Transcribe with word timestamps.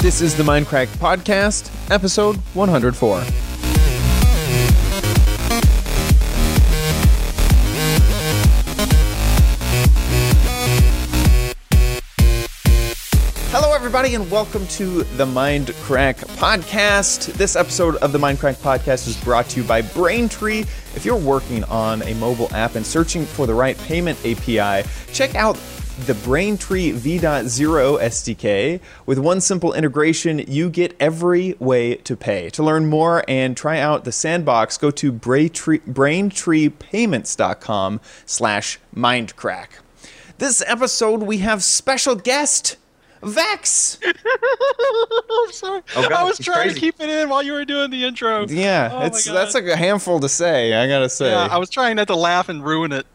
This 0.00 0.20
is 0.20 0.36
the 0.36 0.44
Mindcrack 0.44 0.86
Podcast, 0.98 1.72
episode 1.90 2.36
104. 2.54 3.20
Hello, 13.50 13.74
everybody, 13.74 14.14
and 14.14 14.30
welcome 14.30 14.66
to 14.68 15.02
the 15.02 15.26
Mindcrack 15.26 16.16
Podcast. 16.36 17.32
This 17.32 17.56
episode 17.56 17.96
of 17.96 18.12
the 18.12 18.18
Mindcrack 18.18 18.54
Podcast 18.56 19.08
is 19.08 19.16
brought 19.16 19.48
to 19.48 19.62
you 19.62 19.66
by 19.66 19.82
Braintree. 19.82 20.60
If 20.94 21.04
you're 21.04 21.16
working 21.16 21.64
on 21.64 22.02
a 22.02 22.14
mobile 22.14 22.54
app 22.54 22.76
and 22.76 22.86
searching 22.86 23.24
for 23.24 23.48
the 23.48 23.54
right 23.54 23.76
payment 23.78 24.18
API, 24.24 24.88
check 25.12 25.34
out 25.34 25.56
the 26.06 26.14
Braintree 26.14 26.92
V.0 26.92 28.00
SDK. 28.00 28.80
With 29.04 29.18
one 29.18 29.40
simple 29.40 29.74
integration, 29.74 30.38
you 30.46 30.70
get 30.70 30.94
every 31.00 31.56
way 31.58 31.96
to 31.96 32.16
pay. 32.16 32.50
To 32.50 32.62
learn 32.62 32.86
more 32.86 33.24
and 33.26 33.56
try 33.56 33.80
out 33.80 34.04
the 34.04 34.12
sandbox, 34.12 34.78
go 34.78 34.92
to 34.92 35.12
BraintreePayments.com 35.12 38.00
slash 38.26 38.78
Mindcrack. 38.94 39.66
This 40.38 40.62
episode, 40.66 41.24
we 41.24 41.38
have 41.38 41.64
special 41.64 42.14
guest, 42.14 42.76
Vechs. 43.20 43.98
I'm 44.04 45.52
sorry. 45.52 45.82
Oh, 45.96 46.02
God, 46.02 46.12
I 46.12 46.22
was 46.22 46.38
trying 46.38 46.60
crazy. 46.62 46.74
to 46.74 46.80
keep 46.80 47.00
it 47.00 47.10
in 47.10 47.28
while 47.28 47.42
you 47.42 47.52
were 47.52 47.64
doing 47.64 47.90
the 47.90 48.04
intro. 48.04 48.46
Yeah, 48.46 48.90
Oh 48.92 49.06
it's 49.06 49.24
that's 49.24 49.54
like 49.54 49.66
a 49.66 49.74
handful 49.76 50.20
to 50.20 50.28
say. 50.28 50.74
I 50.74 50.86
gotta 50.86 51.08
say. 51.08 51.30
Yeah, 51.30 51.48
I 51.50 51.58
was 51.58 51.68
trying 51.68 51.96
not 51.96 52.06
to 52.06 52.14
laugh 52.14 52.48
and 52.48 52.64
ruin 52.64 52.92
it 52.92 53.06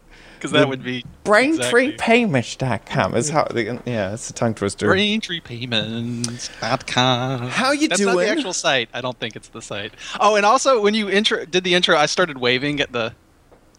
because 0.43 0.51
that 0.51 0.67
would 0.67 0.83
be 0.83 1.05
exactly. 1.25 1.93
BraintreePayments.com 1.93 3.15
is 3.15 3.29
how. 3.29 3.45
They, 3.45 3.65
yeah, 3.85 4.13
it's 4.13 4.29
a 4.29 4.33
tongue 4.33 4.53
twister. 4.53 4.87
BraintreePayments.com. 4.87 7.47
How 7.49 7.71
you 7.71 7.87
doing? 7.87 7.89
That's 7.89 8.01
not 8.01 8.15
the 8.17 8.29
actual 8.29 8.53
site. 8.53 8.89
I 8.93 9.01
don't 9.01 9.17
think 9.19 9.35
it's 9.35 9.47
the 9.47 9.61
site. 9.61 9.93
Oh, 10.19 10.35
and 10.35 10.45
also 10.45 10.81
when 10.81 10.93
you 10.93 11.09
intro 11.09 11.45
did 11.45 11.63
the 11.63 11.73
intro, 11.75 11.95
I 11.97 12.05
started 12.07 12.37
waving 12.37 12.79
at 12.81 12.91
the 12.91 13.13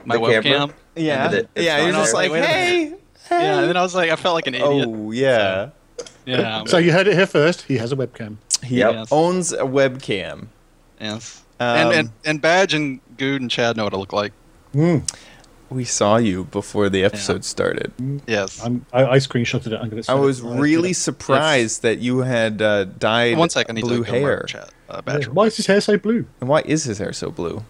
my 0.05 0.17
The 0.17 0.23
webcam. 0.23 0.43
camera? 0.43 0.75
yeah, 0.97 1.27
And 1.27 1.35
it- 1.35 1.49
it's 1.55 1.65
yeah. 1.65 1.83
You're 1.83 1.93
just 1.93 2.13
there. 2.15 2.29
like, 2.31 2.45
hey, 2.45 2.85
hey. 3.29 3.31
Yeah, 3.31 3.59
and 3.61 3.69
then 3.69 3.77
I 3.77 3.83
was 3.83 3.95
like, 3.95 4.11
I 4.11 4.17
felt 4.17 4.35
like 4.35 4.47
an 4.47 4.55
idiot. 4.55 4.87
oh 4.89 5.11
yeah. 5.11 5.71
Yeah. 6.27 6.65
So 6.67 6.79
you 6.79 6.93
heard 6.93 7.07
it 7.07 7.15
here 7.15 7.27
first. 7.27 7.63
He 7.63 7.77
has 7.79 7.93
a 7.93 7.97
webcam. 7.97 8.37
He 8.63 8.79
Yep. 8.79 9.09
owns 9.13 9.53
a 9.53 9.59
webcam. 9.65 10.47
yes. 11.01 11.43
Um, 11.61 11.77
and, 11.77 11.93
and 11.93 12.11
and 12.25 12.41
Badge 12.41 12.75
and 12.75 13.01
Good 13.17 13.41
and 13.41 13.49
Chad 13.51 13.77
know 13.77 13.85
what 13.85 13.95
I 13.95 13.97
look 13.97 14.13
like. 14.13 14.33
We 15.71 15.85
saw 15.85 16.17
you 16.19 16.45
before 16.45 16.89
the 16.89 17.03
episode 17.05 17.45
started. 17.45 17.93
Yes. 18.27 18.63
I'm, 18.65 18.85
I, 18.93 19.05
I 19.05 19.17
screenshotted 19.17 19.69
it. 19.73 19.81
I'm 19.81 19.89
going 19.89 20.03
to. 20.03 20.11
I 20.11 20.15
was 20.15 20.41
really 20.43 20.93
surprised 20.93 21.83
that 21.83 21.99
you 21.99 22.19
had 22.19 22.61
uh, 22.63 22.85
dyed 22.85 23.39
One 23.39 23.51
second, 23.51 23.73
I 23.73 23.81
need 23.81 23.85
blue 23.85 24.05
to 24.05 24.11
hair. 24.11 24.23
work, 24.23 24.49
Chad. 24.49 24.71
Uh, 24.89 25.03
Badge. 25.03 25.29
Why 25.29 25.47
is 25.47 25.57
his 25.57 25.67
hair 25.67 25.81
so 25.81 25.97
blue? 25.99 26.27
And 26.41 26.49
why 26.49 26.61
is 26.65 26.85
his 26.85 26.99
hair 26.99 27.13
so 27.13 27.31
blue? 27.31 27.65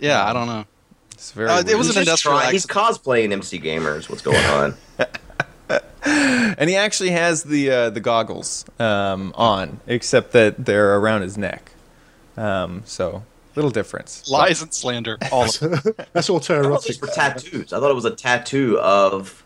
Yeah, 0.00 0.24
I 0.24 0.32
don't 0.32 0.46
know. 0.48 0.64
It's 1.12 1.30
very. 1.32 1.48
Uh, 1.48 1.60
it 1.60 1.76
was 1.76 1.86
He's 1.88 1.96
an 1.96 2.02
industrial 2.02 2.38
trying- 2.38 2.52
He's 2.52 2.66
cosplaying 2.66 3.32
MC 3.32 3.60
Gamers. 3.60 4.08
What's 4.08 4.22
going 4.22 4.44
on? 4.46 4.74
and 6.04 6.68
he 6.70 6.76
actually 6.76 7.10
has 7.10 7.44
the 7.44 7.70
uh, 7.70 7.90
the 7.90 8.00
goggles 8.00 8.64
um, 8.78 9.32
on, 9.36 9.80
except 9.86 10.32
that 10.32 10.64
they're 10.64 10.96
around 10.98 11.22
his 11.22 11.36
neck. 11.38 11.72
Um, 12.36 12.82
so 12.84 13.22
little 13.56 13.70
difference. 13.70 14.28
Lies 14.30 14.62
and 14.62 14.72
slander. 14.72 15.18
All 15.32 15.44
of 15.44 15.62
it. 15.62 15.96
That's 16.12 16.30
I 16.30 16.32
thought 16.38 16.42
autoerotic. 16.42 16.84
these 16.86 17.00
were 17.00 17.08
tattoos. 17.08 17.72
I 17.72 17.80
thought 17.80 17.90
it 17.90 17.94
was 17.94 18.04
a 18.04 18.14
tattoo 18.14 18.78
of 18.78 19.42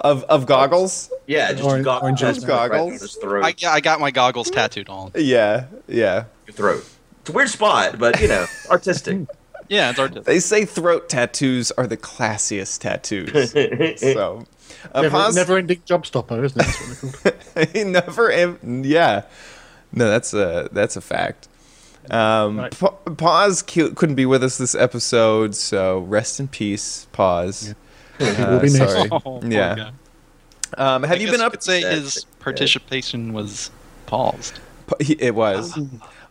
Of 0.00 0.24
of 0.24 0.46
goggles. 0.46 1.10
yeah, 1.26 1.52
just 1.52 1.64
Orange- 1.64 1.84
got 1.84 2.02
orange 2.02 2.18
just 2.20 2.40
juice. 2.40 2.48
right 2.48 2.70
Goggles. 2.70 2.92
on 2.94 2.98
his 2.98 3.14
throat. 3.16 3.44
I, 3.44 3.54
I 3.68 3.80
got 3.80 4.00
my 4.00 4.10
goggles 4.10 4.50
tattooed 4.50 4.88
on. 4.88 5.12
Yeah, 5.14 5.66
yeah. 5.86 6.24
your 6.46 6.54
throat. 6.54 6.84
It's 7.20 7.30
a 7.30 7.32
weird 7.32 7.48
spot, 7.50 7.98
but 7.98 8.20
you 8.20 8.28
know, 8.28 8.46
artistic. 8.70 9.26
Yeah, 9.68 9.90
it's 9.90 9.98
artistic. 9.98 10.24
They 10.24 10.40
say 10.40 10.64
throat 10.64 11.08
tattoos 11.08 11.70
are 11.72 11.86
the 11.86 11.96
classiest 11.96 12.80
tattoos. 12.80 13.52
so, 14.00 14.44
uh, 14.92 15.02
Never, 15.02 15.10
pause. 15.16 15.36
never 15.36 15.56
ending 15.58 15.82
job 15.84 16.04
stopper, 16.06 16.42
isn't 16.44 16.60
it? 16.60 16.64
That's 16.64 17.02
what 17.02 17.22
they're 17.54 17.64
called. 17.66 17.76
he 17.76 17.84
never. 17.84 18.30
em- 18.30 18.82
Yeah. 18.84 19.22
No, 19.92 20.08
that's 20.10 20.32
a 20.34 20.68
that's 20.72 20.96
a 20.96 21.00
fact. 21.02 21.48
Um, 22.10 22.58
Right. 22.58 22.78
Pa- 22.78 22.90
Pause 23.16 23.62
cu- 23.62 23.90
couldn't 23.94 24.16
be 24.16 24.26
with 24.26 24.42
us 24.42 24.58
this 24.58 24.74
episode, 24.74 25.54
so 25.54 26.00
rest 26.00 26.40
in 26.40 26.48
peace, 26.48 27.06
Pause. 27.12 27.74
He 28.18 28.24
Uh, 28.26 28.50
will 28.50 28.58
be 28.58 28.64
missed. 28.64 28.76
sorry. 28.76 29.08
Oh, 29.24 29.40
Yeah. 29.44 29.90
Um, 30.78 31.02
have 31.02 31.18
I 31.18 31.20
you 31.20 31.30
been 31.30 31.40
up? 31.40 31.52
Could 31.52 31.62
say 31.62 31.82
That's 31.82 32.14
his 32.14 32.26
participation 32.40 33.32
was 33.32 33.70
paused. 34.06 34.58
Pa- 34.86 34.96
It 35.00 35.34
was. 35.34 35.78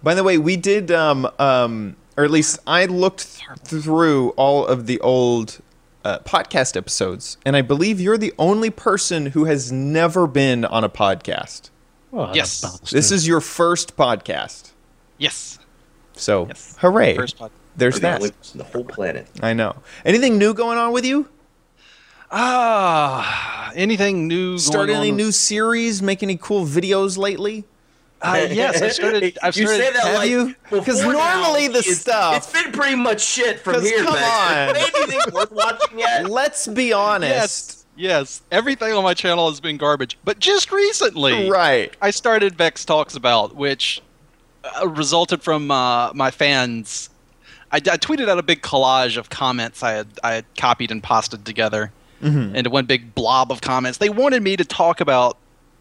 By 0.03 0.13
the 0.15 0.23
way, 0.23 0.37
we 0.37 0.57
did, 0.57 0.91
um, 0.91 1.29
um, 1.39 1.95
or 2.17 2.23
at 2.25 2.31
least 2.31 2.59
I 2.65 2.85
looked 2.85 3.27
th- 3.67 3.83
through 3.83 4.29
all 4.31 4.65
of 4.65 4.87
the 4.87 4.99
old 5.01 5.59
uh, 6.03 6.17
podcast 6.19 6.75
episodes, 6.75 7.37
and 7.45 7.55
I 7.55 7.61
believe 7.61 8.01
you're 8.01 8.17
the 8.17 8.33
only 8.39 8.71
person 8.71 9.27
who 9.27 9.45
has 9.45 9.71
never 9.71 10.25
been 10.25 10.65
on 10.65 10.83
a 10.83 10.89
podcast. 10.89 11.69
Oh, 12.11 12.31
Yes. 12.33 12.61
This 12.91 13.11
is 13.11 13.27
your 13.27 13.39
first 13.41 13.95
podcast, 13.95 14.71
Yes. 15.19 15.59
So 16.21 16.45
Yes. 16.47 16.75
hooray! 16.79 17.15
First 17.15 17.37
pod. 17.37 17.51
There's 17.75 17.95
the 17.95 18.01
that. 18.01 18.15
only 18.21 18.31
in 18.53 18.57
the 18.57 18.63
whole 18.63 18.83
planet. 18.83 19.27
I 19.41 19.53
know. 19.53 19.75
Anything 20.05 20.37
new 20.37 20.53
going 20.53 20.77
on 20.77 20.91
with 20.91 21.05
you? 21.05 21.27
Ah, 22.33 23.71
anything 23.75 24.27
new? 24.27 24.57
Start 24.57 24.87
going 24.87 24.99
any 24.99 25.11
on? 25.11 25.17
new 25.17 25.31
series? 25.31 26.01
Make 26.01 26.23
any 26.23 26.37
cool 26.37 26.65
videos 26.65 27.17
lately? 27.17 27.65
Uh, 28.21 28.47
yes, 28.51 28.81
I 28.81 28.89
started. 28.89 29.37
I've 29.43 29.55
you 29.57 29.65
started. 29.67 29.83
say 29.85 29.91
that 29.93 30.03
have 30.03 30.15
like 30.15 30.29
you? 30.29 30.55
'Cause 30.69 30.99
before 30.99 31.13
normally 31.13 31.67
now, 31.67 31.73
the 31.73 31.79
it's- 31.79 31.97
stuff- 31.99 32.35
It's 32.37 32.51
been 32.63 32.71
pretty 32.71 32.95
much 32.95 33.21
shit 33.21 33.59
from 33.59 33.81
here. 33.81 34.03
come 34.03 34.13
Max. 34.13 34.79
on. 34.95 35.01
Anything 35.09 35.33
worth 35.33 35.51
watching 35.51 35.99
yet? 35.99 36.29
Let's 36.29 36.67
be 36.67 36.93
honest. 36.93 37.31
Yes, 37.33 37.85
yes. 37.97 38.41
Everything 38.51 38.93
on 38.93 39.03
my 39.03 39.13
channel 39.15 39.49
has 39.49 39.59
been 39.59 39.77
garbage, 39.77 40.17
but 40.23 40.37
just 40.39 40.71
recently, 40.71 41.49
Right. 41.49 41.95
I 42.01 42.11
started 42.11 42.55
Vechs 42.57 42.85
Talks 42.85 43.15
About, 43.15 43.55
which 43.55 44.01
resulted 44.85 45.41
from 45.43 45.71
uh, 45.71 46.13
my 46.13 46.31
fans. 46.31 47.09
I, 47.71 47.77
I 47.77 47.79
tweeted 47.97 48.27
out 48.29 48.37
a 48.37 48.43
big 48.43 48.61
collage 48.61 49.17
of 49.17 49.29
comments 49.29 49.81
I 49.83 49.91
had 49.91 50.07
I 50.23 50.33
had 50.33 50.45
copied 50.57 50.91
and 50.91 51.01
pasted 51.03 51.45
together 51.45 51.91
Mm-hmm. 52.21 52.55
into 52.55 52.69
one 52.69 52.85
big 52.85 53.15
blob 53.15 53.51
of 53.51 53.61
comments. 53.61 53.97
They 53.97 54.09
wanted 54.09 54.43
me 54.43 54.55
to 54.55 54.63
talk 54.63 55.01
about 55.01 55.37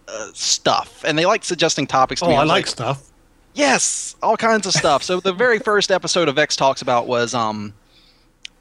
uh, 0.08 0.30
stuff, 0.32 1.04
and 1.06 1.18
they 1.18 1.26
like 1.26 1.44
suggesting 1.44 1.86
topics. 1.86 2.22
To 2.22 2.26
Oh, 2.26 2.30
me. 2.30 2.36
I 2.36 2.40
was 2.44 2.48
like 2.48 2.66
stuff. 2.66 3.10
Yes, 3.52 4.16
all 4.22 4.38
kinds 4.38 4.66
of 4.66 4.72
stuff. 4.72 5.02
So 5.02 5.20
the 5.20 5.34
very 5.34 5.58
first 5.70 5.90
episode 5.90 6.28
of 6.28 6.36
Vechs 6.36 6.56
Talks 6.56 6.80
About 6.80 7.06
was 7.06 7.34
um, 7.34 7.74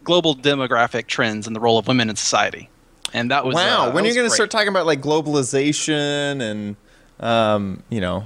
global 0.03 0.35
demographic 0.35 1.07
trends 1.07 1.47
and 1.47 1.55
the 1.55 1.61
role 1.61 1.77
of 1.77 1.87
women 1.87 2.09
in 2.09 2.17
society, 2.17 2.67
and 3.13 3.31
that 3.31 3.45
was 3.45 3.55
wow. 3.55 3.87
uh, 3.87 3.91
when 3.93 4.03
are 4.03 4.07
you 4.09 4.13
going 4.13 4.27
to 4.27 4.35
start 4.35 4.51
talking 4.51 4.67
about 4.67 4.85
like 4.85 4.99
globalization 4.99 6.41
and, 6.41 6.75
um, 7.21 7.81
you 7.89 8.01
know, 8.01 8.25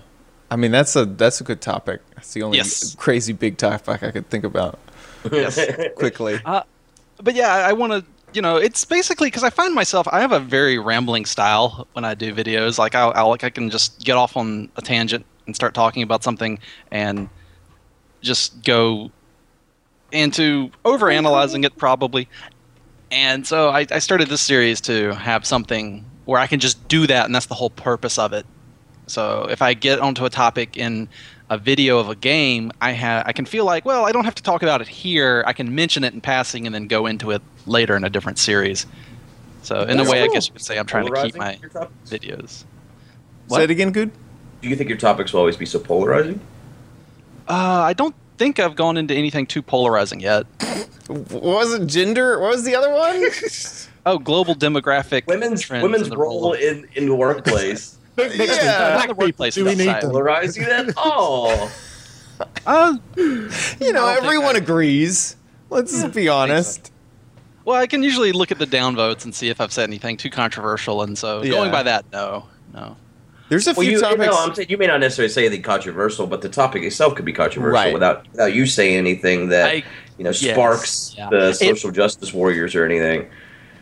I 0.54 0.56
mean 0.56 0.70
that's 0.70 0.96
a 0.96 1.06
that's 1.06 1.42
a 1.42 1.44
good 1.44 1.62
topic. 1.62 2.02
That's 2.14 2.32
the 2.34 2.44
only 2.44 2.58
Yes. 2.60 2.94
crazy 2.96 3.34
big 3.34 3.58
topic 3.58 4.04
I 4.04 4.12
could 4.12 4.30
think 4.30 4.44
about 4.44 4.78
quickly. 5.96 6.40
Uh, 6.46 6.62
but 7.18 7.34
yeah, 7.34 7.48
I, 7.52 7.70
I 7.70 7.74
want 7.74 7.92
to. 7.94 8.06
You 8.36 8.44
know, 8.44 8.58
it's 8.58 8.86
basically 8.86 9.28
because 9.28 9.44
I 9.44 9.50
find 9.50 9.74
myself 9.74 10.08
I 10.12 10.22
have 10.22 10.32
a 10.32 10.40
very 10.40 10.78
rambling 10.78 11.26
style 11.26 11.88
when 11.94 12.06
I 12.06 12.14
do 12.14 12.36
videos. 12.36 12.78
Like 12.78 12.94
I'll, 12.94 13.12
I'll 13.16 13.30
like 13.30 13.44
I 13.44 13.50
can 13.50 13.72
just 13.72 14.06
get 14.06 14.16
off 14.16 14.38
on 14.38 14.70
a 14.76 14.82
tangent 14.84 15.26
and 15.48 15.56
start 15.56 15.74
talking 15.74 16.04
about 16.04 16.24
something 16.24 16.60
and 16.92 17.30
just 18.22 18.64
go 18.64 19.10
into 20.12 20.70
overanalyzing 20.86 21.66
it 21.66 21.76
probably. 21.78 22.30
And 23.10 23.46
so 23.46 23.70
I, 23.70 23.88
I 23.90 23.98
started 23.98 24.30
this 24.30 24.42
series 24.42 24.82
to 24.82 25.16
have 25.16 25.48
something 25.48 26.06
where 26.26 26.40
I 26.40 26.46
can 26.46 26.60
just 26.60 26.88
do 26.88 27.08
that, 27.08 27.26
and 27.26 27.34
that's 27.34 27.48
the 27.48 27.56
whole 27.56 27.72
purpose 27.72 28.20
of 28.20 28.34
it. 28.34 28.46
So 29.08 29.48
if 29.50 29.62
I 29.62 29.74
get 29.74 30.00
onto 30.00 30.26
a 30.26 30.30
topic 30.30 30.78
in 30.78 31.08
a 31.50 31.58
video 31.58 32.00
of 32.00 32.10
a 32.10 32.16
game, 32.16 32.72
I 32.82 32.94
ha- 32.94 33.24
I 33.26 33.34
can 33.34 33.46
feel 33.46 33.66
like, 33.66 33.86
well, 33.86 34.06
I 34.06 34.12
don't 34.12 34.24
have 34.26 34.36
to 34.36 34.44
talk 34.44 34.64
about 34.64 34.82
it 34.82 34.88
here. 34.88 35.44
I 35.46 35.54
can 35.54 35.76
mention 35.76 36.04
it 36.04 36.14
in 36.14 36.22
passing 36.22 36.66
and 36.66 36.74
then 36.74 36.88
go 36.88 37.06
into 37.06 37.32
it 37.32 37.42
later 37.66 37.96
in 37.96 38.04
a 38.04 38.10
different 38.10 38.40
series. 38.40 38.86
So 39.62 39.82
in 39.82 39.98
That's 39.98 40.10
a 40.10 40.12
way, 40.12 40.24
I 40.24 40.28
guess 40.28 40.48
you 40.48 40.54
could 40.54 40.62
say 40.64 40.78
I'm 40.78 40.86
trying 40.86 41.06
to 41.14 41.24
keep 41.24 41.36
my 41.36 41.58
your 41.62 41.70
topics? 41.70 42.10
videos. 42.10 42.64
Say 43.50 43.64
it 43.66 43.70
again, 43.72 43.92
good. 43.92 44.12
Do 44.62 44.70
you 44.70 44.76
think 44.76 44.90
your 44.90 44.98
topics 44.98 45.34
will 45.34 45.42
always 45.42 45.58
be 45.58 45.66
so 45.66 45.80
polarizing? 45.80 46.40
Uh, 47.48 47.82
I 47.84 47.94
don't 47.94 48.16
think 48.38 48.60
I've 48.60 48.76
gone 48.76 48.98
into 48.98 49.14
anything 49.14 49.46
too 49.46 49.62
polarizing 49.62 50.22
yet. 50.22 50.46
What 51.08 51.32
was 51.44 51.74
it? 51.74 51.88
Gender? 51.88 52.40
What 52.40 52.52
was 52.52 52.64
the 52.64 52.76
other 52.76 52.92
one? 52.92 53.24
Oh, 54.06 54.18
global 54.20 54.54
demographic 54.54 55.26
Women's 55.28 55.62
trends 55.62 55.82
women's 55.82 56.04
and 56.04 56.12
the 56.12 56.18
role 56.18 56.54
of- 56.54 56.60
in, 56.60 56.86
in 56.96 57.06
the 57.06 57.16
workplace. 57.16 57.98
Next 58.18 58.38
week, 58.38 58.50
Yeah. 58.50 59.04
black 59.06 59.18
people, 59.20 59.50
do 59.50 59.66
we 59.66 59.76
need 59.76 59.88
outside. 59.88 60.04
them? 60.04 60.12
Polarizing 60.12 60.64
that? 60.64 60.94
Oh. 60.98 61.72
Uh, 62.66 62.98
you 63.16 63.94
know, 63.94 64.06
I 64.06 64.16
don't 64.16 64.16
think 64.16 64.26
everyone 64.26 64.56
I- 64.56 64.60
agrees. 64.60 65.36
Let's 65.70 65.92
just 66.02 66.14
be 66.14 66.28
honest. 66.30 66.92
well, 67.66 67.80
I 67.80 67.88
can 67.88 68.04
usually 68.04 68.32
look 68.32 68.52
at 68.52 68.60
the 68.60 68.68
downvotes 68.68 69.24
and 69.24 69.34
see 69.34 69.50
if 69.50 69.62
I've 69.62 69.72
said 69.72 69.90
anything 69.90 70.18
too 70.18 70.30
controversial, 70.30 71.02
and 71.04 71.18
so 71.18 71.42
Yeah. 71.42 71.52
going 71.52 71.72
by 71.72 71.84
that, 71.84 72.06
no, 72.12 72.46
no. 72.74 72.98
There's 73.50 73.68
a 73.68 73.74
Well, 73.74 73.84
few 73.84 73.94
you, 73.94 74.02
topics. 74.02 74.26
no, 74.26 74.32
I'm 74.38 74.54
saying 74.56 74.68
you 74.70 74.78
may 74.78 74.88
not 74.88 75.00
necessarily 75.00 75.32
say 75.32 75.46
anything 75.46 75.62
controversial, 75.62 76.28
but 76.28 76.42
the 76.42 76.50
topic 76.50 76.84
itself 76.84 77.16
could 77.16 77.26
be 77.26 77.34
controversial 77.34 77.74
Right. 77.74 77.94
without 77.94 78.26
without 78.32 78.54
you 78.54 78.66
saying 78.66 78.98
anything 78.98 79.50
that 79.50 79.68
I- 79.70 79.84
you 80.18 80.24
know 80.24 80.32
yes, 80.32 80.54
sparks 80.54 81.16
yeah. 81.18 81.30
the 81.30 81.50
It- 81.50 81.56
social 81.56 81.92
justice 81.92 82.34
warriors 82.34 82.74
or 82.76 82.84
anything. 82.86 83.28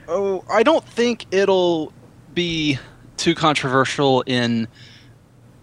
Oh, 0.08 0.44
I 0.52 0.64
don't 0.64 0.86
think 0.86 1.26
it'll 1.32 1.94
be 2.34 2.78
too 3.22 3.36
controversial 3.36 4.22
in 4.26 4.68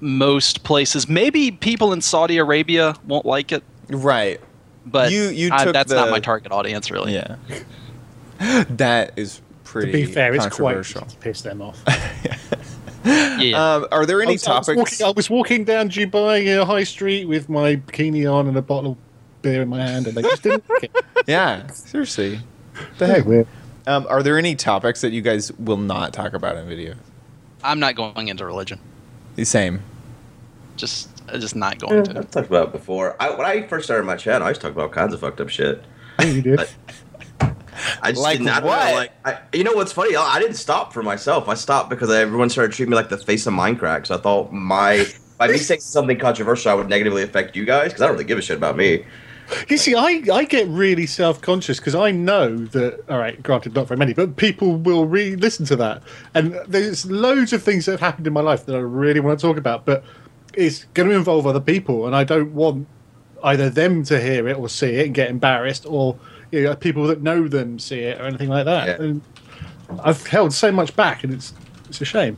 most 0.00 0.62
places. 0.62 1.08
Maybe 1.08 1.50
people 1.50 1.92
in 1.92 2.00
Saudi 2.00 2.38
Arabia 2.38 2.94
won't 3.06 3.26
like 3.26 3.52
it, 3.52 3.62
right. 3.88 4.40
but 4.86 5.10
You- 5.12 5.28
you 5.28 5.50
I- 5.52 5.64
took 5.64 5.72
that's 5.72 5.90
the- 5.90 5.96
not 5.96 6.10
my 6.10 6.20
target 6.20 6.52
audience, 6.52 6.90
really. 6.90 7.14
Yeah. 7.14 7.36
that 8.70 9.12
is 9.16 9.40
pretty. 9.64 9.90
To 9.90 9.92
be 9.92 10.04
fair, 10.06 10.34
it's 10.34 10.44
quite 10.46 10.50
controversial. 10.76 11.02
to 11.02 11.16
piss 11.16 11.42
them 11.42 11.60
off. 11.62 11.82
Yeah. 13.04 13.76
Um, 13.76 13.86
are 13.92 14.04
there 14.04 14.18
I 14.20 14.24
any 14.24 14.32
was, 14.32 14.46
I 14.46 14.58
was 14.58 14.66
topics? 14.66 14.76
walking, 15.00 15.06
I 15.06 15.10
was 15.16 15.30
walking 15.30 15.64
down 15.64 15.88
Dubai 15.88 16.58
uh, 16.60 16.64
High 16.66 16.82
Street 16.84 17.24
with 17.26 17.48
my 17.48 17.76
bikini 17.76 18.30
on 18.30 18.48
and 18.48 18.56
a 18.56 18.60
bottle 18.60 18.92
of 18.92 18.98
beer 19.40 19.62
in 19.62 19.68
my 19.68 19.78
hand, 19.80 20.08
and 20.08 20.16
they 20.16 20.20
just 20.22 20.42
didn't 20.42 20.68
like 20.68 20.82
it. 20.84 21.04
yeah, 21.26 21.68
seriously. 21.68 22.40
The 22.98 23.06
heck? 23.06 23.46
Um, 23.86 24.06
are 24.10 24.22
there 24.22 24.36
any 24.36 24.56
topics 24.56 25.00
that 25.00 25.12
you 25.12 25.22
guys 25.22 25.50
will 25.52 25.78
not 25.78 26.12
talk 26.12 26.34
about 26.34 26.56
in 26.56 26.68
video? 26.68 26.96
I'm 27.64 27.80
not 27.80 27.94
going 27.96 28.28
into 28.28 28.44
religion. 28.44 28.78
The 29.36 29.44
same. 29.44 29.82
Just, 30.76 31.08
just 31.32 31.56
not 31.56 31.78
going 31.78 31.96
Yeah, 31.96 32.02
to. 32.02 32.18
I've 32.20 32.30
talked 32.30 32.48
about 32.48 32.68
it 32.68 32.72
before. 32.72 33.16
I, 33.20 33.30
when 33.30 33.46
I 33.46 33.66
first 33.66 33.84
started 33.86 34.04
my 34.04 34.16
channel, 34.16 34.46
I 34.46 34.50
used 34.50 34.60
to 34.60 34.66
talk 34.68 34.74
about 34.74 34.82
all 34.84 34.88
kinds 34.90 35.12
of 35.14 35.20
fucked 35.20 35.40
up 35.40 35.48
shit. 35.48 35.82
Yeah, 36.20 36.26
you 36.26 36.42
did. 36.42 36.56
But- 36.56 36.74
I 38.02 38.10
just 38.10 38.22
Like 38.22 38.38
didn't, 38.38 38.48
I 38.50 38.60
what? 38.64 38.88
Know, 38.88 38.94
like, 38.96 39.12
I, 39.24 39.38
you 39.56 39.62
know 39.62 39.72
what's 39.72 39.92
funny? 39.92 40.16
I, 40.16 40.22
I 40.22 40.40
didn't 40.40 40.56
stop 40.56 40.92
for 40.92 41.02
myself. 41.02 41.48
I 41.48 41.54
stopped 41.54 41.90
because 41.90 42.10
everyone 42.10 42.50
started 42.50 42.72
treating 42.74 42.90
me 42.90 42.96
like 42.96 43.08
the 43.08 43.16
face 43.16 43.46
of 43.46 43.54
Minecraft. 43.54 44.08
So 44.08 44.16
I 44.16 44.18
thought 44.18 44.52
my 44.52 45.06
by 45.38 45.46
me 45.46 45.58
saying 45.58 45.80
something 45.80 46.18
controversial, 46.18 46.72
I 46.72 46.74
would 46.74 46.88
negatively 46.88 47.22
affect 47.22 47.54
you 47.54 47.64
guys 47.64 47.88
because 47.90 48.02
I 48.02 48.06
don't 48.06 48.14
really 48.14 48.24
give 48.24 48.36
a 48.36 48.42
shit 48.42 48.56
about 48.56 48.76
me. 48.76 49.04
You 49.68 49.78
see, 49.78 49.94
I, 49.94 50.22
I 50.32 50.44
get 50.44 50.68
really 50.68 51.06
self 51.06 51.40
conscious 51.40 51.78
because 51.78 51.94
I 51.94 52.10
know 52.10 52.56
that, 52.56 53.04
all 53.08 53.18
right, 53.18 53.42
granted, 53.42 53.74
not 53.74 53.88
very 53.88 53.98
many, 53.98 54.12
but 54.12 54.36
people 54.36 54.76
will 54.76 55.06
re 55.06 55.36
listen 55.36 55.64
to 55.66 55.76
that. 55.76 56.02
And 56.34 56.58
there's 56.66 57.06
loads 57.06 57.52
of 57.52 57.62
things 57.62 57.86
that 57.86 57.92
have 57.92 58.00
happened 58.00 58.26
in 58.26 58.32
my 58.32 58.40
life 58.40 58.66
that 58.66 58.76
I 58.76 58.80
really 58.80 59.20
want 59.20 59.38
to 59.38 59.46
talk 59.46 59.56
about, 59.56 59.84
but 59.84 60.04
it's 60.54 60.84
going 60.94 61.08
to 61.08 61.14
involve 61.14 61.46
other 61.46 61.60
people. 61.60 62.06
And 62.06 62.14
I 62.14 62.24
don't 62.24 62.52
want 62.54 62.86
either 63.42 63.70
them 63.70 64.02
to 64.04 64.20
hear 64.20 64.48
it 64.48 64.58
or 64.58 64.68
see 64.68 64.96
it 64.96 65.06
and 65.06 65.14
get 65.14 65.30
embarrassed 65.30 65.86
or 65.86 66.18
you 66.50 66.64
know, 66.64 66.74
people 66.74 67.06
that 67.06 67.22
know 67.22 67.46
them 67.46 67.78
see 67.78 68.00
it 68.00 68.20
or 68.20 68.24
anything 68.24 68.48
like 68.48 68.64
that. 68.64 68.86
Yeah. 68.86 69.06
And 69.06 69.22
I've 70.00 70.26
held 70.26 70.52
so 70.52 70.72
much 70.72 70.94
back 70.96 71.24
and 71.24 71.32
it's, 71.32 71.54
it's 71.88 72.00
a 72.00 72.04
shame. 72.04 72.36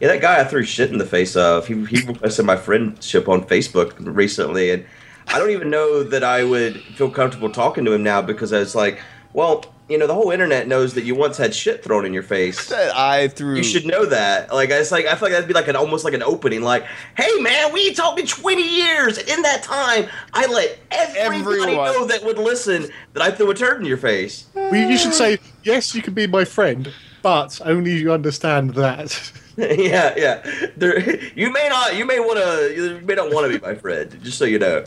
Yeah, 0.00 0.08
that 0.08 0.20
guy 0.20 0.40
I 0.40 0.44
threw 0.44 0.62
shit 0.62 0.90
in 0.90 0.98
the 0.98 1.06
face 1.06 1.36
of. 1.36 1.66
He 1.66 1.84
he 1.86 2.06
requested 2.06 2.44
my 2.44 2.56
friendship 2.56 3.28
on 3.30 3.42
Facebook 3.44 3.94
recently, 3.98 4.70
and 4.70 4.84
I 5.28 5.38
don't 5.38 5.50
even 5.50 5.70
know 5.70 6.02
that 6.02 6.24
I 6.24 6.44
would 6.44 6.80
feel 6.80 7.10
comfortable 7.10 7.50
talking 7.50 7.84
to 7.84 7.92
him 7.92 8.02
now 8.02 8.22
because 8.22 8.52
I 8.52 8.58
was 8.58 8.74
like, 8.74 9.00
well, 9.32 9.64
you 9.88 9.98
know, 9.98 10.06
the 10.06 10.14
whole 10.14 10.30
internet 10.30 10.66
knows 10.66 10.94
that 10.94 11.04
you 11.04 11.14
once 11.14 11.36
had 11.36 11.54
shit 11.54 11.84
thrown 11.84 12.04
in 12.04 12.12
your 12.12 12.22
face. 12.22 12.72
I 12.72 13.28
threw. 13.28 13.54
You 13.56 13.62
should 13.62 13.86
know 13.86 14.04
that. 14.06 14.52
Like 14.52 14.70
it's 14.70 14.90
like 14.90 15.06
I 15.06 15.14
feel 15.14 15.28
like 15.28 15.32
that'd 15.32 15.46
be 15.46 15.54
like 15.54 15.68
an 15.68 15.76
almost 15.76 16.04
like 16.04 16.14
an 16.14 16.22
opening. 16.22 16.62
Like, 16.62 16.84
hey 17.16 17.30
man, 17.40 17.72
we 17.72 17.94
talked 17.94 18.18
in 18.18 18.26
twenty 18.26 18.66
years. 18.68 19.18
And 19.18 19.28
in 19.28 19.42
that 19.42 19.62
time, 19.62 20.08
I 20.32 20.46
let 20.46 20.78
everybody 20.90 21.62
Everyone. 21.62 21.86
know 21.86 22.06
that 22.06 22.24
would 22.24 22.38
listen 22.38 22.88
that 23.12 23.22
I 23.22 23.30
threw 23.30 23.50
a 23.50 23.54
turd 23.54 23.80
in 23.80 23.86
your 23.86 23.96
face. 23.96 24.46
Well, 24.54 24.74
you 24.74 24.98
should 24.98 25.14
say, 25.14 25.38
yes, 25.62 25.94
you 25.94 26.02
can 26.02 26.14
be 26.14 26.26
my 26.26 26.44
friend, 26.44 26.92
but 27.22 27.60
only 27.64 27.96
you 27.96 28.12
understand 28.12 28.70
that. 28.74 29.32
yeah, 29.56 30.14
yeah. 30.16 30.70
There, 30.76 30.98
you 31.34 31.52
may 31.52 31.68
not. 31.68 31.96
You 31.96 32.04
may 32.04 32.18
want 32.18 32.38
to. 32.38 32.74
You 32.74 33.00
may 33.06 33.14
not 33.14 33.32
want 33.32 33.52
to 33.52 33.58
be 33.58 33.64
my 33.64 33.74
friend. 33.76 34.18
Just 34.22 34.38
so 34.38 34.44
you 34.44 34.58
know. 34.58 34.84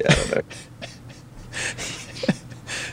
Yeah, 0.00 0.06
I 0.10 0.14
don't 0.14 0.34
know. 0.36 0.42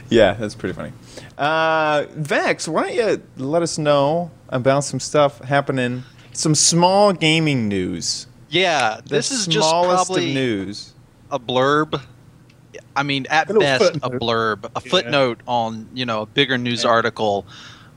Yeah, 0.10 0.34
that's 0.36 0.56
pretty 0.56 0.74
funny. 0.74 0.94
Uh, 1.38 2.04
Vechs, 2.18 2.66
why 2.68 2.88
don't 2.88 2.96
you 2.96 3.24
let 3.46 3.62
us 3.62 3.78
know 3.78 4.32
about 4.48 4.86
some 4.86 5.02
stuff 5.02 5.42
happening? 5.42 6.04
Some 6.32 6.56
small 6.56 7.12
gaming 7.12 7.68
news. 7.68 8.26
Yeah, 8.50 9.02
The 9.04 9.10
this 9.10 9.32
is 9.32 9.46
just 9.48 9.70
probably 9.70 10.30
of 10.30 10.34
news. 10.34 10.94
a 11.30 11.38
blurb. 11.38 12.02
I 12.96 13.04
mean, 13.04 13.28
at 13.30 13.50
A 13.50 13.54
little 13.54 13.62
best, 13.62 13.96
a 13.98 14.10
blurb, 14.10 14.64
a 14.66 14.82
Yeah. 14.86 14.90
footnote 14.90 15.42
on 15.46 15.90
you 15.94 16.06
know 16.06 16.22
a 16.22 16.26
bigger 16.26 16.58
news 16.58 16.86
article. 16.86 17.46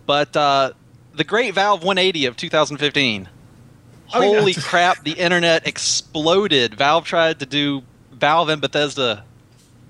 But 0.04 0.36
uh, 0.36 0.72
the 1.14 1.22
Great 1.24 1.54
Valve 1.54 1.84
180 1.84 2.26
of 2.26 2.36
2015. 2.36 3.28
I 4.12 4.20
mean, 4.20 4.34
Holy 4.36 4.54
crap! 4.54 5.04
The 5.04 5.12
internet 5.12 5.64
exploded. 5.66 6.74
Valve 6.74 7.04
tried 7.04 7.38
to 7.38 7.46
do 7.46 7.82
Valve 8.20 8.48
and 8.50 8.60
Bethesda. 8.60 9.24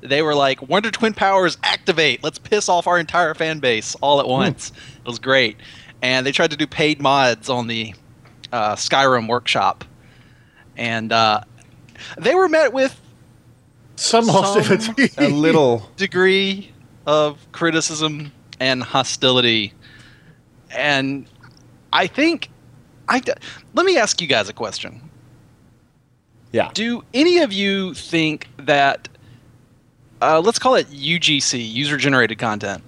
They 0.01 0.23
were 0.23 0.35
like, 0.35 0.67
"Wonder 0.69 0.91
Twin 0.91 1.13
Powers 1.15 1.59
activate! 1.63 2.23
Let's 2.23 2.39
piss 2.39 2.69
off 2.69 2.87
our 2.87 2.99
entire 2.99 3.35
fan 3.35 3.59
base 3.59 3.95
all 4.01 4.21
at 4.21 4.27
once." 4.29 4.71
It 4.71 5.07
was 5.07 5.19
great, 5.19 5.57
and 6.01 6.25
they 6.27 6.33
tried 6.33 6.53
to 6.53 6.57
do 6.57 6.67
paid 6.67 7.01
mods 7.03 7.51
on 7.51 7.67
the 7.67 7.95
uh, 8.53 8.77
Skyrim 8.77 9.29
workshop, 9.29 9.85
and 10.77 11.13
uh, 11.13 11.43
they 12.17 12.35
were 12.35 12.49
met 12.49 12.73
with 12.73 12.99
Some 13.97 14.25
Some- 14.25 14.35
hostility. 14.45 15.11
A 15.19 15.29
little. 15.29 15.91
degree 15.97 16.73
of 17.07 17.39
criticism 17.53 18.33
and 18.59 18.83
hostility. 18.83 19.75
And 20.71 21.27
I 21.93 22.07
think 22.07 22.49
I 23.09 23.21
let 23.75 23.85
me 23.85 23.97
ask 23.99 24.21
you 24.23 24.27
guys 24.29 24.49
a 24.49 24.53
question. 24.53 25.10
Yeah. 26.53 26.71
Do 26.75 27.05
any 27.15 27.39
of 27.39 27.53
you 27.53 27.95
think 27.95 28.49
that 28.57 29.09
uh, 30.21 30.41
let's 30.41 30.59
call 30.59 30.75
it 30.75 30.89
UGC, 30.89 31.73
user 31.73 31.97
generated 31.97 32.39
content? 32.39 32.83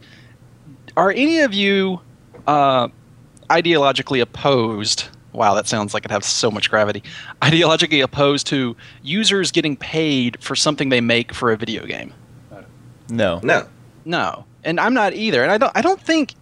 Are 0.97 1.11
any 1.11 1.41
of 1.41 1.55
you 1.55 2.01
uh, 2.47 2.89
ideologically 3.49 4.21
opposed? 4.21 5.09
Wow, 5.33 5.55
that 5.55 5.67
sounds 5.67 5.95
like 5.95 6.05
it 6.05 6.11
has 6.11 6.27
so 6.27 6.51
much 6.51 6.69
gravity. 6.69 7.03
Ideologically 7.43 8.03
opposed 8.03 8.47
to 8.49 8.77
users 9.03 9.51
getting 9.51 9.77
paid 9.77 10.43
for 10.43 10.55
something 10.55 10.91
they 10.91 11.01
make 11.01 11.33
for 11.33 11.51
a 11.51 11.57
video 11.57 11.87
game? 11.87 12.13
No. 13.09 13.41
No. 13.43 13.67
No, 14.05 14.45
and 14.65 14.81
I'm 14.81 14.95
not 14.95 15.13
either. 15.13 15.43
And 15.43 15.53
I 15.53 15.59
don't. 15.59 15.73
I 15.75 15.83
don't 15.83 16.01
think 16.01 16.35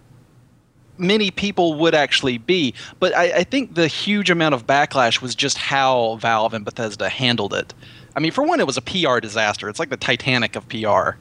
many 1.00 1.30
people 1.30 1.74
would 1.74 1.94
actually 1.94 2.38
be. 2.38 2.74
But 2.98 3.16
I, 3.16 3.38
I 3.38 3.44
think 3.44 3.74
the 3.74 3.86
huge 3.88 4.30
amount 4.30 4.54
of 4.54 4.66
backlash 4.66 5.20
was 5.20 5.34
just 5.34 5.58
how 5.58 6.16
Valve 6.20 6.54
and 6.54 6.64
Bethesda 6.64 7.08
handled 7.08 7.54
it. 7.54 7.74
I 8.14 8.20
mean, 8.20 8.32
for 8.32 8.44
one, 8.44 8.60
it 8.60 8.66
was 8.66 8.76
a 8.76 8.82
PR 8.82 9.18
disaster. 9.20 9.68
It's 9.68 9.78
like 9.78 9.90
the 9.90 9.96
Titanic 9.96 10.56
of 10.56 10.68
PR. 10.68 11.16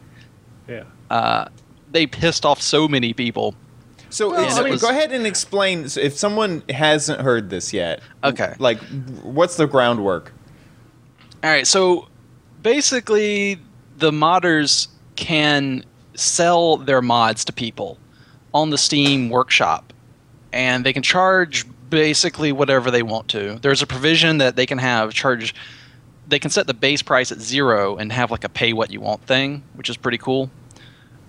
yeah. 0.68 0.84
Uh, 1.10 1.48
they 1.92 2.06
pissed 2.06 2.46
off 2.46 2.62
so 2.62 2.88
many 2.88 3.14
people. 3.14 3.56
So, 4.12 4.30
Well, 4.32 4.50
so 4.52 4.66
it 4.66 4.70
was- 4.72 4.82
go 4.82 4.90
ahead 4.90 5.12
and 5.12 5.26
explain. 5.26 5.88
So 5.90 6.02
if 6.02 6.16
someone 6.18 6.62
hasn't 6.70 7.22
heard 7.22 7.50
this 7.50 7.74
yet, 7.74 8.02
Okay. 8.24 8.54
like, 8.60 8.80
what's 9.24 9.56
the 9.56 9.66
groundwork? 9.68 10.32
All 11.44 11.50
right, 11.50 11.66
so 11.66 12.08
basically, 12.62 13.60
the 13.98 14.12
modders 14.12 14.88
can 15.16 15.84
sell 16.16 16.78
their 16.78 17.02
mods 17.02 17.46
to 17.46 17.54
people 17.54 17.98
on 18.54 18.70
the 18.70 18.78
Steam 18.78 19.30
Workshop, 19.30 19.94
and 20.52 20.86
they 20.86 20.94
can 20.94 21.04
charge 21.04 21.66
basically 21.90 22.52
whatever 22.52 22.92
they 22.92 23.04
want 23.04 23.28
to. 23.30 23.58
There's 23.62 23.82
a 23.82 23.88
provision 23.88 24.38
that 24.40 24.56
they 24.56 24.66
can 24.66 24.78
have 24.78 25.14
charge. 25.14 25.54
They 26.28 26.40
can 26.40 26.52
set 26.52 26.68
the 26.68 26.74
base 26.74 27.02
price 27.02 27.32
at 27.32 27.40
zero 27.40 27.98
and 27.98 28.12
have 28.12 28.30
like 28.32 28.44
a 28.44 28.50
pay 28.50 28.74
what 28.74 28.92
you 28.92 29.02
want 29.02 29.24
thing, 29.24 29.64
which 29.74 29.90
is 29.90 29.98
pretty 29.98 30.20
cool. 30.20 30.52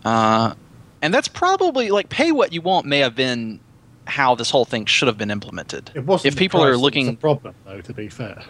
Uh, 0.04 0.54
and 1.02 1.12
that's 1.14 1.28
probably 1.28 1.90
like 1.90 2.08
pay 2.10 2.32
what 2.32 2.52
you 2.52 2.60
want 2.60 2.86
may 2.86 2.98
have 2.98 3.14
been 3.14 3.60
how 4.06 4.34
this 4.34 4.50
whole 4.50 4.64
thing 4.64 4.84
should 4.86 5.08
have 5.08 5.16
been 5.16 5.30
implemented. 5.30 5.90
It 5.94 6.04
wasn't 6.04 6.34
if 6.34 6.38
people 6.38 6.60
price 6.60 6.70
are 6.74 6.76
looking 6.76 7.06
the 7.06 7.12
problem, 7.14 7.54
though, 7.64 7.80
to 7.80 7.92
be 7.94 8.08
fair. 8.08 8.42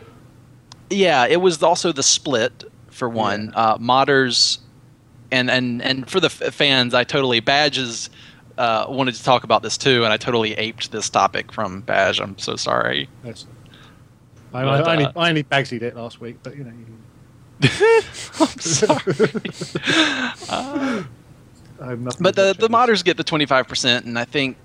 yeah, 0.91 1.27
it 1.27 1.41
was 1.41 1.63
also 1.63 1.93
the 1.93 2.03
split 2.03 2.65
for 2.89 3.09
one. 3.09 3.53
Uh, 3.55 3.77
modders 3.79 4.59
and 5.31 5.51
and 5.51 5.81
and 5.83 6.11
for 6.11 6.19
the 6.19 6.27
f- 6.27 6.55
fans, 6.55 6.95
I 6.95 7.05
totally 7.05 7.39
badges 7.41 8.11
uh, 8.61 8.87
wanted 8.91 9.15
to 9.15 9.25
talk 9.25 9.43
about 9.43 9.63
this 9.63 9.79
too, 9.79 10.05
and 10.05 10.13
I 10.13 10.19
totally 10.19 10.53
aped 10.53 10.93
this 10.93 11.09
topic 11.09 11.51
from 11.51 11.81
Badge. 11.81 12.21
I'm 12.21 12.37
so 12.39 12.57
sorry. 12.57 13.09
That's, 13.25 13.47
I, 14.53 14.63
But, 14.63 14.87
I, 14.87 14.93
only, 14.93 15.05
uh, 15.07 15.13
I 15.17 15.29
only 15.31 15.45
Bagsied 15.45 15.81
it 15.81 15.97
last 15.97 16.21
week, 16.21 16.37
but 16.43 16.57
you 16.57 16.65
know. 16.65 16.71
You, 16.71 16.87
I'm 18.41 18.59
sorry. 18.59 19.41
Uh, 20.49 21.03
I 21.81 21.87
have 21.87 22.01
nothing 22.01 22.23
but 22.23 22.37
the 22.37 22.55
the 22.59 22.69
modders 22.69 23.03
get 23.03 23.17
the 23.17 23.25
25 23.25 23.67
percent, 23.67 24.05
and 24.05 24.19
I 24.19 24.27
think 24.27 24.59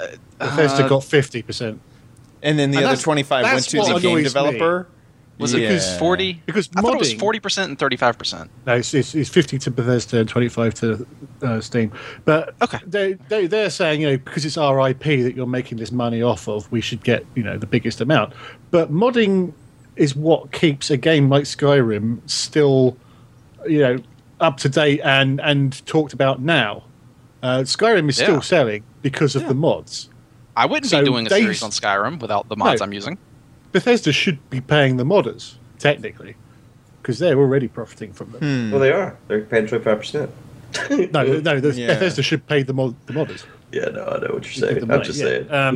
it. 0.00 0.18
Bethesda 0.38 0.84
uh, 0.84 0.88
got 0.88 1.04
fifty 1.04 1.42
percent. 1.42 1.80
And 2.42 2.58
then 2.58 2.70
the 2.70 2.78
And 2.78 2.86
other 2.86 3.00
25 3.00 3.44
went 3.44 3.64
to 3.68 3.76
the 3.76 3.98
game 4.00 4.22
developer. 4.24 4.88
me. 4.90 4.99
Developer. 5.46 5.72
Was 5.74 5.84
it 5.86 5.90
Yeah. 5.92 5.98
forty? 5.98 6.42
Because 6.46 6.68
I 6.76 6.80
thought 6.82 6.94
it 6.94 6.98
was 6.98 7.12
forty 7.12 7.40
percent 7.40 7.68
and 7.70 7.78
thirty 7.78 7.96
five 7.96 8.18
percent. 8.18 8.50
No, 8.66 8.76
it's, 8.76 8.92
it's, 8.94 9.14
it's 9.14 9.30
50 9.30 9.58
to 9.60 9.70
Bethesda 9.70 10.20
and 10.20 10.28
25 10.28 10.74
to 10.74 11.06
uh, 11.42 11.60
Steam. 11.60 11.92
But 12.24 12.54
Okay. 12.62 12.78
they, 12.86 13.14
they, 13.28 13.46
they're 13.46 13.70
saying, 13.70 14.00
you 14.02 14.10
know, 14.10 14.16
because 14.18 14.44
it's 14.44 14.56
our 14.58 14.88
IP 14.90 15.02
that 15.22 15.34
you're 15.34 15.46
making 15.46 15.78
this 15.78 15.90
money 15.92 16.22
off 16.22 16.48
of, 16.48 16.70
we 16.70 16.80
should 16.80 17.02
get, 17.04 17.24
you 17.34 17.42
know, 17.42 17.56
the 17.58 17.66
biggest 17.66 18.00
amount. 18.00 18.32
But 18.70 18.92
modding 18.92 19.52
is 19.96 20.14
what 20.14 20.52
keeps 20.52 20.90
a 20.90 20.96
game 20.96 21.28
like 21.28 21.44
Skyrim 21.44 22.20
still, 22.30 22.96
you 23.66 23.78
know, 23.80 23.98
up 24.40 24.56
to 24.58 24.68
date 24.68 25.00
and, 25.04 25.40
and 25.40 25.84
talked 25.86 26.12
about 26.12 26.40
now. 26.40 26.84
Uh, 27.42 27.58
Skyrim 27.60 28.08
is 28.08 28.18
Yeah. 28.18 28.24
still 28.26 28.42
selling 28.42 28.84
because 29.02 29.34
of 29.36 29.42
Yeah. 29.42 29.48
the 29.48 29.54
mods. 29.54 30.08
I 30.56 30.66
wouldn't 30.66 30.90
So 30.90 31.00
be 31.00 31.06
doing 31.06 31.26
a 31.26 31.28
they- 31.30 31.40
series 31.40 31.62
on 31.62 31.70
Skyrim 31.70 32.20
without 32.20 32.48
the 32.48 32.56
mods 32.56 32.80
No. 32.80 32.84
I'm 32.86 32.92
using. 32.92 33.18
Bethesda 33.72 34.12
should 34.12 34.38
be 34.50 34.60
paying 34.60 34.96
the 34.96 35.04
modders, 35.04 35.54
technically, 35.78 36.36
because 37.00 37.18
they're 37.18 37.38
already 37.38 37.68
profiting 37.68 38.12
from 38.12 38.32
them. 38.32 38.40
Hmm. 38.40 38.70
Well, 38.70 38.80
they 38.80 38.92
are. 38.92 39.16
They're 39.28 39.42
paying 39.42 39.66
twenty 39.66 39.84
five 39.84 39.98
percent. 39.98 40.30
No, 41.12 41.24
no, 41.40 41.58
the 41.60 41.72
Yeah. 41.74 41.88
Bethesda 41.88 42.22
should 42.22 42.46
pay 42.46 42.62
the, 42.62 42.72
mod, 42.72 42.94
the 43.06 43.12
modders. 43.12 43.44
Yeah, 43.72 43.86
no, 43.86 44.04
I 44.06 44.18
know 44.20 44.34
what 44.34 44.44
you're 44.44 44.52
saying. 44.68 44.74
the 44.76 44.82
I'm 44.82 44.88
money, 44.88 45.04
just 45.04 45.18
yeah. 45.20 45.74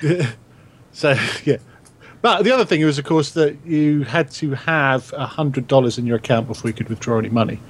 saying. 0.00 0.10
Um, 0.10 0.26
So 0.92 1.14
yeah, 1.44 1.58
but 2.22 2.42
the 2.42 2.50
other 2.52 2.64
thing 2.64 2.82
was, 2.84 2.98
of 2.98 3.04
course, 3.04 3.32
that 3.32 3.56
you 3.66 4.02
had 4.04 4.30
to 4.32 4.52
have 4.54 5.12
a 5.12 5.26
hundred 5.26 5.68
dollars 5.68 5.98
in 5.98 6.06
your 6.06 6.16
account 6.16 6.48
before 6.48 6.70
you 6.70 6.74
could 6.74 6.88
withdraw 6.88 7.18
any 7.18 7.28
money. 7.28 7.60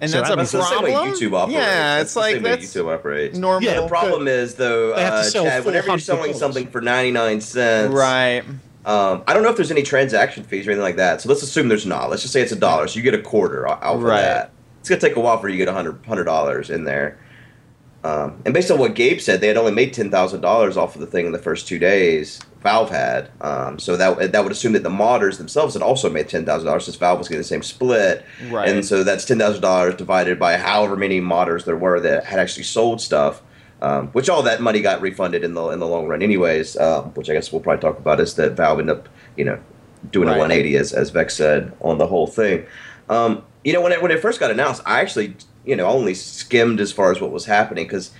And 0.00 0.10
So 0.10 0.18
that's 0.18 0.30
a 0.30 0.36
That's 0.36 0.52
the 0.52 0.62
same 0.62 0.82
way 0.82 0.92
problem. 0.92 1.14
YouTube 1.14 1.34
operates. 1.34 1.52
Yeah, 1.58 1.96
That's 1.98 2.02
it's 2.04 2.14
the 2.14 2.20
like 2.20 2.34
same 2.36 2.42
way 2.42 2.50
that's 2.50 2.64
YouTube 2.74 2.94
operates. 2.94 3.38
normal. 3.38 3.62
Yeah, 3.70 3.80
The 3.82 3.88
problem 3.88 4.28
is 4.28 4.54
though, 4.54 4.94
They 4.96 5.02
have 5.02 5.30
to 5.32 5.40
uh, 5.40 5.44
Chad, 5.44 5.64
whenever 5.64 5.88
you're 5.88 5.96
$400. 5.98 6.00
selling 6.02 6.34
something 6.34 6.66
for 6.68 6.80
ninety 6.80 7.10
nine 7.10 7.40
cents, 7.40 7.92
right. 7.92 8.42
Um, 8.86 9.22
I 9.26 9.34
don't 9.34 9.42
know 9.42 9.50
if 9.50 9.56
there's 9.56 9.70
any 9.70 9.82
transaction 9.82 10.42
fees 10.42 10.66
or 10.66 10.70
anything 10.70 10.82
like 10.82 10.96
that. 10.96 11.20
So 11.20 11.28
let's 11.28 11.42
assume 11.42 11.68
there's 11.68 11.84
not. 11.84 12.08
Let's 12.08 12.22
just 12.22 12.32
say 12.32 12.40
it's 12.40 12.52
a 12.52 12.56
dollar. 12.56 12.88
So 12.88 12.96
you 12.96 13.02
get 13.02 13.12
a 13.14 13.20
quarter 13.20 13.68
out 13.68 13.82
for 13.82 13.98
Right. 14.06 14.22
that. 14.22 14.52
It's 14.80 14.88
gonna 14.88 15.00
take 15.02 15.16
a 15.16 15.20
while 15.20 15.36
for 15.38 15.48
you 15.48 15.52
to 15.52 15.58
get 15.58 15.68
a 15.68 15.72
hundred 15.74 15.98
hundred 16.08 16.24
dollars 16.24 16.70
in 16.70 16.84
there. 16.84 17.18
Um, 18.02 18.40
and 18.44 18.54
based 18.54 18.70
on 18.70 18.78
what 18.78 18.94
Gabe 18.94 19.20
said, 19.20 19.40
they 19.40 19.48
had 19.48 19.56
only 19.58 19.72
made 19.72 19.92
ten 19.92 20.10
thousand 20.10 20.40
dollars 20.40 20.76
off 20.76 20.94
of 20.94 21.00
the 21.00 21.06
thing 21.06 21.26
in 21.26 21.32
the 21.32 21.38
first 21.38 21.68
two 21.68 21.78
days. 21.78 22.40
Valve 22.62 22.90
had, 22.90 23.30
um, 23.40 23.78
so 23.78 23.96
that 23.96 24.32
that 24.32 24.42
would 24.42 24.52
assume 24.52 24.72
that 24.72 24.82
the 24.82 24.90
modders 24.90 25.38
themselves 25.38 25.74
had 25.74 25.82
also 25.82 26.08
made 26.10 26.28
ten 26.28 26.44
thousand 26.44 26.66
dollars 26.66 26.84
since 26.84 26.96
Valve 26.96 27.18
was 27.18 27.28
getting 27.28 27.40
the 27.40 27.44
same 27.44 27.62
split. 27.62 28.24
Right. 28.50 28.68
And 28.68 28.84
so 28.84 29.02
that's 29.04 29.24
ten 29.24 29.38
thousand 29.38 29.62
dollars 29.62 29.94
divided 29.96 30.38
by 30.38 30.56
however 30.56 30.96
many 30.96 31.20
modders 31.20 31.64
there 31.64 31.76
were 31.76 32.00
that 32.00 32.24
had 32.24 32.38
actually 32.38 32.64
sold 32.64 33.00
stuff. 33.00 33.42
Um, 33.82 34.08
which 34.08 34.28
all 34.28 34.42
that 34.42 34.60
money 34.60 34.82
got 34.82 35.00
refunded 35.00 35.42
in 35.42 35.54
the 35.54 35.68
in 35.70 35.78
the 35.78 35.86
long 35.86 36.06
run, 36.06 36.22
anyways. 36.22 36.76
Um, 36.76 37.04
which 37.14 37.30
I 37.30 37.32
guess 37.32 37.50
we'll 37.50 37.62
probably 37.62 37.80
talk 37.80 37.98
about 37.98 38.20
is 38.20 38.34
that 38.34 38.52
Valve 38.52 38.78
ended 38.80 38.96
up, 38.98 39.08
you 39.38 39.44
know, 39.46 39.58
doing 40.10 40.28
Right. 40.28 40.36
a 40.36 40.38
180 40.38 40.76
as 40.76 40.92
as 40.92 41.10
Vechs 41.10 41.30
said 41.32 41.72
on 41.80 41.96
the 41.96 42.06
whole 42.06 42.26
thing. 42.26 42.66
Um, 43.08 43.42
you 43.64 43.72
know, 43.72 43.80
when 43.80 43.92
it 43.92 44.02
when 44.02 44.10
it 44.10 44.20
first 44.20 44.38
got 44.38 44.50
announced, 44.50 44.82
I 44.84 45.00
actually 45.00 45.34
you 45.64 45.76
know 45.76 45.86
I 45.86 45.90
only 45.90 46.14
skimmed 46.14 46.80
as 46.80 46.92
far 46.92 47.10
as 47.12 47.20
what 47.20 47.32
was 47.32 47.46
happening 47.46 47.86
because. 47.86 48.10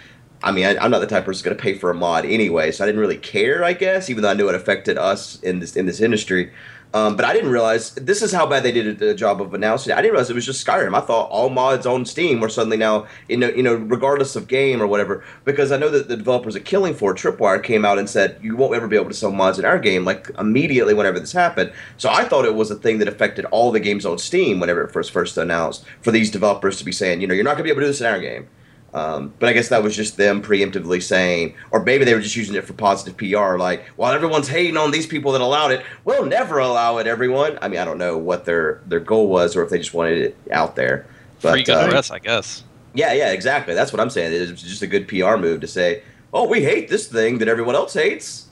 I 0.42 0.52
mean, 0.52 0.64
I, 0.64 0.78
I'm 0.82 0.90
not 0.90 1.00
the 1.00 1.06
type 1.06 1.24
of 1.24 1.26
person 1.26 1.44
going 1.44 1.54
to 1.54 1.62
pay 1.62 1.74
for 1.74 1.90
a 1.90 1.94
mod 1.94 2.24
anyway, 2.24 2.72
so 2.72 2.82
I 2.82 2.86
didn't 2.86 3.02
really 3.02 3.18
care. 3.18 3.62
I 3.62 3.74
guess, 3.74 4.08
even 4.08 4.22
though 4.22 4.30
I 4.30 4.32
knew 4.32 4.48
it 4.48 4.54
affected 4.54 4.96
us 4.96 5.38
in 5.40 5.58
this 5.58 5.76
in 5.76 5.84
this 5.84 6.00
industry, 6.00 6.50
um, 6.92 7.14
but 7.14 7.24
I 7.24 7.32
didn't 7.32 7.50
realize 7.50 7.94
this 7.94 8.20
is 8.20 8.32
how 8.32 8.46
bad 8.46 8.64
they 8.64 8.72
did 8.72 8.98
the 8.98 9.14
job 9.14 9.40
of 9.40 9.54
announcing 9.54 9.92
it. 9.92 9.94
I 9.94 10.02
didn't 10.02 10.12
realize 10.12 10.28
it 10.28 10.34
was 10.34 10.46
just 10.46 10.66
Skyrim. 10.66 10.96
I 10.96 11.00
thought 11.00 11.30
all 11.30 11.48
mods 11.48 11.86
on 11.86 12.04
Steam 12.04 12.40
were 12.40 12.48
suddenly 12.48 12.76
now, 12.76 13.06
you 13.28 13.36
know, 13.36 13.48
you 13.48 13.62
know, 13.62 13.74
regardless 13.74 14.34
of 14.34 14.48
game 14.48 14.82
or 14.82 14.88
whatever. 14.88 15.22
Because 15.44 15.70
I 15.70 15.76
know 15.76 15.88
that 15.88 16.08
the 16.08 16.16
developers 16.16 16.56
at 16.56 16.64
Killing 16.64 16.94
Floor, 16.94 17.14
Tripwire, 17.14 17.62
came 17.62 17.84
out 17.84 17.98
and 17.98 18.10
said 18.10 18.40
you 18.42 18.56
won't 18.56 18.74
ever 18.74 18.88
be 18.88 18.96
able 18.96 19.08
to 19.08 19.14
sell 19.14 19.30
mods 19.30 19.58
in 19.58 19.64
our 19.64 19.78
game 19.78 20.04
like 20.04 20.30
immediately 20.36 20.94
whenever 20.94 21.20
this 21.20 21.32
happened. 21.32 21.72
So 21.96 22.10
I 22.10 22.24
thought 22.24 22.44
it 22.44 22.56
was 22.56 22.72
a 22.72 22.76
thing 22.76 22.98
that 22.98 23.08
affected 23.08 23.44
all 23.46 23.70
the 23.70 23.80
games 23.80 24.04
on 24.04 24.18
Steam 24.18 24.58
whenever 24.58 24.82
it 24.82 24.92
first 24.92 25.12
first 25.12 25.38
announced 25.38 25.84
for 26.02 26.10
these 26.10 26.30
developers 26.30 26.76
to 26.78 26.84
be 26.84 26.92
saying, 26.92 27.20
you 27.20 27.28
know, 27.28 27.34
you're 27.34 27.44
not 27.44 27.52
going 27.56 27.58
to 27.58 27.64
be 27.64 27.70
able 27.70 27.82
to 27.82 27.86
do 27.86 27.90
this 27.90 28.00
in 28.00 28.06
our 28.08 28.20
game. 28.20 28.48
Um, 28.92 29.32
but 29.38 29.48
I 29.48 29.52
guess 29.52 29.68
that 29.68 29.82
was 29.84 29.94
just 29.94 30.16
them 30.16 30.42
preemptively 30.42 31.00
saying, 31.00 31.54
or 31.70 31.82
maybe 31.84 32.04
they 32.04 32.12
were 32.14 32.20
just 32.20 32.34
using 32.34 32.56
it 32.56 32.64
for 32.64 32.72
positive 32.72 33.16
PR. 33.16 33.56
Like, 33.56 33.86
while 33.96 34.12
everyone's 34.12 34.48
hating 34.48 34.76
on 34.76 34.90
these 34.90 35.06
people 35.06 35.30
that 35.32 35.40
allowed 35.40 35.70
it, 35.70 35.84
we'll 36.04 36.26
never 36.26 36.58
allow 36.58 36.98
it. 36.98 37.06
Everyone. 37.06 37.56
I 37.62 37.68
mean, 37.68 37.78
I 37.78 37.84
don't 37.84 37.98
know 37.98 38.18
what 38.18 38.44
their 38.46 38.80
their 38.86 38.98
goal 39.00 39.28
was, 39.28 39.54
or 39.54 39.62
if 39.62 39.70
they 39.70 39.78
just 39.78 39.94
wanted 39.94 40.18
it 40.18 40.36
out 40.50 40.74
there. 40.74 41.06
But 41.40 41.52
Free 41.52 41.62
good 41.62 41.76
uh, 41.76 41.88
press, 41.88 42.10
I 42.10 42.18
guess. 42.18 42.64
yeah, 42.94 43.12
yeah, 43.12 43.30
exactly. 43.32 43.74
That's 43.74 43.92
what 43.92 44.00
I'm 44.00 44.10
saying. 44.10 44.32
It 44.32 44.50
was 44.50 44.60
just 44.62 44.82
a 44.82 44.86
good 44.88 45.06
PR 45.06 45.36
move 45.36 45.60
to 45.60 45.68
say, 45.68 46.02
"Oh, 46.34 46.48
we 46.48 46.62
hate 46.64 46.88
this 46.88 47.06
thing 47.06 47.38
that 47.38 47.46
everyone 47.48 47.76
else 47.76 47.94
hates." 47.94 48.46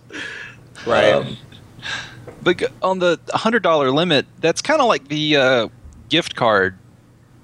Right. 0.87 1.12
Um, 1.12 1.37
But 2.42 2.62
on 2.83 3.00
the 3.00 3.18
hundred 3.30 3.62
dollar 3.64 3.90
limit, 3.90 4.26
that's 4.40 4.62
kind 4.62 4.80
of 4.80 4.87
like 4.87 5.09
the 5.09 5.37
uh, 5.37 5.68
gift 6.09 6.37
card, 6.37 6.78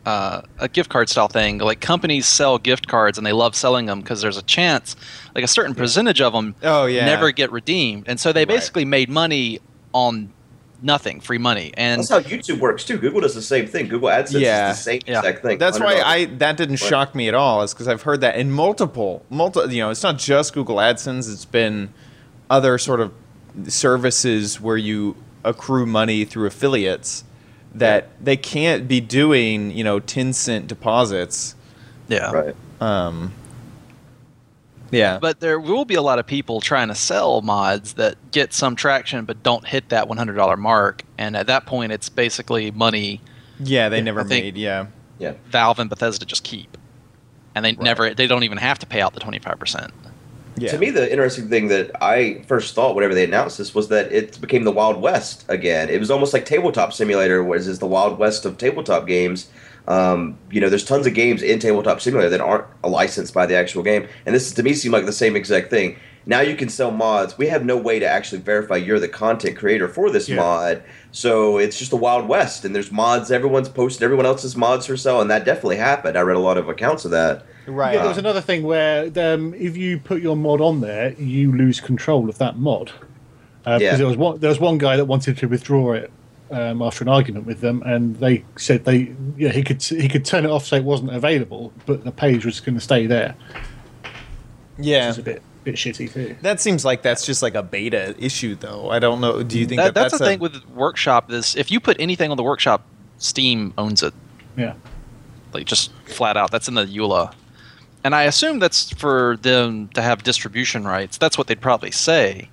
uh, 0.07 0.43
a 0.59 0.69
gift 0.69 0.91
card 0.91 1.09
style 1.09 1.29
thing. 1.29 1.59
Like 1.59 1.81
companies 1.81 2.27
sell 2.27 2.59
gift 2.59 2.87
cards 2.89 3.17
and 3.19 3.27
they 3.27 3.33
love 3.33 3.55
selling 3.55 3.87
them 3.87 4.01
because 4.01 4.21
there's 4.21 4.37
a 4.37 4.43
chance, 4.43 4.97
like 5.35 5.45
a 5.45 5.49
certain 5.49 5.75
percentage 5.75 6.21
of 6.21 6.33
them, 6.33 6.55
Oh, 6.63 6.87
yeah. 6.87 7.07
never 7.07 7.31
get 7.33 7.51
redeemed, 7.53 8.05
and 8.07 8.21
so 8.21 8.33
they 8.33 8.41
Right. 8.43 8.49
basically 8.49 8.85
made 8.85 9.09
money 9.09 9.61
on 9.93 10.31
nothing, 10.83 11.21
free 11.21 11.39
money, 11.39 11.73
and 11.79 12.01
that's 12.01 12.11
how 12.11 12.21
YouTube 12.21 12.59
works 12.59 12.85
too. 12.85 12.99
Google 12.99 13.23
does 13.23 13.35
the 13.35 13.41
same 13.41 13.67
thing. 13.67 13.89
Google 13.89 14.09
AdSense 14.11 14.41
Yeah. 14.41 14.71
is 14.73 14.77
the 14.77 14.83
same 14.83 15.01
Yeah. 15.07 15.21
exact 15.21 15.43
thing. 15.43 15.57
That's 15.57 15.81
why 15.81 16.03
I 16.05 16.27
that 16.27 16.59
didn't 16.59 16.83
Right. 16.83 16.89
shock 16.91 17.15
me 17.15 17.27
at 17.29 17.35
all. 17.35 17.63
Is 17.63 17.73
because 17.73 17.89
I've 17.89 18.03
heard 18.03 18.21
that 18.21 18.37
in 18.37 18.51
multiple, 18.51 19.23
multi. 19.31 19.61
You 19.75 19.85
know, 19.85 19.91
it's 19.91 20.03
not 20.03 20.19
just 20.19 20.53
Google 20.53 20.77
AdSense. 20.77 21.33
It's 21.33 21.47
been 21.47 21.89
other 22.51 22.77
sort 22.77 23.01
of 23.01 23.13
services 23.69 24.61
where 24.61 24.77
you 24.77 25.17
accrue 25.45 25.87
money 25.87 26.25
through 26.25 26.47
affiliates 26.47 27.25
that 27.75 28.09
they 28.25 28.37
can't 28.37 28.87
be 28.89 29.01
doing. 29.01 29.71
You 29.71 29.85
know, 29.85 30.01
ten 30.01 30.33
cent 30.33 30.67
deposits. 30.67 31.55
yeah. 32.09 32.31
Right. 32.31 32.57
Um, 32.81 33.33
yeah. 34.91 35.19
But 35.19 35.41
there 35.41 35.59
will 35.59 35.85
be 35.85 35.95
a 35.95 36.03
lot 36.03 36.19
of 36.19 36.27
people 36.27 36.61
trying 36.61 36.89
to 36.89 36.95
sell 36.95 37.41
mods 37.41 37.95
that 37.95 38.17
get 38.31 38.53
some 38.53 38.77
traction 38.77 39.25
but 39.25 39.43
don't 39.43 39.67
hit 39.67 39.89
that 39.89 40.07
$100 40.09 40.59
mark, 40.59 41.03
and 41.19 41.37
at 41.37 41.47
that 41.49 41.67
point, 41.67 41.91
it's 41.93 42.09
basically 42.09 42.71
money 42.71 43.21
yeah, 43.59 43.89
they 43.89 44.01
never 44.03 44.23
think- 44.25 44.45
made. 44.45 44.57
Yeah. 44.57 44.87
Yeah. 45.19 45.35
Valve 45.47 45.79
and 45.79 45.89
Bethesda 45.89 46.27
just 46.27 46.43
keep, 46.45 46.77
and 47.55 47.65
they 47.65 47.73
never 47.73 48.13
they 48.15 48.27
don't 48.27 48.43
even 48.43 48.59
have 48.59 48.81
to 48.81 48.87
pay 48.87 49.01
out 49.01 49.15
the 49.15 49.21
25 49.21 49.59
percent. 49.59 49.93
Yeah. 50.57 50.71
To 50.71 50.79
me, 50.79 50.91
the 50.91 51.11
interesting 51.11 51.49
thing 51.49 51.69
that 51.69 51.91
I 52.01 52.43
first 52.47 52.75
thought 52.75 52.95
whenever 52.95 53.15
they 53.15 53.25
announced 53.25 53.59
this 53.59 53.75
was 53.75 53.89
that 53.89 54.13
it 54.13 54.41
became 54.41 54.65
the 54.65 54.71
Wild 54.71 55.01
West 55.01 55.45
again. 55.49 55.91
It 55.91 55.99
was 55.99 56.11
almost 56.11 56.33
like 56.33 56.45
Tabletop 56.45 56.93
Simulator, 56.93 57.43
was 57.43 57.67
is 57.67 57.81
the 57.81 57.87
Wild 57.87 58.19
West 58.19 58.45
of 58.45 58.57
tabletop 58.57 59.07
games. 59.07 59.49
Um, 59.89 60.39
you 60.51 60.61
know, 60.61 60.69
there's 60.69 60.85
tons 60.85 61.07
of 61.07 61.15
games 61.15 61.43
in 61.43 61.59
Tabletop 61.59 62.01
Simulator 62.01 62.31
that 62.31 62.41
aren't 62.41 62.67
licensed 62.85 63.35
by 63.35 63.47
the 63.47 63.55
actual 63.55 63.83
game, 63.83 64.09
and 64.25 64.35
this 64.35 64.53
to 64.53 64.63
me 64.63 64.75
seemed 64.75 64.93
like 64.93 65.07
the 65.07 65.13
same 65.13 65.37
exact 65.37 65.71
thing. 65.71 65.99
Now 66.27 66.41
you 66.41 66.57
can 66.57 66.69
sell 66.71 66.91
mods. 66.91 67.37
We 67.37 67.49
have 67.49 67.65
no 67.65 67.77
way 67.77 67.99
to 67.99 68.07
actually 68.09 68.41
verify 68.41 68.77
you're 68.77 68.99
the 68.99 69.09
content 69.09 69.57
creator 69.59 69.89
for 69.89 70.11
this 70.11 70.29
Yeah. 70.29 70.37
mod, 70.37 70.83
so 71.13 71.59
it's 71.59 71.79
just 71.79 71.91
the 71.91 71.97
Wild 71.99 72.27
West. 72.29 72.65
And 72.65 72.75
there's 72.75 72.91
mods. 72.91 73.31
Everyone's 73.31 73.69
posted 73.69 74.03
everyone 74.03 74.25
else's 74.25 74.57
mods 74.57 74.87
for 74.87 74.97
sale, 74.97 75.21
and 75.21 75.31
that 75.31 75.45
definitely 75.45 75.77
happened. 75.77 76.17
I 76.17 76.23
read 76.23 76.37
a 76.37 76.41
lot 76.41 76.57
of 76.57 76.69
accounts 76.69 77.05
of 77.05 77.11
that. 77.11 77.45
right. 77.67 77.95
Yeah, 77.95 78.01
there 78.01 78.09
was 78.09 78.19
another 78.19 78.41
thing 78.41 78.63
where 78.63 79.05
um, 79.17 79.53
if 79.55 79.77
you 79.77 79.99
put 79.99 80.23
your 80.23 80.37
mod 80.37 80.61
on 80.63 80.81
there, 80.81 81.13
you 81.15 81.53
lose 81.53 81.81
control 81.81 82.29
of 82.31 82.39
that 82.39 82.59
mod. 82.59 82.91
Uh, 83.67 83.79
Yeah. 83.81 83.89
Because 83.91 83.99
there 83.99 84.07
was 84.09 84.17
one, 84.17 84.39
there 84.41 84.51
was 84.51 84.61
one 84.61 84.79
guy 84.79 84.97
that 84.97 85.05
wanted 85.07 85.37
to 85.39 85.47
withdraw 85.47 85.93
it 85.93 86.11
um, 86.51 86.81
after 86.83 87.05
an 87.05 87.09
argument 87.09 87.45
with 87.47 87.61
them, 87.61 87.83
and 87.85 88.17
they 88.17 88.45
said 88.57 88.85
they 88.87 89.15
yeah 89.37 89.51
he 89.53 89.63
could 89.63 89.83
he 89.83 90.09
could 90.09 90.25
turn 90.25 90.45
it 90.45 90.51
off 90.51 90.65
so 90.67 90.77
it 90.77 90.85
wasn't 90.85 91.15
available, 91.15 91.73
but 91.87 92.05
the 92.05 92.13
page 92.13 92.45
was 92.47 92.61
going 92.61 92.75
to 92.77 92.81
stay 92.81 93.07
there. 93.07 93.35
yeah. 94.79 95.09
It's 95.11 95.19
a 95.19 95.23
bit 95.23 95.43
bit 95.65 95.75
shitty 95.77 96.13
too. 96.13 96.37
That 96.43 96.61
seems 96.61 96.85
like 96.85 97.03
that's 97.03 97.25
just 97.27 97.43
like 97.43 97.55
a 97.55 97.63
beta 97.63 98.15
issue, 98.19 98.55
though. 98.55 98.91
I 98.91 98.99
don't 98.99 99.21
know. 99.21 99.43
Do 99.43 99.59
you 99.59 99.67
think 99.67 99.81
That, 99.81 99.95
that, 99.95 100.11
that's, 100.11 100.19
the 100.19 100.25
a- 100.25 100.29
thing 100.29 100.39
with 100.39 100.65
Workshop 100.71 101.31
is 101.33 101.57
if 101.57 101.71
you 101.71 101.81
put 101.81 101.97
anything 102.01 102.31
on 102.31 102.37
the 102.37 102.43
Workshop, 102.43 102.83
Steam 103.19 103.73
owns 103.79 104.03
it, 104.03 104.13
Yeah. 104.57 104.75
like 105.53 105.67
just 105.67 105.91
flat 106.07 106.37
out. 106.37 106.51
That's 106.51 106.69
in 106.69 106.75
the 106.75 106.85
EULA, 106.85 107.33
and 108.05 108.15
I 108.15 108.25
assume 108.25 108.59
that's 108.59 108.91
for 108.93 109.37
them 109.43 109.89
to 109.95 110.03
have 110.03 110.23
distribution 110.23 110.85
rights. 110.85 111.17
That's 111.19 111.39
what 111.39 111.47
they'd 111.47 111.61
probably 111.61 111.91
say, 111.91 112.49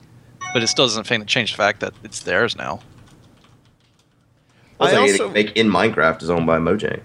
but 0.54 0.64
it 0.64 0.68
still 0.68 0.86
doesn't 0.86 1.28
change 1.28 1.52
the 1.52 1.58
fact 1.58 1.80
that 1.82 1.94
it's 2.04 2.22
theirs 2.22 2.56
now. 2.56 2.80
I 4.80 4.86
Also, 4.96 5.02
also- 5.02 5.30
make 5.30 5.56
in 5.58 5.70
Minecraft 5.70 6.24
is 6.24 6.30
owned 6.30 6.48
by 6.48 6.58
Mojang. 6.60 7.02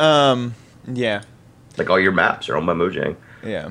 Um. 0.00 0.54
Yeah. 0.92 1.22
like 1.76 1.88
all 1.90 2.00
your 2.00 2.12
maps 2.12 2.48
are 2.48 2.56
owned 2.56 2.66
by 2.66 2.72
Mojang. 2.74 3.16
Yeah. 3.44 3.70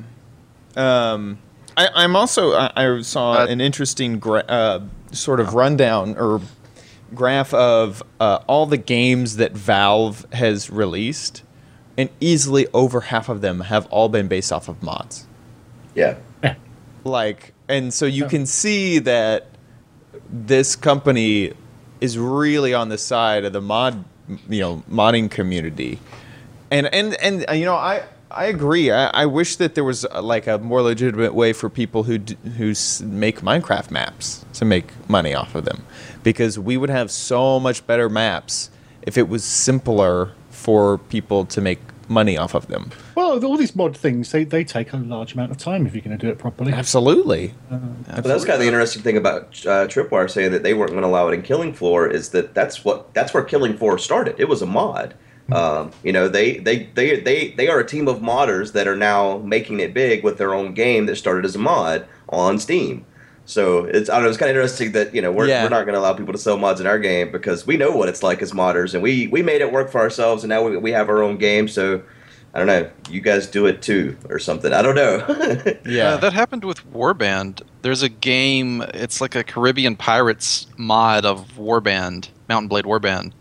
Um. 0.76 1.38
I, 1.76 1.88
I'm 1.94 2.16
also. 2.16 2.52
I, 2.52 2.70
I 2.76 3.00
saw 3.02 3.32
Uh, 3.42 3.46
an 3.46 3.60
interesting 3.60 4.18
gra- 4.18 4.44
uh, 4.48 4.80
sort 5.12 5.40
of 5.40 5.54
rundown 5.54 6.16
or 6.18 6.40
graph 7.14 7.52
of 7.54 8.02
uh, 8.20 8.38
all 8.46 8.66
the 8.66 8.76
games 8.76 9.36
that 9.36 9.52
Valve 9.52 10.26
has 10.32 10.70
released, 10.70 11.42
and 11.96 12.08
easily 12.20 12.66
over 12.72 13.00
half 13.02 13.28
of 13.28 13.40
them 13.40 13.60
have 13.62 13.86
all 13.86 14.08
been 14.08 14.28
based 14.28 14.52
off 14.52 14.68
of 14.68 14.82
mods. 14.82 15.26
Yeah. 15.94 16.16
like 17.04 17.52
and 17.68 17.92
so 17.94 18.04
you 18.06 18.24
Yeah. 18.24 18.28
can 18.28 18.46
see 18.46 18.98
that 19.00 19.46
this 20.30 20.76
company 20.76 21.52
is 22.00 22.18
really 22.18 22.74
on 22.74 22.88
the 22.88 22.98
side 22.98 23.44
of 23.44 23.52
the 23.52 23.60
mod, 23.60 24.04
you 24.48 24.60
know, 24.60 24.82
modding 24.90 25.30
community, 25.30 25.98
and 26.70 26.86
and 26.94 27.14
and 27.14 27.44
you 27.58 27.64
know 27.64 27.74
I. 27.76 28.02
I 28.30 28.46
agree. 28.46 28.90
I, 28.90 29.06
I 29.08 29.26
wish 29.26 29.56
that 29.56 29.74
there 29.74 29.84
was 29.84 30.04
uh, 30.04 30.22
like 30.22 30.46
a 30.46 30.58
more 30.58 30.82
legitimate 30.82 31.34
way 31.34 31.52
for 31.52 31.68
people 31.68 32.04
who 32.04 32.18
d- 32.18 32.36
who 32.58 32.70
s- 32.70 33.00
make 33.00 33.40
Minecraft 33.40 33.90
maps 33.90 34.44
to 34.54 34.64
make 34.64 34.86
money 35.08 35.34
off 35.34 35.54
of 35.54 35.64
them, 35.64 35.82
because 36.22 36.58
we 36.58 36.76
would 36.76 36.90
have 36.90 37.10
so 37.10 37.58
much 37.58 37.86
better 37.86 38.08
maps 38.08 38.70
if 39.02 39.18
it 39.18 39.28
was 39.28 39.42
simpler 39.44 40.32
for 40.50 40.98
people 40.98 41.44
to 41.46 41.60
make 41.60 41.80
money 42.08 42.36
off 42.36 42.54
of 42.54 42.66
them. 42.66 42.90
Well, 43.14 43.44
all 43.44 43.56
these 43.56 43.74
mod 43.76 43.96
things 43.96 44.32
they, 44.32 44.44
they 44.44 44.64
take 44.64 44.92
a 44.92 44.96
large 44.96 45.34
amount 45.34 45.52
of 45.52 45.58
time 45.58 45.86
if 45.86 45.94
you're 45.94 46.02
going 46.02 46.16
to 46.18 46.26
do 46.26 46.30
it 46.30 46.38
properly. 46.38 46.72
Absolutely. 46.72 47.54
But 47.70 48.24
that's 48.24 48.44
kind 48.44 48.54
of 48.54 48.60
the 48.60 48.66
interesting 48.66 49.02
thing 49.02 49.16
about 49.16 49.42
uh, 49.66 49.86
Tripwire 49.86 50.28
saying 50.28 50.50
that 50.52 50.62
they 50.64 50.74
weren't 50.74 50.90
going 50.90 51.02
to 51.02 51.08
allow 51.08 51.28
it 51.28 51.34
in 51.34 51.42
Killing 51.42 51.72
Floor 51.72 52.08
is 52.08 52.30
that 52.30 52.54
that's 52.54 52.84
what 52.84 53.12
that's 53.14 53.32
where 53.32 53.42
Killing 53.44 53.76
Floor 53.76 53.96
started. 53.98 54.34
It 54.38 54.48
was 54.48 54.60
a 54.62 54.66
mod. 54.66 55.14
Um, 55.52 55.90
you 56.02 56.12
know, 56.12 56.28
they, 56.28 56.58
they 56.58 56.84
they 56.94 57.20
they 57.20 57.50
they 57.52 57.68
are 57.68 57.78
a 57.80 57.86
team 57.86 58.08
of 58.08 58.18
modders 58.20 58.72
that 58.72 58.86
are 58.88 58.96
now 58.96 59.38
making 59.38 59.80
it 59.80 59.92
big 59.94 60.22
with 60.24 60.38
their 60.38 60.54
own 60.54 60.74
game 60.74 61.06
that 61.06 61.16
started 61.16 61.44
as 61.44 61.54
a 61.56 61.58
mod 61.58 62.06
on 62.28 62.58
Steam. 62.58 63.04
So 63.46 63.84
it's 63.84 64.08
I 64.08 64.14
don't 64.14 64.24
know. 64.24 64.28
It's 64.28 64.38
kind 64.38 64.50
of 64.50 64.56
interesting 64.56 64.92
that 64.92 65.14
you 65.14 65.20
know 65.22 65.32
we're, 65.32 65.48
Yeah. 65.48 65.64
we're 65.64 65.70
not 65.70 65.82
going 65.84 65.94
to 65.94 65.98
allow 66.00 66.12
people 66.12 66.32
to 66.32 66.38
sell 66.38 66.56
mods 66.56 66.80
in 66.80 66.86
our 66.86 66.98
game 66.98 67.32
because 67.32 67.66
we 67.66 67.76
know 67.76 67.90
what 67.90 68.08
it's 68.08 68.22
like 68.22 68.42
as 68.42 68.52
modders 68.52 68.94
and 68.94 69.02
we 69.02 69.26
we 69.28 69.42
made 69.42 69.60
it 69.60 69.72
work 69.72 69.90
for 69.90 70.00
ourselves 70.00 70.44
and 70.44 70.48
now 70.50 70.62
we, 70.62 70.76
we 70.76 70.92
have 70.92 71.08
our 71.08 71.22
own 71.22 71.36
game. 71.36 71.66
So 71.66 72.00
I 72.54 72.58
don't 72.58 72.66
know. 72.68 72.88
You 73.08 73.20
guys 73.20 73.46
do 73.48 73.66
it 73.66 73.82
too 73.82 74.16
or 74.28 74.38
something. 74.38 74.72
I 74.72 74.82
don't 74.82 74.94
know. 74.94 75.18
Yeah. 75.84 76.10
Uh, 76.10 76.16
that 76.18 76.32
happened 76.32 76.64
with 76.64 76.88
Warband. 76.92 77.62
There's 77.82 78.02
a 78.02 78.08
game. 78.08 78.82
It's 78.94 79.20
like 79.20 79.34
a 79.34 79.42
Caribbean 79.42 79.96
Pirates 79.96 80.66
mod 80.76 81.24
of 81.24 81.50
Warband, 81.56 82.28
Mount 82.48 82.68
& 82.68 82.70
Blade 82.70 82.84
Warband. 82.84 83.32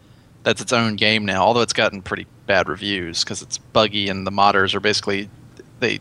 That's 0.49 0.61
its 0.61 0.73
own 0.73 0.95
game 0.95 1.25
now. 1.25 1.43
Although 1.43 1.61
it's 1.61 1.73
gotten 1.73 2.01
pretty 2.01 2.25
bad 2.47 2.67
reviews 2.67 3.23
because 3.23 3.43
it's 3.43 3.59
buggy 3.59 4.09
and 4.09 4.25
the 4.25 4.31
modders 4.31 4.73
are 4.73 4.79
basically 4.79 5.29
they 5.79 5.99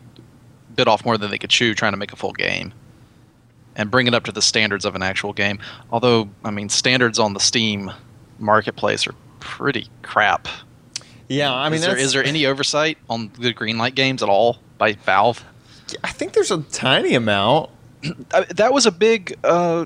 bit 0.75 0.87
off 0.87 1.05
more 1.05 1.19
than 1.19 1.29
they 1.29 1.37
could 1.37 1.51
chew 1.51 1.75
trying 1.75 1.93
to 1.93 1.99
make 1.99 2.11
a 2.11 2.15
full 2.15 2.33
game 2.33 2.73
and 3.75 3.91
bring 3.91 4.07
it 4.07 4.15
up 4.15 4.23
to 4.23 4.31
the 4.31 4.41
standards 4.41 4.85
of 4.85 4.95
an 4.95 5.03
actual 5.03 5.33
game. 5.33 5.59
Although 5.91 6.29
I 6.43 6.49
mean, 6.49 6.67
standards 6.69 7.19
on 7.19 7.35
the 7.35 7.39
Steam 7.39 7.91
marketplace 8.39 9.05
are 9.05 9.13
pretty 9.39 9.87
crap. 10.01 10.47
yeah. 11.27 11.53
I 11.53 11.69
mean, 11.69 11.75
is 11.75 11.85
there, 11.85 11.95
there 11.95 12.23
any 12.23 12.47
oversight 12.47 12.97
on 13.07 13.29
the 13.37 13.53
Greenlight 13.53 13.93
games 13.93 14.23
at 14.23 14.29
all 14.29 14.57
by 14.79 14.93
Valve? 14.93 15.45
I 16.03 16.09
think 16.09 16.33
there's 16.33 16.49
a 16.49 16.63
tiny 16.63 17.13
amount. 17.13 17.69
That 18.31 18.73
was 18.73 18.87
a 18.87 18.91
big 18.91 19.37
uh, 19.43 19.85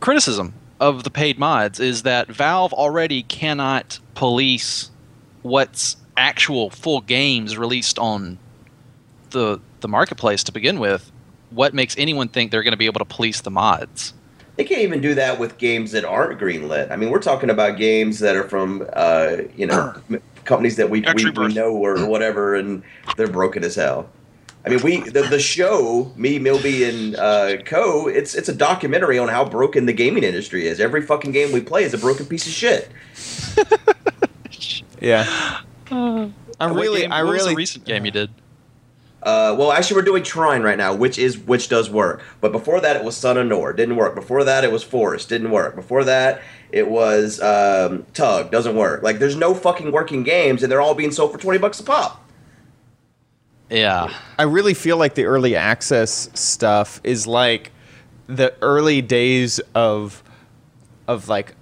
criticism 0.00 0.52
of 0.82 1.04
the 1.04 1.10
paid 1.10 1.38
mods 1.38 1.78
is 1.78 2.02
that 2.02 2.26
Valve 2.26 2.72
already 2.72 3.22
cannot 3.22 4.00
police 4.14 4.90
what's 5.42 5.96
actual 6.16 6.70
full 6.70 7.00
games 7.00 7.56
released 7.56 8.00
on 8.00 8.36
the 9.30 9.60
the 9.80 9.88
marketplace 9.88 10.42
to 10.44 10.52
begin 10.52 10.80
with. 10.80 11.12
What 11.50 11.72
makes 11.72 11.96
anyone 11.96 12.28
think 12.28 12.50
they're 12.50 12.64
going 12.64 12.72
to 12.72 12.78
be 12.78 12.86
able 12.86 12.98
to 12.98 13.04
police 13.04 13.42
the 13.42 13.50
mods? 13.50 14.12
They 14.56 14.64
can't 14.64 14.80
even 14.80 15.00
do 15.00 15.14
that 15.14 15.38
with 15.38 15.56
games 15.56 15.92
that 15.92 16.04
aren't 16.04 16.40
greenlit. 16.40 16.90
I 16.90 16.96
mean, 16.96 17.10
we're 17.10 17.20
talking 17.20 17.48
about 17.48 17.78
games 17.78 18.18
that 18.18 18.34
are 18.34 18.48
from, 18.48 18.86
uh, 18.92 19.36
you 19.56 19.66
know, 19.66 19.94
companies 20.44 20.76
that 20.76 20.90
we, 20.90 21.04
we, 21.14 21.30
we 21.30 21.54
know 21.54 21.72
or 21.72 22.06
whatever, 22.06 22.56
and 22.56 22.82
they're 23.16 23.28
broken 23.28 23.62
as 23.64 23.76
hell. 23.76 24.10
I 24.64 24.68
mean, 24.68 24.80
we 24.82 25.00
the, 25.00 25.22
the 25.22 25.40
show, 25.40 26.12
me, 26.16 26.38
Millbee, 26.38 26.88
and 26.88 27.16
uh, 27.16 27.62
Co. 27.64 28.06
It's 28.06 28.34
it's 28.34 28.48
a 28.48 28.54
documentary 28.54 29.18
on 29.18 29.28
how 29.28 29.44
broken 29.44 29.86
the 29.86 29.92
gaming 29.92 30.22
industry 30.22 30.66
is. 30.66 30.78
Every 30.78 31.02
fucking 31.02 31.32
game 31.32 31.52
we 31.52 31.60
play 31.60 31.82
is 31.82 31.94
a 31.94 31.98
broken 31.98 32.26
piece 32.26 32.46
of 32.46 32.52
shit. 32.52 32.90
Yeah. 35.02 35.60
I'm 35.90 36.32
really, 36.60 37.00
game- 37.00 37.12
I 37.12 37.24
what 37.24 37.32
was 37.32 37.42
the 37.42 37.46
really, 37.46 37.56
recent 37.56 37.84
game 37.84 38.04
you 38.04 38.12
did. 38.12 38.30
Uh, 39.22 39.54
well, 39.58 39.72
actually, 39.72 39.96
we're 39.96 40.02
doing 40.02 40.22
Trine 40.22 40.62
right 40.62 40.78
now, 40.78 40.94
which 40.94 41.18
is 41.18 41.38
which 41.38 41.68
does 41.68 41.90
work. 41.90 42.22
But 42.40 42.52
before 42.52 42.80
that, 42.80 42.96
it 42.96 43.04
was 43.04 43.16
Son 43.16 43.36
of 43.36 43.46
Nor, 43.46 43.72
didn't 43.72 43.96
work. 43.96 44.14
Before 44.14 44.44
that, 44.44 44.64
it 44.64 44.72
was 44.72 44.82
Forest, 44.82 45.28
didn't 45.28 45.50
work. 45.50 45.74
Before 45.74 46.04
that, 46.04 46.40
it 46.70 46.88
was 46.88 47.40
um, 47.40 48.06
Tug, 48.14 48.50
doesn't 48.50 48.74
work. 48.76 49.02
Like, 49.02 49.18
there's 49.18 49.36
no 49.36 49.54
fucking 49.54 49.92
working 49.92 50.22
games, 50.22 50.62
and 50.62 50.70
they're 50.72 50.80
all 50.80 50.94
being 50.94 51.10
sold 51.12 51.32
for 51.32 51.38
twenty 51.38 51.58
bucks 51.58 51.78
a 51.80 51.84
pop. 51.84 52.24
Yeah, 53.72 54.12
I 54.38 54.42
really 54.42 54.74
feel 54.74 54.98
like 54.98 55.14
the 55.14 55.24
early 55.24 55.56
access 55.56 56.28
stuff 56.34 57.00
is 57.04 57.26
like 57.26 57.72
the 58.26 58.54
early 58.60 59.00
days 59.00 59.60
of, 59.74 60.22
of 61.08 61.30
like, 61.30 61.54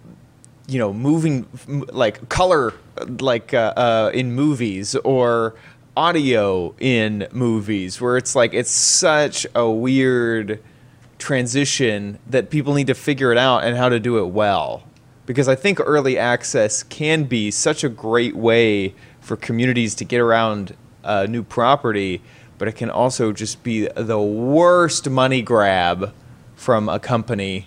you 0.67 0.81
know, 0.81 0.93
moving 0.93 1.47
like 1.69 2.29
color, 2.29 2.75
like 3.21 3.55
uh, 3.55 3.75
uh, 3.77 4.11
in 4.13 4.33
movies 4.33 4.97
or 4.97 5.55
audio 5.97 6.75
in 6.81 7.29
movies, 7.31 8.01
where 8.01 8.17
it's 8.17 8.35
like 8.35 8.55
it's 8.55 8.73
such 8.73 9.47
a 9.55 9.71
weird 9.71 10.61
transition 11.19 12.19
that 12.27 12.51
people 12.51 12.75
need 12.75 12.89
to 12.89 12.95
figure 12.95 13.31
it 13.31 13.39
out 13.39 13.63
and 13.63 13.77
how 13.77 13.89
to 13.89 14.01
do 14.01 14.19
it 14.19 14.27
well. 14.27 14.83
Because 15.27 15.47
I 15.47 15.55
think 15.55 15.79
early 15.79 16.19
access 16.19 16.83
can 16.83 17.23
be 17.23 17.53
such 17.53 17.85
a 17.85 17.89
great 17.89 18.35
way 18.35 18.97
for 19.21 19.37
communities 19.37 19.95
to 19.95 20.05
get 20.05 20.21
around 20.21 20.75
a 21.05 21.27
new 21.27 21.43
property, 21.43 22.23
but 22.59 22.69
it 22.69 22.73
can 22.77 22.91
also 22.91 23.33
just 23.33 23.63
be 23.63 23.89
the 23.97 24.21
worst 24.21 25.09
money 25.09 25.43
grab 25.43 26.13
from 26.55 26.89
a 26.89 26.99
company. 26.99 27.67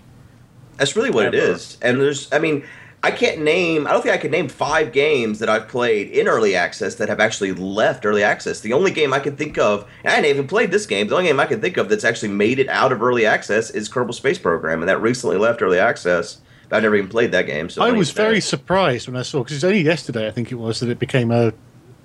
That's 0.78 0.96
really 0.96 1.12
what 1.12 1.26
it 1.26 1.36
Ever. 1.36 1.54
is. 1.54 1.78
And 1.82 2.00
there's, 2.00 2.32
I 2.32 2.40
mean, 2.40 2.64
I 3.06 3.12
can't 3.12 3.42
name. 3.42 3.86
I 3.86 3.92
don't 3.92 4.02
think 4.02 4.14
I 4.16 4.18
can 4.18 4.32
name 4.32 4.48
five 4.48 4.94
games 4.94 5.40
that 5.40 5.50
I've 5.50 5.68
played 5.68 6.10
in 6.10 6.28
early 6.28 6.56
access 6.56 6.96
that 6.96 7.10
have 7.10 7.20
actually 7.20 7.52
left 7.54 8.06
early 8.06 8.24
access. 8.24 8.62
The 8.62 8.72
only 8.74 8.92
game 8.92 9.14
I 9.14 9.20
can 9.20 9.36
think 9.36 9.58
of, 9.58 9.86
and 10.04 10.12
I 10.14 10.16
hadn't 10.16 10.30
even 10.30 10.48
played 10.48 10.72
this 10.72 10.86
game. 10.86 11.08
The 11.08 11.16
only 11.16 11.28
game 11.28 11.40
I 11.40 11.46
can 11.46 11.60
think 11.60 11.76
of 11.78 11.90
that's 11.90 12.06
actually 12.06 12.30
made 12.30 12.60
it 12.60 12.70
out 12.70 12.92
of 12.92 13.04
early 13.04 13.26
access 13.26 13.70
is 13.72 13.90
Kerbal 13.90 14.14
Space 14.14 14.38
Program, 14.40 14.82
and 14.82 14.88
that 14.90 15.02
recently 15.02 15.38
left 15.38 15.62
early 15.62 15.80
access. 15.80 16.40
I've 16.72 16.82
never 16.82 16.96
even 16.96 17.10
played 17.10 17.32
that 17.34 17.46
game. 17.46 17.70
So 17.70 17.84
I 17.84 17.92
was 17.92 18.10
very 18.10 18.42
surprised 18.42 19.08
when 19.08 19.16
I 19.16 19.22
saw 19.22 19.44
because 19.44 19.58
it's 19.58 19.64
only 19.64 19.82
yesterday 19.82 20.28
I 20.28 20.32
think 20.32 20.52
it 20.52 20.56
was 20.56 20.80
that 20.80 20.90
it 20.90 20.98
became 20.98 21.30
a 21.30 21.54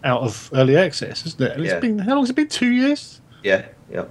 out 0.05 0.23
of 0.23 0.51
early 0.55 0.77
access, 0.77 1.27
isn't 1.27 1.41
it? 1.41 1.53
And 1.53 1.65
it's 1.65 1.73
Yeah. 1.75 1.81
been 1.81 1.99
how 1.99 2.15
long 2.15 2.23
has 2.23 2.31
it 2.31 2.37
been? 2.37 2.49
Two 2.49 2.71
years. 2.71 3.21
yeah, 3.43 3.67
yeah. 3.93 4.05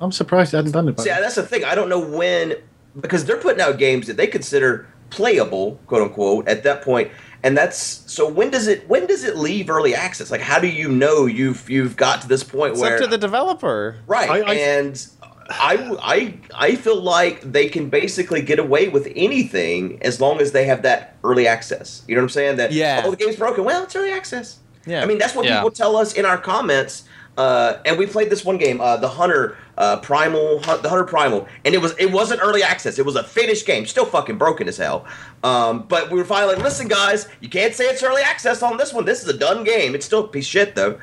I'm 0.00 0.12
surprised 0.12 0.54
it 0.54 0.58
hadn't 0.58 0.72
done 0.72 0.88
it. 0.88 0.96
By 0.96 1.02
See, 1.04 1.10
that's 1.10 1.34
the 1.34 1.42
thing. 1.42 1.64
I 1.64 1.74
don't 1.74 1.88
know 1.88 1.98
when 2.00 2.54
because 3.00 3.24
they're 3.24 3.36
putting 3.36 3.60
out 3.60 3.78
games 3.78 4.06
that 4.06 4.16
they 4.16 4.26
consider 4.26 4.86
playable, 5.10 5.80
quote 5.86 6.02
unquote, 6.02 6.48
at 6.48 6.62
that 6.64 6.82
point. 6.82 7.10
And 7.42 7.56
that's 7.56 7.78
so. 8.06 8.28
When 8.28 8.50
does 8.50 8.66
it? 8.66 8.88
When 8.88 9.06
does 9.06 9.22
it 9.24 9.36
leave 9.36 9.70
early 9.70 9.94
access? 9.94 10.30
Like, 10.30 10.40
how 10.40 10.58
do 10.58 10.66
you 10.66 10.88
know 10.88 11.26
you've 11.26 11.68
you've 11.70 11.96
got 11.96 12.20
to 12.22 12.28
this 12.28 12.42
point 12.42 12.72
It's 12.72 12.80
where 12.80 12.94
up 12.96 13.00
to 13.02 13.06
the 13.06 13.18
developer. 13.18 13.96
right? 14.08 14.28
I- 14.28 14.40
I- 14.40 14.54
and 14.54 15.06
I, 15.50 15.96
I 16.02 16.34
I 16.54 16.74
feel 16.74 17.00
like 17.00 17.40
they 17.52 17.68
can 17.68 17.88
basically 17.88 18.42
get 18.42 18.58
away 18.58 18.88
with 18.88 19.08
anything 19.14 19.98
as 20.02 20.20
long 20.20 20.40
as 20.40 20.52
they 20.52 20.64
have 20.64 20.82
that 20.82 21.14
early 21.24 21.46
access. 21.46 22.02
You 22.08 22.16
know 22.16 22.20
what 22.22 22.24
I'm 22.24 22.28
saying? 22.30 22.56
That 22.56 22.72
Yeah. 22.72 23.02
oh 23.04 23.10
the 23.12 23.16
game's 23.16 23.36
broken. 23.36 23.64
Well, 23.64 23.84
it's 23.84 23.94
early 23.96 24.10
access. 24.12 24.58
Yeah. 24.86 25.02
I 25.02 25.06
mean 25.06 25.18
that's 25.18 25.34
what 25.34 25.44
Yeah. 25.44 25.56
people 25.56 25.70
tell 25.70 25.96
us 25.96 26.12
in 26.14 26.24
our 26.24 26.38
comments. 26.38 27.04
Uh, 27.36 27.78
and 27.84 27.96
we 27.96 28.04
played 28.04 28.30
this 28.30 28.44
one 28.44 28.56
game, 28.58 28.80
uh, 28.80 28.96
the 28.96 29.06
Hunter 29.08 29.56
uh, 29.76 29.96
Primal, 30.00 30.60
Hun- 30.64 30.82
the 30.82 30.88
Hunter 30.88 31.04
Primal, 31.04 31.46
and 31.64 31.72
it 31.72 31.78
was 31.80 31.94
it 31.96 32.10
wasn't 32.10 32.40
early 32.42 32.64
access. 32.64 32.98
It 32.98 33.06
was 33.06 33.14
a 33.14 33.22
finished 33.22 33.64
game, 33.64 33.86
still 33.86 34.06
fucking 34.06 34.38
broken 34.38 34.66
as 34.66 34.76
hell. 34.76 35.06
Um, 35.44 35.84
but 35.86 36.10
we 36.10 36.18
were 36.18 36.24
finally 36.24 36.54
like, 36.56 36.64
listen, 36.64 36.88
guys, 36.88 37.28
you 37.40 37.48
can't 37.48 37.72
say 37.74 37.84
it's 37.84 38.02
early 38.02 38.22
access 38.22 38.60
on 38.60 38.76
this 38.76 38.92
one. 38.92 39.04
This 39.04 39.22
is 39.22 39.28
a 39.28 39.38
done 39.38 39.62
game. 39.62 39.94
It's 39.94 40.04
still 40.04 40.24
a 40.24 40.26
piece 40.28 40.46
of 40.46 40.50
shit 40.50 40.74
though. 40.74 40.98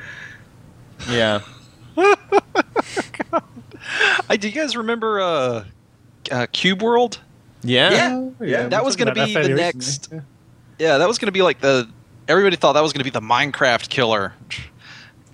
Yeah. 1.10 1.40
I, 4.30 4.38
do 4.38 4.50
you 4.50 4.54
guys 4.54 4.76
remember 4.76 5.22
uh, 5.22 5.64
uh, 6.32 6.48
Cube 6.52 6.82
World? 6.82 7.20
Yeah. 7.64 7.92
Yeah. 7.92 8.30
Yeah, 8.42 8.68
that 8.68 8.84
was 8.84 8.96
gonna 8.96 9.14
be 9.14 9.22
the 9.26 9.34
fairly 9.34 9.54
next- 9.54 10.10
recently. 10.12 10.22
Yeah, 10.80 10.98
that 10.98 11.08
was 11.08 11.18
going 11.18 11.28
to 11.28 11.32
be 11.32 11.42
like 11.42 11.62
the. 11.62 11.88
Everybody 12.28 12.56
thought 12.56 12.74
that 12.74 12.82
was 12.82 12.92
going 12.92 13.02
to 13.02 13.04
be 13.04 13.12
the 13.12 13.22
Minecraft 13.22 13.88
killer. 13.90 14.34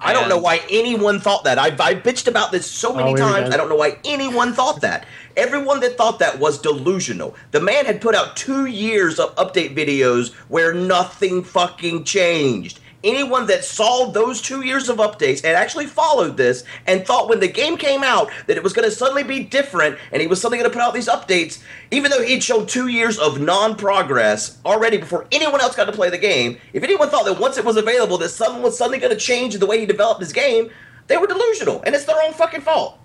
I 0.03 0.13
don't 0.13 0.27
know 0.27 0.39
why 0.39 0.61
anyone 0.69 1.19
thought 1.19 1.43
that. 1.45 1.57
I've, 1.57 1.79
I 1.79 1.95
bitched 1.95 2.27
about 2.27 2.51
this 2.51 2.69
so 2.69 2.91
oh, 2.91 2.95
many 2.95 3.13
Oh, 3.13 3.15
times. 3.15 3.53
I 3.53 3.57
don't 3.57 3.69
know 3.69 3.75
why 3.75 3.97
anyone 4.03 4.51
thought 4.53 4.81
that. 4.81 5.05
Everyone 5.37 5.79
that 5.81 5.95
thought 5.95 6.19
that 6.19 6.39
was 6.39 6.59
delusional. 6.59 7.35
The 7.51 7.61
man 7.61 7.85
had 7.85 8.01
put 8.01 8.15
out 8.15 8.35
two 8.35 8.65
years 8.65 9.19
of 9.19 9.33
update 9.35 9.73
videos 9.75 10.33
where 10.49 10.73
nothing 10.73 11.43
fucking 11.43 12.03
changed. 12.03 12.80
Anyone 13.03 13.47
that 13.47 13.65
saw 13.65 14.11
those 14.11 14.41
two 14.41 14.61
years 14.61 14.87
of 14.87 14.97
updates 14.97 15.43
and 15.43 15.55
actually 15.57 15.87
followed 15.87 16.37
this 16.37 16.63
and 16.85 17.03
thought 17.05 17.29
when 17.29 17.39
the 17.39 17.47
game 17.47 17.75
came 17.75 18.03
out 18.03 18.29
that 18.45 18.57
it 18.57 18.63
was 18.63 18.73
going 18.73 18.87
to 18.87 18.93
suddenly 18.95 19.23
be 19.23 19.39
different 19.43 19.97
and 20.11 20.21
he 20.21 20.27
was 20.27 20.39
suddenly 20.39 20.59
going 20.59 20.69
to 20.69 20.73
put 20.77 20.83
out 20.85 20.93
these 20.93 21.07
updates, 21.09 21.63
even 21.89 22.11
though 22.11 22.21
he'd 22.21 22.43
shown 22.43 22.67
two 22.67 22.87
years 22.89 23.17
of 23.17 23.41
non 23.41 23.75
progress 23.75 24.59
already 24.65 24.97
before 24.97 25.25
anyone 25.31 25.59
else 25.61 25.75
got 25.75 25.85
to 25.85 25.91
play 25.91 26.11
the 26.11 26.17
game, 26.17 26.57
if 26.73 26.83
anyone 26.83 27.09
thought 27.09 27.25
that 27.25 27.39
once 27.39 27.57
it 27.57 27.65
was 27.65 27.75
available 27.75 28.19
that 28.19 28.29
something 28.29 28.61
was 28.61 28.77
suddenly 28.77 28.99
going 28.99 29.11
to 29.13 29.19
change 29.19 29.55
the 29.55 29.65
way 29.65 29.79
he 29.79 29.85
developed 29.87 30.19
his 30.21 30.31
game, 30.31 30.69
they 31.07 31.17
were 31.17 31.25
delusional 31.27 31.81
and 31.85 31.95
it's 31.95 32.05
their 32.05 32.21
own 32.23 32.33
fucking 32.33 32.61
fault. 32.61 32.99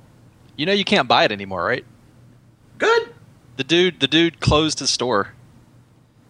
You 0.57 0.67
know 0.67 0.73
you 0.73 0.85
can't 0.85 1.09
buy 1.09 1.25
it 1.25 1.33
anymore, 1.33 1.65
right? 1.65 1.85
Good. 2.79 3.15
The 3.57 3.65
dude, 3.65 4.01
the 4.01 4.09
dude 4.09 4.41
closed 4.41 4.79
his 4.81 4.91
store. 4.91 5.33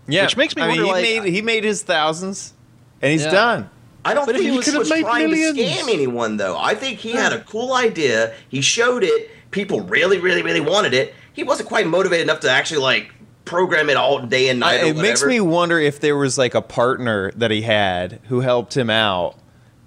Yeah, 0.06 0.22
Which 0.22 0.36
makes 0.36 0.54
me 0.54 0.62
I 0.62 0.68
mean, 0.68 0.76
wonder, 0.84 0.84
he 0.84 0.92
like- 1.16 1.24
made 1.24 1.32
he 1.34 1.42
made 1.42 1.64
his 1.64 1.82
thousands, 1.82 2.52
and 3.02 3.12
he's 3.12 3.24
Yeah. 3.24 3.30
done. 3.30 3.70
I 4.04 4.14
don't 4.14 4.26
But 4.26 4.36
think 4.36 4.44
he 4.44 4.50
he, 4.52 4.56
was- 4.56 4.72
was, 4.72 4.88
trying 4.88 5.30
millions. 5.30 5.56
to 5.58 5.64
scam 5.64 5.92
anyone, 5.92 6.36
though. 6.36 6.56
I 6.56 6.74
think 6.76 6.98
he 7.00 7.12
had 7.12 7.32
a 7.32 7.40
cool 7.40 7.74
idea. 7.74 8.32
He 8.48 8.60
showed 8.60 9.02
it. 9.02 9.30
People 9.50 9.80
really, 9.80 10.18
really, 10.18 10.42
really 10.42 10.60
wanted 10.60 10.94
it. 10.94 11.14
He 11.32 11.42
wasn't 11.42 11.68
quite 11.68 11.86
motivated 11.86 12.24
enough 12.28 12.40
to 12.40 12.50
actually 12.50 12.80
like 12.80 13.12
program 13.44 13.90
it 13.90 13.96
all 13.96 14.20
day 14.22 14.48
and 14.48 14.60
night. 14.60 14.80
I- 14.80 14.82
or 14.84 14.86
it 14.90 14.96
makes 14.96 15.24
me 15.24 15.40
wonder 15.40 15.78
if 15.80 15.98
there 16.00 16.16
was 16.16 16.38
like 16.38 16.54
a 16.54 16.62
partner 16.62 17.32
that 17.36 17.50
he 17.50 17.62
had 17.62 18.20
who 18.28 18.40
helped 18.40 18.76
him 18.76 18.90
out, 18.90 19.36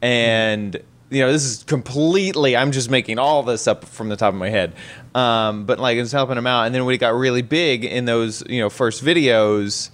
and 0.01 0.77
you 1.11 1.21
know, 1.21 1.31
this 1.31 1.43
is 1.43 1.63
completely. 1.63 2.55
I'm 2.55 2.71
just 2.71 2.89
making 2.89 3.17
all 3.19 3.41
this 3.43 3.67
up 3.67 3.85
from 3.85 4.09
the 4.09 4.15
top 4.15 4.33
of 4.33 4.39
my 4.39 4.49
head, 4.49 4.73
um, 5.15 5.65
but 5.65 5.79
like 5.79 5.97
it's 5.97 6.11
helping 6.11 6.37
him 6.37 6.45
out. 6.47 6.65
And 6.65 6.75
then 6.75 6.85
when 6.85 6.93
he 6.93 6.97
got 6.99 7.15
really 7.15 7.41
big 7.41 7.83
in 7.83 8.05
those, 8.05 8.43
you 8.47 8.59
know, 8.59 8.69
first 8.69 9.03
videos, 9.03 9.89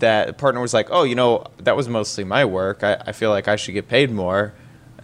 that 0.00 0.38
partner 0.38 0.60
was 0.60 0.74
like, 0.74 0.88
"Oh, 0.90 1.02
you 1.04 1.14
know, 1.14 1.44
that 1.58 1.76
was 1.76 1.88
mostly 1.88 2.24
my 2.24 2.44
work. 2.44 2.82
I, 2.82 3.02
I 3.06 3.12
feel 3.12 3.30
like 3.30 3.48
I 3.48 3.56
should 3.56 3.72
get 3.72 3.88
paid 3.88 4.10
more." 4.10 4.52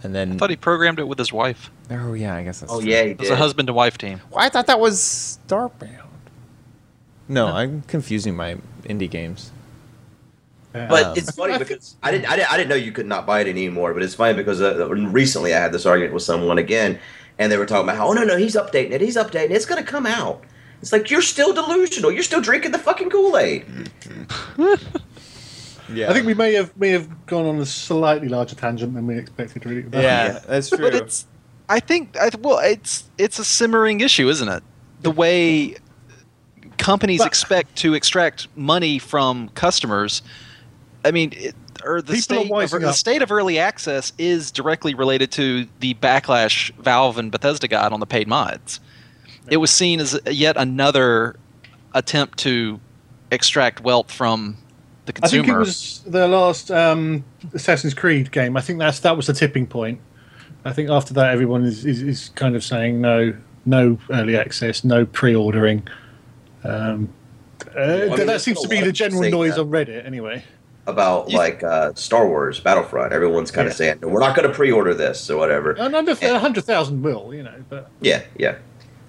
And 0.03 0.13
then, 0.13 0.33
I 0.33 0.37
thought 0.37 0.49
he 0.51 0.55
programmed 0.55 0.99
it 0.99 1.07
with 1.07 1.17
his 1.17 1.33
wife. 1.33 1.71
oh 1.89 2.13
yeah, 2.13 2.35
I 2.35 2.43
guess 2.43 2.59
that's 2.59 2.71
Oh 2.71 2.81
true. 2.81 2.89
yeah, 2.89 3.03
he 3.03 3.11
It 3.11 3.19
was 3.19 3.29
a 3.29 3.35
husband 3.35 3.69
and 3.69 3.75
wife 3.75 3.97
team. 3.97 4.21
Well, 4.29 4.39
I 4.45 4.49
thought 4.49 4.67
that 4.67 4.79
was 4.79 5.39
Starbound. 5.47 6.01
No, 7.27 7.47
I'm 7.47 7.81
confusing 7.83 8.35
my 8.35 8.57
indie 8.83 9.09
games. 9.09 9.51
But 10.73 11.05
Um, 11.05 11.13
it's 11.17 11.31
funny 11.31 11.57
because 11.57 11.95
I 12.03 12.11
didn't, 12.11 12.29
I 12.29 12.35
didn't 12.35 12.51
I 12.53 12.57
didn't 12.57 12.69
know 12.69 12.75
you 12.75 12.91
could 12.91 13.05
not 13.07 13.25
buy 13.25 13.39
it 13.41 13.47
anymore. 13.47 13.93
But 13.93 14.03
it's 14.03 14.13
funny 14.13 14.33
because 14.33 14.61
uh, 14.61 14.87
recently 14.89 15.53
I 15.53 15.59
had 15.59 15.71
this 15.71 15.85
argument 15.85 16.13
with 16.13 16.23
someone 16.23 16.57
again, 16.57 16.99
and 17.39 17.51
they 17.51 17.57
were 17.57 17.65
talking 17.65 17.85
about 17.87 17.97
how 17.97 18.09
oh 18.09 18.13
no 18.13 18.23
no 18.25 18.35
he's 18.37 18.55
updating 18.55 18.91
it 18.91 18.99
he's 19.01 19.15
updating 19.15 19.45
it 19.45 19.51
it's 19.53 19.65
gonna 19.65 19.83
come 19.83 20.05
out. 20.05 20.43
It's 20.81 20.91
like 20.91 21.09
you're 21.09 21.21
still 21.21 21.53
delusional. 21.53 22.11
You're 22.11 22.23
still 22.23 22.41
drinking 22.41 22.71
the 22.71 22.79
fucking 22.79 23.09
Kool 23.09 23.37
Aid. 23.37 23.65
Yeah, 25.93 26.09
I 26.09 26.13
think 26.13 26.25
we 26.25 26.33
may 26.33 26.53
have 26.53 26.75
may 26.77 26.89
have 26.89 27.27
gone 27.27 27.45
on 27.45 27.59
a 27.59 27.65
slightly 27.65 28.27
larger 28.27 28.55
tangent 28.55 28.95
than 28.95 29.05
we 29.05 29.19
expected. 29.19 29.65
Really. 29.65 29.83
Yeah, 29.93 30.01
Yeah. 30.01 30.39
that's 30.47 30.69
true. 30.69 30.79
But 30.79 30.95
it's, 30.95 31.27
I 31.69 31.79
think, 31.79 32.17
I, 32.17 32.31
well, 32.39 32.57
it's 32.57 33.03
it's 33.19 33.37
a 33.37 33.45
simmering 33.45 33.99
issue, 34.01 34.27
isn't 34.27 34.49
it? 34.49 34.63
The 35.03 35.11
way 35.11 35.75
companies 36.79 37.19
But- 37.19 37.27
expect 37.27 37.75
to 37.77 37.93
extract 37.93 38.47
money 38.55 38.97
from 38.97 39.49
customers. 39.49 40.23
I 41.03 41.11
mean, 41.11 41.33
it, 41.35 41.53
or 41.83 42.01
the 42.01 42.17
state, 42.17 42.49
of, 42.51 42.71
the 42.71 42.91
state 42.91 43.21
of 43.21 43.31
early 43.31 43.59
access 43.59 44.11
is 44.17 44.49
directly 44.49 44.95
related 44.95 45.31
to 45.33 45.67
the 45.81 45.93
backlash 45.93 46.71
Valve 46.77 47.19
and 47.19 47.31
Bethesda 47.31 47.67
got 47.67 47.93
on 47.93 47.99
the 47.99 48.07
paid 48.07 48.27
mods. 48.27 48.79
It 49.49 49.57
was 49.57 49.71
seen 49.71 49.99
as 49.99 50.19
yet 50.29 50.57
another 50.57 51.35
attempt 51.93 52.39
to 52.39 52.79
extract 53.31 53.81
wealth 53.81 54.11
from 54.11 54.57
the 55.05 55.13
consumers. 55.13 55.39
I 55.39 55.45
think 55.45 55.55
it 55.55 55.59
was 55.59 56.03
the 56.07 56.27
last 56.27 56.71
um, 56.71 57.23
Assassin's 57.53 57.93
Creed 57.93 58.31
game. 58.31 58.57
I 58.57 58.61
think 58.61 58.79
that's 58.79 58.99
that 59.01 59.15
was 59.15 59.27
the 59.27 59.33
tipping 59.33 59.67
point. 59.67 59.99
I 60.63 60.73
think 60.73 60.89
after 60.89 61.13
that, 61.13 61.31
everyone 61.31 61.63
is, 61.63 61.85
is, 61.85 62.01
is 62.01 62.29
kind 62.29 62.55
of 62.55 62.63
saying 62.63 62.99
no, 62.99 63.35
no 63.65 63.99
early 64.09 64.35
access, 64.35 64.83
no 64.83 65.05
pre-ordering. 65.05 65.87
Um, 66.63 67.09
uh, 67.75 67.79
mean, 67.79 68.09
that 68.09 68.25
there's 68.25 68.43
seems 68.43 68.61
to 68.61 68.67
be 68.67 68.81
the 68.81 68.91
general 68.91 69.29
noise 69.29 69.57
on 69.57 69.69
Reddit, 69.69 70.05
anyway. 70.05 70.43
About 70.87 71.29
You- 71.29 71.37
like 71.37 71.63
uh, 71.63 71.93
Star 71.93 72.27
Wars 72.27 72.59
Battlefront, 72.59 73.13
everyone's 73.13 73.51
kind 73.51 73.67
of 73.67 73.73
saying 73.73 74.01
we're 74.01 74.19
not 74.19 74.35
going 74.35 74.47
to 74.47 74.53
pre-order 74.53 74.93
this 74.93 75.29
or 75.29 75.37
whatever. 75.37 75.71
And 75.71 75.95
under 75.95 76.11
a 76.11 76.39
hundred 76.39 76.63
thousand 76.65 77.03
will, 77.03 77.33
you 77.33 77.43
know, 77.43 77.63
but 77.69 77.89
Yeah, 78.01 78.23
yeah, 78.37 78.57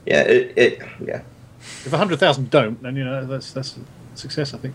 yeah. 0.06 0.22
It, 0.22 0.52
it 0.56 0.78
yeah. 1.04 1.22
if 1.60 1.92
a 1.92 1.96
hundred 1.98 2.18
thousand 2.18 2.50
don't, 2.50 2.80
then 2.82 2.96
you 2.96 3.04
know 3.04 3.24
that's 3.26 3.52
that's 3.52 3.76
a 3.76 3.80
success, 4.18 4.54
I 4.54 4.58
think. 4.58 4.74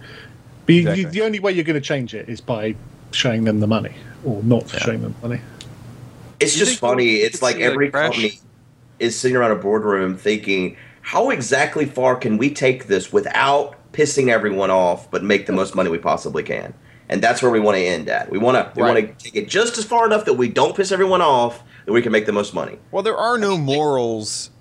But 0.65 0.75
Exactly. 0.75 1.01
you, 1.01 1.09
the 1.09 1.21
only 1.23 1.39
way 1.39 1.51
you're 1.53 1.63
going 1.63 1.73
to 1.73 1.81
change 1.81 2.13
it 2.13 2.29
is 2.29 2.39
by 2.41 2.75
showing 3.11 3.43
them 3.45 3.59
the 3.59 3.67
money 3.67 3.95
or 4.23 4.41
not 4.43 4.69
showing 4.69 5.01
them 5.01 5.15
the 5.21 5.27
money. 5.27 5.41
It's 6.39 6.55
You 6.57 6.65
just 6.65 6.79
funny. 6.79 7.15
It's 7.17 7.41
like 7.41 7.57
every 7.57 7.89
crash? 7.89 8.11
company 8.15 8.39
is 8.99 9.17
sitting 9.19 9.35
around 9.35 9.51
a 9.51 9.55
boardroom 9.55 10.17
thinking, 10.17 10.77
how 11.01 11.29
exactly 11.31 11.85
far 11.85 12.15
can 12.15 12.37
we 12.37 12.53
take 12.53 12.85
this 12.87 13.11
without 13.11 13.75
pissing 13.93 14.29
everyone 14.29 14.69
off, 14.69 15.09
but 15.11 15.23
make 15.23 15.45
the 15.47 15.53
most 15.53 15.75
money 15.75 15.89
we 15.89 15.97
possibly 15.97 16.43
can? 16.43 16.73
And 17.09 17.21
that's 17.21 17.41
where 17.41 17.51
we 17.51 17.59
want 17.59 17.75
to 17.77 17.83
end 17.83 18.07
at. 18.07 18.29
We 18.29 18.37
want 18.37 18.55
to 18.57 18.71
we 18.75 18.83
Right. 18.83 19.03
want 19.05 19.19
to 19.19 19.25
take 19.25 19.35
it 19.35 19.49
just 19.49 19.77
as 19.77 19.83
far 19.83 20.05
enough 20.05 20.25
that 20.25 20.35
we 20.35 20.47
don't 20.47 20.75
piss 20.75 20.91
everyone 20.91 21.21
off, 21.21 21.61
that 21.85 21.91
we 21.91 22.01
can 22.01 22.11
make 22.11 22.25
the 22.27 22.31
most 22.31 22.53
money. 22.53 22.77
well, 22.91 23.03
there 23.03 23.17
are 23.17 23.37
no 23.37 23.57
morals. 23.57 24.51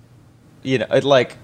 You 0.63 0.79
know, 0.79 0.87
it, 0.91 1.03
like 1.03 1.37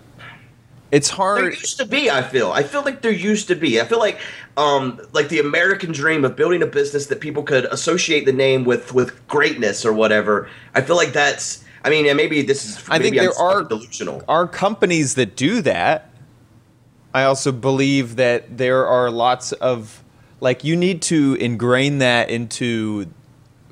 it's 0.92 1.10
hard. 1.10 1.40
There 1.44 1.50
used 1.50 1.78
to 1.78 1.86
be. 1.86 2.10
I 2.10 2.22
feel. 2.22 2.52
I 2.52 2.64
feel 2.64 2.84
like 2.84 3.02
there 3.02 3.12
used 3.12 3.48
to 3.50 3.56
be. 3.56 3.82
I 3.82 3.86
feel 3.86 4.00
like, 4.00 4.20
um, 4.56 5.00
like 5.12 5.30
the 5.30 5.40
American 5.40 5.92
dream 5.92 6.24
of 6.24 6.36
building 6.36 6.62
a 6.64 6.68
business 6.68 7.08
that 7.08 7.20
people 7.20 7.44
could 7.44 7.66
associate 7.66 8.26
the 8.26 8.32
name 8.32 8.64
with 8.64 8.94
with 8.94 9.28
greatness 9.28 9.86
or 9.86 9.94
whatever. 9.94 10.50
I 10.76 10.82
feel 10.82 10.96
like 10.96 11.14
that's. 11.14 11.64
I 11.84 11.90
mean, 11.90 12.06
and 12.06 12.18
maybe 12.18 12.42
this 12.42 12.66
is. 12.66 12.78
I 12.90 13.00
think 13.00 13.16
maybe 13.16 13.20
I'm 13.20 13.26
there 13.26 13.40
are- 13.40 13.64
delusional. 13.64 14.24
are 14.28 14.48
companies 14.48 15.16
that 15.16 15.36
do 15.36 15.62
that. 15.62 16.10
I 17.14 17.24
also 17.24 17.52
believe 17.52 18.16
that 18.18 18.58
there 18.58 18.86
are 18.86 19.10
lots 19.10 19.52
of 19.54 20.04
like 20.40 20.64
you 20.64 20.76
need 20.76 21.02
to 21.04 21.36
ingrain 21.40 21.98
that 21.98 22.30
into 22.30 23.08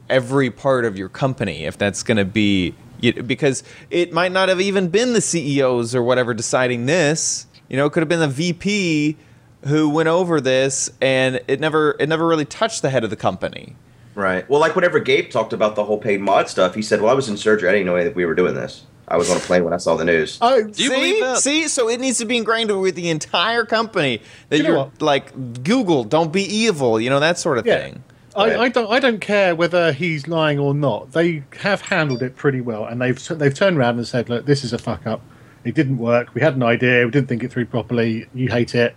every 0.10 0.49
part 0.49 0.86
of 0.86 0.97
your 0.97 1.10
company 1.10 1.65
if 1.65 1.77
that's 1.77 2.01
going 2.03 2.17
to 2.17 2.25
be 2.25 2.73
you- 3.01 3.13
because 3.23 3.63
it 3.91 4.12
might 4.13 4.31
not 4.31 4.49
have 4.49 4.62
even 4.62 4.88
been 4.89 5.13
the 5.13 5.21
CEOs 5.21 5.93
or 5.95 6.01
whatever 6.03 6.34
deciding 6.34 6.86
this. 6.86 7.45
You 7.69 7.77
know, 7.77 7.86
it 7.86 7.91
could 7.93 8.01
have 8.01 8.10
been 8.10 8.19
the 8.19 8.27
VP 8.27 9.17
who 9.65 9.89
went 9.89 10.08
over 10.08 10.39
this 10.39 10.91
and 11.01 11.39
it 11.47 11.60
never 11.60 11.95
it 11.99 12.08
never 12.08 12.27
really 12.27 12.45
touched 12.45 12.81
the 12.81 12.89
head 12.89 13.03
of 13.03 13.10
the 13.10 13.15
company. 13.15 13.75
Right. 14.13 14.47
Well, 14.49 14.62
like 14.62 14.75
whenever 14.75 14.99
Gabe 14.99 15.29
talked 15.29 15.51
about 15.53 15.75
the 15.75 15.84
whole 15.84 15.97
paid 15.97 16.21
mod 16.21 16.47
stuff, 16.47 16.73
he 16.75 16.81
said, 16.81 17.01
"Well, 17.01 17.12
I 17.12 17.15
was 17.15 17.27
in 17.27 17.36
surgery. 17.38 17.67
I 17.69 17.71
didn't 17.73 17.88
know 17.88 18.01
that 18.03 18.15
we 18.15 18.25
were 18.25 18.36
doing 18.36 18.53
this. 18.53 18.84
I 19.08 19.17
was 19.17 19.29
on 19.29 19.38
a 19.38 19.39
plane 19.41 19.63
when 19.65 19.73
I 19.73 19.77
saw 19.77 19.95
the 19.95 20.05
news." 20.05 20.38
Oh, 20.41 20.62
Do 20.63 20.67
you 20.84 20.89
See? 20.89 20.95
believe 20.95 21.23
that? 21.23 21.38
See, 21.39 21.67
so 21.67 21.89
it 21.89 21.99
needs 21.99 22.19
to 22.19 22.25
be 22.25 22.38
ingrained 22.38 22.71
with 22.79 22.95
the 22.95 23.10
entire 23.10 23.65
company 23.65 24.21
that 24.49 24.60
You 24.60 24.63
you're 24.65 24.77
what? 24.77 25.01
like 25.01 25.63
Google, 25.63 26.03
don't 26.05 26.31
be 26.31 26.43
evil, 26.43 27.01
you 27.01 27.10
know 27.10 27.19
that 27.19 27.38
sort 27.39 27.58
of 27.58 27.65
Yeah. 27.65 27.77
thing. 27.79 28.03
I, 28.36 28.58
I 28.63 28.69
don't. 28.69 28.91
I 28.91 29.00
don't 29.00 29.21
care 29.21 29.56
whether 29.56 29.91
he's 29.93 30.28
lying 30.28 30.60
or 30.60 30.74
not. 30.74 31.12
They 31.13 31.43
have 31.60 31.82
handled 31.82 32.21
it 32.21 32.36
pretty 32.36 32.62
well, 32.62 32.86
and 32.86 33.02
they've 33.02 33.28
they've 33.30 33.54
turned 33.54 33.78
around 33.78 33.98
and 33.98 34.08
said, 34.08 34.30
"Look, 34.30 34.45
this 34.45 34.63
is 34.63 34.74
a 34.74 34.78
fuck 34.78 35.08
up. 35.08 35.21
It 35.63 35.76
didn't 35.76 35.98
work. 35.98 36.34
We 36.34 36.41
had 36.41 36.56
an 36.56 36.63
idea. 36.63 37.06
We 37.06 37.12
didn't 37.12 37.28
think 37.28 37.43
it 37.43 37.52
through 37.52 37.65
properly. 37.65 38.28
You 38.34 38.50
hate 38.50 38.76
it. 38.76 38.95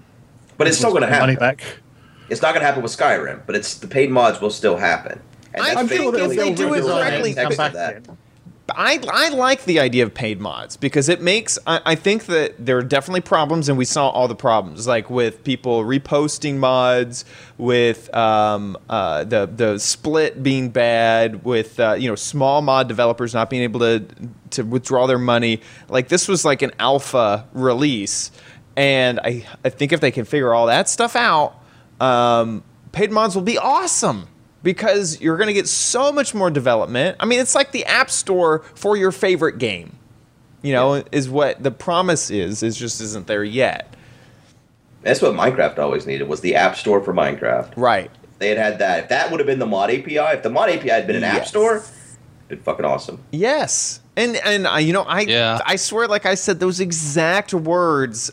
But 0.57 0.66
it's 0.66 0.77
still 0.79 0.90
going 0.90 1.03
to 1.03 1.11
Money 1.11 1.35
happen. 1.35 1.37
back." 1.37 1.62
It's 2.29 2.42
not 2.42 2.53
going 2.53 2.61
to 2.61 2.66
happen 2.66 2.83
with 2.83 2.94
Skyrim, 2.94 3.40
but 3.46 3.57
it's 3.57 3.74
the 3.74 3.87
paid 3.88 4.11
mods 4.11 4.40
will 4.40 4.51
still 4.51 4.77
happen. 4.77 5.20
And 5.55 5.62
I 5.62 5.74
that's 5.74 5.88
think 5.88 6.05
if 6.05 6.12
basically 6.12 6.37
they 6.37 6.51
the 6.51 6.57
do 6.57 6.74
it 6.74 6.81
design 6.81 7.03
correctly, 7.03 7.35
I, 8.76 9.00
I 9.11 9.28
like 9.31 9.64
the 9.64 9.81
idea 9.81 10.04
of 10.04 10.12
paid 10.12 10.40
mods 10.40 10.76
because 10.76 11.09
it 11.09 11.22
makes 11.22 11.59
I, 11.66 11.81
I 11.87 11.94
think 11.94 12.26
that 12.26 12.54
there 12.64 12.76
are 12.76 12.83
definitely 12.83 13.22
problems 13.22 13.68
and 13.68 13.78
we 13.78 13.85
saw 13.85 14.09
all 14.11 14.28
the 14.28 14.35
problems 14.35 14.87
like 14.87 15.09
with 15.09 15.42
people 15.42 15.85
reposting 15.85 16.57
mods 16.57 17.24
with 17.57 18.14
um, 18.14 18.76
uh, 18.90 19.24
the 19.24 19.46
the 19.46 19.78
split 19.78 20.42
being 20.42 20.68
bad 20.68 21.44
with 21.44 21.81
uh, 21.81 21.94
you 21.98 22.09
know 22.09 22.14
small 22.14 22.61
mod 22.61 22.88
developers 22.88 23.33
not 23.33 23.48
being 23.48 23.62
able 23.62 23.81
to 23.81 24.04
to 24.50 24.62
withdraw 24.62 25.07
their 25.07 25.18
money. 25.18 25.61
Like 25.88 26.09
this 26.09 26.28
was 26.28 26.44
like 26.44 26.62
an 26.62 26.72
alpha 26.78 27.46
release 27.52 28.31
and 28.76 29.18
I 29.20 29.46
I 29.64 29.70
think 29.70 29.92
if 29.92 30.00
they 30.00 30.11
can 30.11 30.24
figure 30.24 30.52
all 30.52 30.66
that 30.66 30.88
stuff 30.88 31.16
out 31.16 31.54
um, 32.00 32.62
paid 32.92 33.11
mods 33.11 33.35
will 33.35 33.42
be 33.42 33.59
awesome 33.59 34.28
because 34.62 35.20
you're 35.20 35.36
going 35.36 35.48
to 35.48 35.52
get 35.52 35.68
so 35.68 36.12
much 36.12 36.34
more 36.34 36.50
development. 36.50 37.16
I 37.20 37.26
mean, 37.26 37.40
it's 37.40 37.54
like 37.54 37.72
the 37.72 37.84
App 37.84 38.10
Store 38.10 38.60
for 38.74 38.96
your 38.96 39.12
favorite 39.12 39.58
game. 39.58 39.96
You 40.62 40.72
know, 40.72 41.04
is 41.12 41.28
what 41.28 41.62
the 41.62 41.70
promise 41.70 42.30
is. 42.30 42.62
Is 42.64 42.76
just 42.76 43.00
isn't 43.00 43.28
there 43.28 43.44
yet. 43.44 43.94
That's 45.02 45.22
what 45.22 45.32
Minecraft 45.32 45.78
always 45.78 46.06
needed 46.06 46.28
was 46.28 46.40
the 46.40 46.56
App 46.56 46.76
Store 46.76 47.00
for 47.00 47.14
Minecraft. 47.14 47.72
Right. 47.76 48.10
They 48.38 48.48
had 48.48 48.58
had 48.58 48.78
that. 48.80 49.04
If 49.04 49.08
that 49.10 49.30
would 49.30 49.40
have 49.40 49.46
been 49.46 49.60
the 49.60 49.66
mod 49.66 49.90
API, 49.90 50.18
if 50.18 50.42
the 50.42 50.50
mod 50.50 50.68
API 50.70 50.90
had 50.90 51.06
been 51.06 51.16
an 51.16 51.24
App 51.24 51.46
Store, 51.46 51.76
it'd 51.76 51.88
been 52.48 52.60
fucking 52.60 52.84
awesome. 52.84 53.20
Yes. 53.30 54.00
And 54.16 54.36
and 54.44 54.66
uh, 54.66 54.76
you 54.76 54.92
know, 54.92 55.02
I 55.02 55.20
Yeah. 55.20 55.60
I 55.64 55.76
swear, 55.76 56.08
like 56.08 56.26
I 56.26 56.34
said, 56.34 56.58
those 56.58 56.80
exact 56.80 57.54
words, 57.54 58.32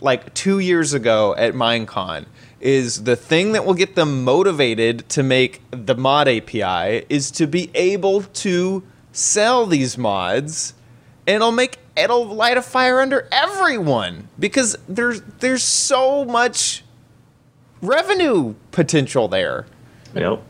like 0.00 0.32
two 0.34 0.58
years 0.58 0.94
ago 0.94 1.34
at 1.36 1.52
Minecon, 1.52 2.24
is 2.60 3.04
the 3.04 3.16
thing 3.16 3.52
that 3.52 3.64
will 3.64 3.74
get 3.74 3.94
them 3.94 4.24
motivated 4.24 5.08
to 5.10 5.22
make 5.22 5.62
the 5.70 5.94
mod 5.94 6.28
API 6.28 7.04
is 7.08 7.30
to 7.32 7.46
be 7.46 7.70
able 7.74 8.22
to 8.22 8.82
sell 9.12 9.66
these 9.66 9.96
mods, 9.96 10.74
and 11.26 11.36
it'll 11.36 11.52
make 11.52 11.78
it'll 11.96 12.26
light 12.26 12.56
a 12.56 12.62
fire 12.62 13.00
under 13.00 13.28
everyone 13.32 14.28
because 14.38 14.76
there's 14.88 15.20
there's 15.40 15.62
so 15.62 16.24
much 16.24 16.84
revenue 17.80 18.54
potential 18.70 19.28
there. 19.28 19.66
Know. 20.14 20.42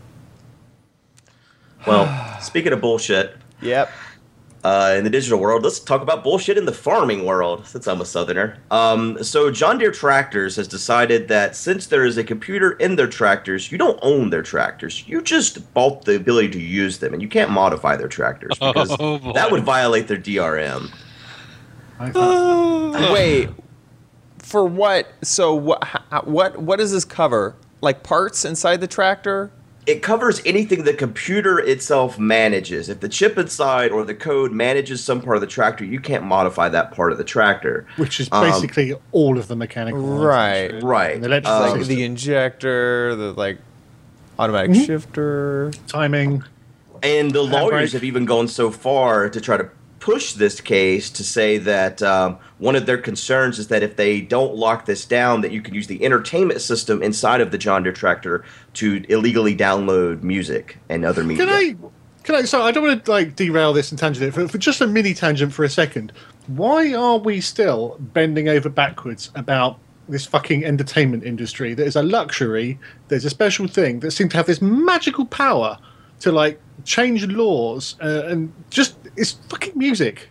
Well, 1.87 2.40
speaking 2.40 2.73
of 2.73 2.81
bullshit, 2.81 3.37
Yep. 3.61 3.90
Uh, 4.64 4.94
in 4.99 5.05
the 5.05 5.11
digital 5.11 5.38
world, 5.38 5.62
let's 5.62 5.79
talk 5.81 6.03
about 6.03 6.25
bullshit 6.25 6.59
in 6.59 6.64
the 6.66 6.73
farming 6.73 7.25
world, 7.25 7.66
since 7.66 7.87
I'm 7.87 8.01
a 8.01 8.05
southerner. 8.05 8.59
Um, 8.71 9.23
so, 9.23 9.51
John 9.51 9.79
Deere 9.79 9.92
Tractors 9.92 10.57
has 10.57 10.66
decided 10.66 11.29
that 11.29 11.55
since 11.55 11.87
there 11.87 12.05
is 12.05 12.18
a 12.18 12.25
computer 12.25 12.73
in 12.73 12.97
their 12.97 13.07
tractors, 13.07 13.71
you 13.71 13.79
don't 13.79 13.99
own 14.03 14.31
their 14.31 14.42
tractors. 14.42 15.07
You 15.09 15.23
just 15.23 15.73
bought 15.75 16.05
the 16.05 16.16
ability 16.16 16.49
to 16.51 16.61
use 16.61 16.99
them, 16.99 17.12
and 17.12 17.23
you 17.23 17.29
can't 17.29 17.51
modify 17.51 17.97
their 17.97 18.09
tractors 18.09 18.59
because 18.59 18.94
Oh, 18.99 19.18
that 19.35 19.51
would 19.53 19.62
violate 19.64 20.09
their 20.09 20.18
DRM. 20.18 20.90
I 22.01 22.11
thought- 22.11 23.12
Wait, 23.12 23.51
for 24.38 24.64
what? 24.64 25.07
So 25.23 25.55
what? 25.55 25.85
What? 26.27 26.59
What 26.61 26.79
does 26.79 26.92
this 26.92 27.05
cover? 27.05 27.55
Like 27.81 28.03
parts 28.03 28.44
inside 28.44 28.81
the 28.81 28.87
tractor? 28.88 29.53
It 29.88 30.03
covers 30.03 30.42
anything 30.44 30.85
the 30.85 30.92
computer 30.92 31.59
itself 31.59 32.18
manages. 32.18 32.90
If 32.90 33.01
the 33.01 33.09
chip 33.09 33.38
inside 33.38 33.90
or 33.90 34.05
the 34.05 34.14
code 34.14 34.53
manages 34.53 35.03
some 35.03 35.22
part 35.22 35.37
of 35.38 35.40
the 35.40 35.46
tractor, 35.46 35.83
you 35.83 35.98
can't 35.98 36.24
modify 36.24 36.68
that 36.68 36.92
part 36.92 37.11
of 37.11 37.16
the 37.16 37.24
tractor. 37.24 37.87
which 37.96 38.20
is 38.20 38.29
Um, 38.31 38.42
basically 38.44 38.94
all 39.12 39.38
of 39.38 39.48
the 39.48 39.57
mechanical. 39.57 40.03
ones, 40.03 40.20
Right, 40.20 40.64
actually. 40.64 40.83
right. 40.85 41.20
The 41.20 41.27
electrical 41.27 41.62
Um, 41.64 41.79
Like 41.79 41.87
the 41.87 42.03
injector, 42.05 43.16
the 43.16 43.33
like 43.33 43.59
automatic 44.38 44.72
Mm-hmm. 44.72 44.85
shifter. 44.85 45.72
timing. 45.87 46.44
And 47.03 47.31
the 47.31 47.42
lawyers 47.42 47.92
have 47.94 48.05
even 48.05 48.27
gone 48.27 48.46
so 48.48 48.70
far 48.70 49.31
to 49.31 49.40
try 49.40 49.57
to 49.57 49.70
push 50.09 50.33
this 50.33 50.59
case 50.62 51.11
to 51.11 51.23
say 51.23 51.59
that 51.59 52.03
um, 52.03 52.38
one 52.57 52.75
of 52.75 52.87
their 52.87 52.97
concerns 52.97 53.59
is 53.59 53.68
that 53.68 53.83
if 53.83 53.97
they 53.97 54.23
don't 54.23 54.55
lock 54.55 54.87
this 54.87 55.05
down, 55.05 55.42
that 55.42 55.53
you 55.53 55.61
can 55.61 55.75
use 55.75 55.87
the 55.87 56.03
entertainment 56.03 56.62
system 56.62 57.03
inside 57.03 57.42
of 57.42 57.51
the 57.51 57.59
John 57.59 57.83
Deere 57.83 57.92
tractor 57.92 58.42
to 58.73 59.05
illegally 59.11 59.55
download 59.55 60.23
music 60.23 60.79
and 60.88 61.05
other 61.05 61.23
media. 61.23 61.44
Can 61.44 61.55
I? 61.55 61.77
Can 62.23 62.37
I? 62.37 62.42
So 62.44 62.62
I 62.62 62.73
don't 62.73 62.87
want 62.87 63.05
to 63.05 63.11
like 63.11 63.37
derail 63.37 63.75
this 63.75 63.90
and 63.92 63.99
tangent 63.99 64.25
it 64.25 64.33
for, 64.33 64.49
for 64.49 64.57
just 64.57 64.81
a 64.81 64.87
mini 64.87 65.12
tangent 65.12 65.53
for 65.53 65.62
a 65.62 65.68
second. 65.68 66.11
Why 66.47 66.94
are 66.94 67.18
we 67.18 67.42
still 67.42 67.99
bending 67.99 68.49
over 68.49 68.71
backwards 68.71 69.31
about 69.35 69.79
this 70.09 70.25
fucking 70.25 70.64
entertainment 70.64 71.25
industry? 71.25 71.75
That 71.75 71.87
is 71.87 71.97
a 71.97 72.03
luxury. 72.03 72.79
There's 73.09 73.27
a 73.27 73.31
special 73.31 73.68
thing 73.68 74.01
that 74.01 74.12
seems 74.12 74.31
to 74.31 74.38
have 74.38 74.47
this 74.47 74.62
magical 74.62 75.27
power 75.27 75.77
to 76.21 76.33
like 76.33 76.59
change 76.88 77.27
laws 77.27 77.96
uh, 78.01 78.22
and 78.27 78.53
just 78.70 78.96
it's 79.14 79.33
fucking 79.51 79.74
music. 79.77 80.29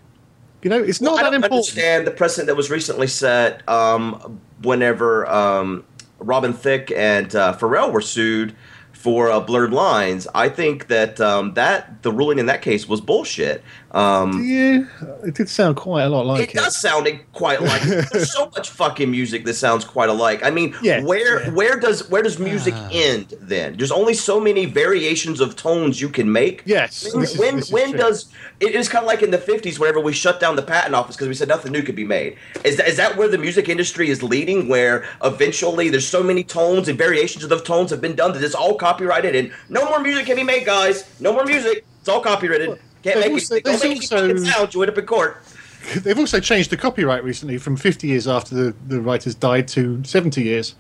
You 0.64 0.72
know, 0.72 0.82
it's 0.82 1.00
not 1.00 1.14
I 1.14 1.18
that 1.18 1.24
don't 1.24 1.36
important. 1.36 1.68
understand 1.70 2.08
the 2.08 2.12
precedent 2.12 2.48
that 2.48 2.56
was 2.56 2.72
recently 2.72 3.08
set 3.08 3.68
um, 3.70 4.42
whenever 4.64 5.28
um, 5.28 5.86
Robin 6.20 6.52
Thicke 6.52 6.92
and 6.92 7.34
uh, 7.36 7.56
Pharrell 7.56 7.92
were 7.92 8.02
sued 8.02 8.56
for 8.92 9.30
uh, 9.30 9.40
blurred 9.40 9.72
lines. 9.72 10.28
I 10.34 10.50
think 10.50 10.88
that 10.88 11.22
um, 11.22 11.54
that 11.54 12.02
the 12.02 12.12
ruling 12.12 12.40
in 12.40 12.48
that 12.48 12.64
case 12.64 12.90
was 12.90 13.02
bullshit. 13.02 13.64
Um, 13.98 14.44
Yeah, 14.46 14.86
it 15.26 15.34
did 15.34 15.50
sound 15.50 15.76
quite 15.76 16.04
a 16.04 16.10
lot 16.10 16.26
like 16.28 16.42
it 16.44 16.50
It 16.52 16.56
does 16.58 16.80
sound 16.80 17.10
quite 17.34 17.62
like 17.62 17.82
there's 18.12 18.32
so 18.32 18.46
much 18.56 18.70
fucking 18.70 19.10
music 19.10 19.44
that 19.46 19.56
sounds 19.56 19.84
quite 19.86 20.10
alike. 20.10 20.42
I 20.44 20.52
mean, 20.52 20.76
Yeah, 20.84 21.02
where 21.04 21.44
yeah. 21.44 21.50
where 21.52 21.80
does 21.80 22.08
where 22.10 22.22
does 22.22 22.38
music 22.38 22.76
end 22.92 23.34
then? 23.42 23.76
There's 23.78 23.92
only 23.92 24.14
so 24.14 24.40
many 24.40 24.66
variations 24.66 25.40
of 25.42 25.56
tones 25.56 26.00
you 26.00 26.10
can 26.10 26.32
make. 26.32 26.62
Yes, 26.66 27.12
When 27.12 27.22
this 27.22 27.34
is- 27.34 27.40
when, 27.40 27.56
this 27.56 27.66
is 27.68 27.72
when 27.72 27.90
true. 27.92 28.00
does 28.00 28.26
it 28.60 28.76
is 28.76 28.88
kind 28.90 29.04
of 29.04 29.08
like 29.08 29.22
in 29.24 29.32
the 29.32 29.38
50s 29.38 29.80
whenever 29.80 30.00
we 30.00 30.14
shut 30.14 30.40
down 30.40 30.56
the 30.56 30.62
patent 30.64 30.94
office 30.96 31.16
because 31.16 31.28
we 31.28 31.34
said 31.34 31.48
nothing 31.48 31.72
new 31.72 31.82
could 31.84 31.96
be 31.96 32.04
made. 32.06 32.38
Is 32.64 32.78
that, 32.78 32.88
is 32.88 32.98
that 32.98 33.18
where 33.18 33.28
the 33.28 33.38
music 33.38 33.68
industry 33.70 34.10
is 34.10 34.22
leading 34.24 34.68
where 34.68 35.06
eventually 35.24 35.90
there's 35.90 36.08
so 36.08 36.22
many 36.24 36.44
tones 36.44 36.88
and 36.88 36.98
variations 36.98 37.44
of 37.44 37.50
those 37.50 37.64
tones 37.64 37.90
have 37.92 38.02
been 38.02 38.16
done 38.16 38.34
that 38.34 38.44
it's 38.44 38.56
all 38.56 38.76
copyrighted 38.76 39.36
and 39.36 39.52
no 39.70 39.86
more 39.86 40.00
music 40.00 40.26
can 40.28 40.36
be 40.36 40.44
made 40.44 40.66
guys. 40.66 41.04
No 41.20 41.34
more 41.34 41.46
music. 41.46 41.86
It's 42.00 42.10
all 42.10 42.22
copyrighted. 42.22 42.68
Can't 42.70 42.82
There's 43.04 43.20
make 43.20 43.32
also- 43.32 43.56
it. 43.56 43.64
Don't 43.64 43.84
make 43.84 44.02
also- 44.02 44.30
any 44.30 44.46
sound. 44.46 44.74
You 44.74 44.82
end 44.82 44.92
up 44.92 44.98
in 44.98 45.06
court. 45.06 45.44
They've 45.96 46.18
also 46.18 46.40
changed 46.40 46.70
the 46.70 46.78
copyright 46.78 47.24
recently 47.24 47.58
from 47.58 47.78
50 47.78 48.08
years 48.08 48.28
after 48.28 48.56
the, 48.56 48.76
the 48.88 49.02
writers 49.02 49.36
died 49.36 49.68
to 49.70 50.04
70 50.04 50.44
years. 50.44 50.76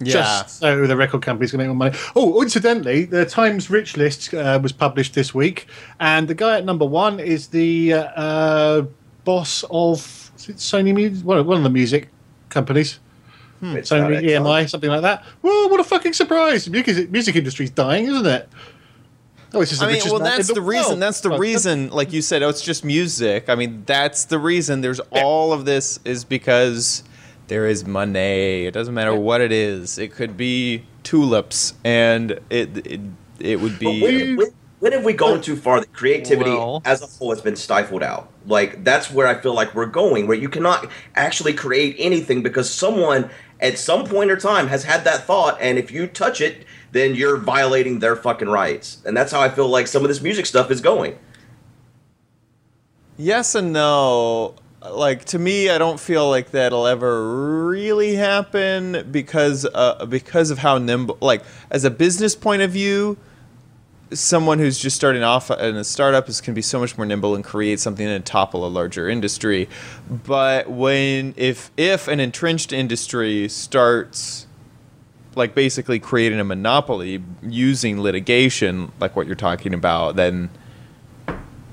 Yeah. 0.00 0.12
Just 0.14 0.58
so 0.60 0.86
the 0.86 0.96
record 0.96 1.22
companies 1.22 1.50
can 1.50 1.58
make 1.58 1.68
more 1.68 1.76
money. 1.76 1.96
Oh, 2.16 2.42
incidentally, 2.42 3.04
the 3.04 3.24
Times 3.24 3.70
Rich 3.70 3.96
List 3.96 4.34
uh, 4.34 4.58
was 4.60 4.72
published 4.72 5.14
this 5.14 5.32
week, 5.34 5.66
and 6.00 6.26
the 6.26 6.34
guy 6.34 6.58
at 6.58 6.64
number 6.64 6.84
one 6.84 7.20
is 7.20 7.48
the 7.48 7.94
uh, 7.94 7.98
uh, 7.98 8.86
boss 9.24 9.64
of 9.70 9.98
Sony 10.36 10.94
Music, 10.94 11.24
one 11.24 11.38
of, 11.38 11.46
the 11.46 11.70
music 11.70 12.08
companies. 12.48 12.98
It's 13.64 13.90
Sony. 13.90 14.20
EMI, 14.24 14.68
something 14.68 14.90
like 14.90 15.02
that. 15.02 15.24
Well, 15.40 15.70
what 15.70 15.78
a 15.78 15.84
fucking 15.84 16.14
surprise! 16.14 16.64
The 16.64 16.72
music, 16.72 17.10
music 17.12 17.36
industry's 17.36 17.70
dying, 17.70 18.06
isn't 18.06 18.26
it? 18.26 18.48
Oh, 19.54 19.60
it's 19.60 19.70
just 19.70 19.82
I 19.82 19.92
mean, 19.92 20.00
well, 20.06 20.18
that's 20.18 20.52
the 20.52 20.62
reason. 20.62 20.98
That's 20.98 21.20
the 21.20 21.30
reason. 21.30 21.90
Like 21.90 22.12
you 22.12 22.22
said, 22.22 22.42
oh, 22.42 22.48
it's 22.48 22.62
just 22.62 22.84
music. 22.84 23.48
I 23.48 23.54
mean, 23.54 23.82
that's 23.86 24.24
the 24.24 24.38
reason. 24.38 24.80
There's 24.80 25.00
all 25.10 25.52
of 25.52 25.64
this 25.64 26.00
is 26.04 26.24
because 26.24 27.02
there 27.48 27.66
is 27.66 27.84
money. 27.86 28.64
It 28.64 28.72
doesn't 28.72 28.94
matter 28.94 29.14
what 29.14 29.40
it 29.40 29.52
is. 29.52 29.98
It 29.98 30.12
could 30.12 30.36
be 30.36 30.84
tulips, 31.02 31.74
and 31.84 32.32
it 32.48 32.86
it, 32.86 33.00
it 33.40 33.60
would 33.60 33.78
be. 33.78 34.00
when, 34.00 34.36
when, 34.36 34.46
when 34.78 34.92
have 34.92 35.04
we 35.04 35.12
gone 35.12 35.40
too 35.40 35.56
far 35.56 35.80
that 35.80 35.92
creativity 35.92 36.50
Well- 36.50 36.82
as 36.84 37.02
a 37.02 37.06
whole 37.06 37.30
has 37.30 37.40
been 37.40 37.56
stifled 37.56 38.02
out? 38.02 38.30
Like 38.46 38.82
that's 38.84 39.10
where 39.10 39.26
I 39.26 39.34
feel 39.34 39.54
like 39.54 39.74
we're 39.74 39.86
going, 39.86 40.26
where 40.26 40.36
you 40.36 40.48
cannot 40.48 40.90
actually 41.14 41.52
create 41.52 41.94
anything 41.98 42.42
because 42.42 42.68
someone 42.70 43.30
at 43.60 43.78
some 43.78 44.04
point 44.04 44.30
or 44.30 44.36
time 44.36 44.66
has 44.68 44.82
had 44.84 45.04
that 45.04 45.24
thought, 45.24 45.56
and 45.60 45.78
if 45.78 45.90
you 45.90 46.06
touch 46.06 46.40
it, 46.40 46.64
then 46.92 47.14
you're 47.14 47.38
violating 47.38 47.98
their 47.98 48.14
fucking 48.14 48.48
rights. 48.48 49.02
And 49.04 49.16
that's 49.16 49.32
how 49.32 49.40
I 49.40 49.48
feel 49.48 49.68
like 49.68 49.86
some 49.86 50.02
of 50.02 50.08
this 50.08 50.20
music 50.20 50.46
stuff 50.46 50.70
is 50.70 50.80
going. 50.80 51.18
Yes 53.16 53.54
and 53.54 53.72
no. 53.72 54.54
Like 54.88 55.24
to 55.26 55.38
me, 55.38 55.70
I 55.70 55.78
don't 55.78 55.98
feel 56.00 56.28
like 56.28 56.50
that'll 56.50 56.86
ever 56.86 57.66
really 57.68 58.14
happen 58.14 59.08
because 59.10 59.64
uh, 59.64 60.06
because 60.06 60.50
of 60.50 60.58
how 60.58 60.78
nimble. 60.78 61.18
Like 61.20 61.42
as 61.70 61.84
a 61.84 61.90
business 61.90 62.34
point 62.34 62.62
of 62.62 62.72
view, 62.72 63.16
someone 64.12 64.58
who's 64.58 64.78
just 64.78 64.96
starting 64.96 65.22
off 65.22 65.50
in 65.52 65.76
a 65.76 65.84
startup 65.84 66.28
is 66.28 66.40
can 66.40 66.52
be 66.52 66.62
so 66.62 66.80
much 66.80 66.98
more 66.98 67.06
nimble 67.06 67.34
and 67.34 67.44
create 67.44 67.78
something 67.78 68.06
and 68.06 68.26
topple 68.26 68.66
a 68.66 68.68
larger 68.68 69.08
industry. 69.08 69.68
But 70.10 70.68
when 70.68 71.34
if 71.36 71.70
if 71.76 72.08
an 72.08 72.18
entrenched 72.18 72.72
industry 72.72 73.48
starts 73.48 74.48
like 75.34 75.54
basically 75.54 75.98
creating 75.98 76.40
a 76.40 76.44
monopoly 76.44 77.22
using 77.42 78.00
litigation, 78.00 78.92
like 79.00 79.16
what 79.16 79.26
you're 79.26 79.34
talking 79.36 79.74
about, 79.74 80.16
then 80.16 80.50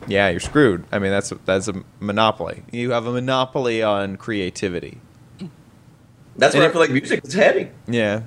yeah, 0.07 0.29
you're 0.29 0.39
screwed. 0.39 0.85
I 0.91 0.99
mean, 0.99 1.11
that's 1.11 1.31
a, 1.31 1.35
that's 1.45 1.67
a 1.67 1.83
monopoly. 1.99 2.63
You 2.71 2.91
have 2.91 3.05
a 3.05 3.11
monopoly 3.11 3.83
on 3.83 4.17
creativity. 4.17 4.99
That's 6.35 6.53
And 6.55 6.61
where 6.61 6.69
I 6.69 6.71
feel 6.71 6.81
like 6.81 6.89
music 6.91 7.25
is 7.25 7.33
heading. 7.33 7.71
Yeah. 7.87 8.21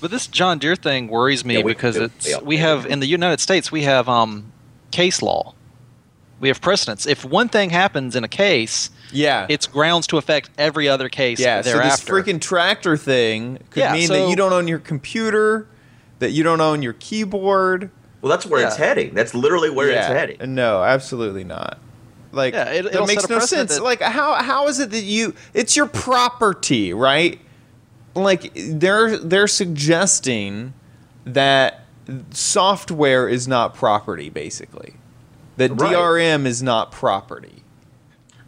But 0.00 0.10
this 0.10 0.26
John 0.26 0.58
Deere 0.58 0.76
thing 0.76 1.08
worries 1.08 1.44
me 1.44 1.58
Yeah, 1.58 1.62
we- 1.62 1.72
because 1.72 1.98
we- 1.98 2.04
it's 2.04 2.28
yeah. 2.28 2.38
we 2.40 2.56
have 2.58 2.86
in 2.86 3.00
the 3.00 3.06
United 3.06 3.40
States 3.40 3.70
we 3.72 3.82
have 3.82 4.08
um 4.08 4.52
case 4.90 5.22
law. 5.22 5.54
We 6.40 6.48
have 6.48 6.60
precedents. 6.60 7.06
If 7.06 7.24
one 7.24 7.48
thing 7.48 7.68
happens 7.70 8.16
in 8.16 8.24
a 8.24 8.28
case, 8.28 8.90
Yeah. 9.12 9.46
it's 9.48 9.66
grounds 9.66 10.06
to 10.08 10.16
affect 10.18 10.50
every 10.58 10.88
other 10.88 11.08
case 11.08 11.40
yeah. 11.40 11.62
So 11.62 11.78
this 11.78 12.00
freaking 12.02 12.40
tractor 12.40 12.96
thing 12.96 13.58
could 13.70 13.80
Yeah, 13.80 13.92
mean 13.92 14.08
that 14.08 14.28
you 14.28 14.36
don't 14.36 14.52
own 14.52 14.68
your 14.68 14.78
computer, 14.78 15.66
that 16.20 16.30
you 16.30 16.42
don't 16.42 16.60
own 16.60 16.82
your 16.82 16.92
keyboard. 16.94 17.90
Well, 18.20 18.30
that's 18.30 18.44
where 18.46 18.66
it's 18.66 18.76
heading. 18.76 19.14
That's 19.14 19.34
literally 19.34 19.70
where 19.70 19.88
it's 19.88 20.06
heading. 20.06 20.40
Uh, 20.42 20.46
no, 20.46 20.82
absolutely 20.82 21.44
not. 21.44 21.78
Like 22.32 22.54
Yeah, 22.54 22.64
it- 22.70 22.92
that 22.92 23.06
makes 23.06 23.28
no 23.28 23.38
sense. 23.40 23.76
that- 23.76 23.82
Like 23.82 24.00
how 24.00 24.34
how 24.34 24.68
is 24.68 24.78
it 24.78 24.90
that 24.90 25.02
you 25.02 25.34
it's 25.54 25.76
your 25.76 25.86
property, 25.86 26.92
right? 26.92 27.40
Like 28.14 28.52
they're 28.54 29.16
they're 29.18 29.46
suggesting 29.48 30.74
that 31.24 31.84
software 32.30 33.28
is 33.28 33.46
not 33.48 33.74
property 33.74 34.30
basically. 34.30 34.94
That 35.56 35.70
Right. 35.72 35.92
DRM 35.94 36.46
is 36.46 36.62
not 36.62 36.92
property. 36.92 37.62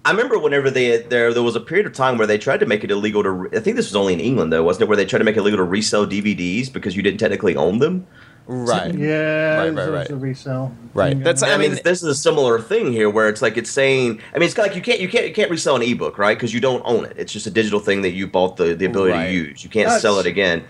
I 0.04 0.10
remember 0.10 0.38
whenever 0.38 0.68
they 0.70 0.98
there 1.02 1.32
there 1.32 1.42
was 1.44 1.54
a 1.54 1.60
period 1.60 1.86
of 1.86 1.92
time 1.92 2.18
where 2.18 2.26
they 2.26 2.36
tried 2.38 2.60
to 2.60 2.66
make 2.66 2.82
it 2.82 2.90
illegal 2.90 3.22
to. 3.22 3.30
Re- 3.30 3.56
I 3.56 3.60
think 3.60 3.76
this 3.76 3.86
was 3.86 3.94
only 3.96 4.12
in 4.14 4.20
England 4.20 4.52
though, 4.52 4.62
wasn't 4.64 4.82
it? 4.82 4.88
Where 4.88 4.96
they 4.96 5.04
tried 5.04 5.20
to 5.20 5.24
make 5.24 5.36
it 5.36 5.40
illegal 5.40 5.58
to 5.58 5.64
resell 5.64 6.06
DVDs 6.06 6.72
because 6.72 6.96
you 6.96 7.02
didn't 7.02 7.20
technically 7.20 7.54
own 7.56 7.78
them. 7.78 8.06
Right. 8.48 8.92
Yeah, 8.92 9.58
Right, 9.58 9.66
right, 9.68 9.74
there's 9.76 9.88
right. 9.90 10.10
a 10.10 10.16
resale. 10.16 10.74
Right. 10.94 11.10
thing 11.12 11.20
That's- 11.22 11.44
I, 11.44 11.54
I 11.54 11.58
mean, 11.58 11.74
mean- 11.74 11.80
this 11.84 12.02
is 12.02 12.08
a 12.08 12.14
similar 12.16 12.60
thing 12.60 12.90
here, 12.92 13.08
where 13.08 13.28
it's 13.28 13.40
like 13.40 13.56
it's 13.56 13.70
saying. 13.70 14.20
I 14.34 14.38
mean, 14.38 14.46
it's 14.46 14.54
kind 14.54 14.66
of 14.68 14.74
like 14.74 14.76
you 14.76 14.82
can't 14.82 15.00
you 15.00 15.08
can't 15.08 15.28
you 15.28 15.32
can't 15.32 15.50
resell 15.50 15.76
an 15.76 15.82
ebook, 15.82 16.18
right? 16.18 16.36
Because 16.36 16.52
you 16.52 16.60
don't 16.60 16.82
own 16.84 17.04
it. 17.04 17.14
It's 17.16 17.32
just 17.32 17.46
a 17.46 17.50
digital 17.50 17.78
thing 17.78 18.02
that 18.02 18.10
you 18.10 18.26
bought 18.26 18.56
the 18.56 18.74
the 18.74 18.86
ability 18.86 19.12
Right. 19.12 19.26
to 19.26 19.32
use. 19.32 19.62
You 19.62 19.70
can't 19.70 19.86
That's- 19.86 20.02
sell 20.02 20.18
it 20.18 20.26
again. 20.26 20.64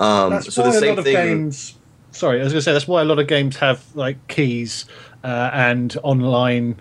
Um, 0.00 0.32
that's 0.32 0.52
so 0.52 0.62
why 0.62 0.70
the 0.72 0.76
a 0.76 0.80
same 0.80 0.88
lot 0.90 0.98
of 0.98 1.04
thing. 1.06 1.14
games. 1.14 1.74
Sorry, 2.10 2.40
I 2.40 2.44
was 2.44 2.52
going 2.52 2.58
to 2.60 2.62
say 2.62 2.72
that's 2.74 2.86
why 2.88 3.00
a 3.00 3.04
lot 3.06 3.18
of 3.18 3.26
games 3.26 3.56
have 3.56 3.82
like 3.94 4.16
keys 4.28 4.84
uh, 5.24 5.50
and 5.54 5.96
online 6.02 6.76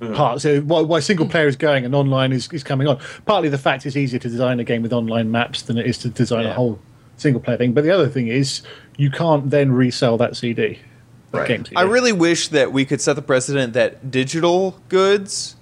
Mm. 0.00 0.14
parts. 0.14 0.42
So 0.42 0.60
why, 0.60 0.80
why 0.82 1.00
single 1.00 1.26
player 1.26 1.46
is 1.46 1.56
going 1.56 1.84
and 1.84 1.94
online 1.94 2.32
is, 2.32 2.48
is 2.52 2.62
coming 2.62 2.86
on. 2.86 2.98
Partly 3.24 3.48
the 3.48 3.56
fact 3.58 3.86
it's 3.86 3.96
easier 3.96 4.18
to 4.20 4.28
design 4.28 4.60
a 4.60 4.64
game 4.64 4.82
with 4.82 4.92
online 4.92 5.30
maps 5.30 5.62
than 5.62 5.78
it 5.78 5.86
is 5.86 5.96
to 5.98 6.10
design 6.10 6.44
Yeah. 6.44 6.50
a 6.50 6.54
whole 6.54 6.78
single 7.16 7.40
player 7.40 7.56
thing. 7.56 7.72
But 7.72 7.84
the 7.84 7.90
other 7.90 8.08
thing 8.08 8.28
is 8.28 8.60
you 8.98 9.10
can't 9.10 9.48
then 9.50 9.72
resell 9.72 10.18
that 10.18 10.36
CD. 10.36 10.78
Right. 11.32 11.48
Games, 11.48 11.70
I 11.74 11.82
really 11.82 12.12
wish 12.12 12.48
that 12.48 12.72
we 12.72 12.84
could 12.84 13.00
set 13.00 13.16
the 13.16 13.22
precedent 13.22 13.72
that 13.72 14.10
digital 14.10 14.78
goods 14.88 15.56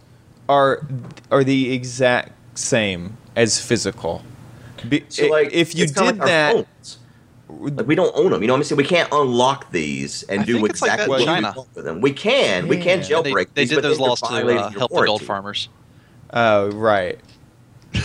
are 0.48 0.86
are 1.30 1.42
the 1.42 1.72
exact 1.72 2.32
same 2.58 3.16
as 3.34 3.60
physical. 3.60 4.22
Be, 4.88 5.04
So 5.08 5.26
like, 5.28 5.52
if 5.52 5.74
you 5.74 5.86
did 5.86 5.96
like 5.96 6.16
that, 6.18 6.52
phones. 6.54 6.98
Like 7.60 7.86
we 7.86 7.94
don't 7.94 8.14
own 8.16 8.30
them. 8.30 8.42
You 8.42 8.48
know 8.48 8.54
what 8.54 8.58
I'm 8.58 8.64
saying? 8.64 8.76
We 8.76 8.84
can't 8.84 9.08
unlock 9.12 9.70
these 9.70 10.22
and 10.24 10.42
I 10.42 10.44
do 10.44 10.54
think 10.54 10.70
it's 10.70 10.82
like 10.82 10.92
exactly 10.92 11.04
that 11.04 11.10
what 11.10 11.24
China. 11.24 11.52
we 11.52 11.58
want 11.58 11.74
with 11.74 11.84
them. 11.84 12.00
We 12.00 12.12
can, 12.12 12.68
we 12.68 12.76
can 12.76 13.00
Yeah. 13.00 13.22
They, 13.22 13.32
jailbreak. 13.32 13.48
they 13.54 13.62
these, 13.62 13.68
did 13.70 13.74
but 13.76 13.82
those 13.82 14.00
laws 14.00 14.20
to 14.20 14.26
uh, 14.28 14.38
your 14.38 14.70
help 14.70 14.90
the 14.92 15.02
gold 15.04 15.22
farmers. 15.22 15.68
oh 16.32 16.70
right. 16.70 17.18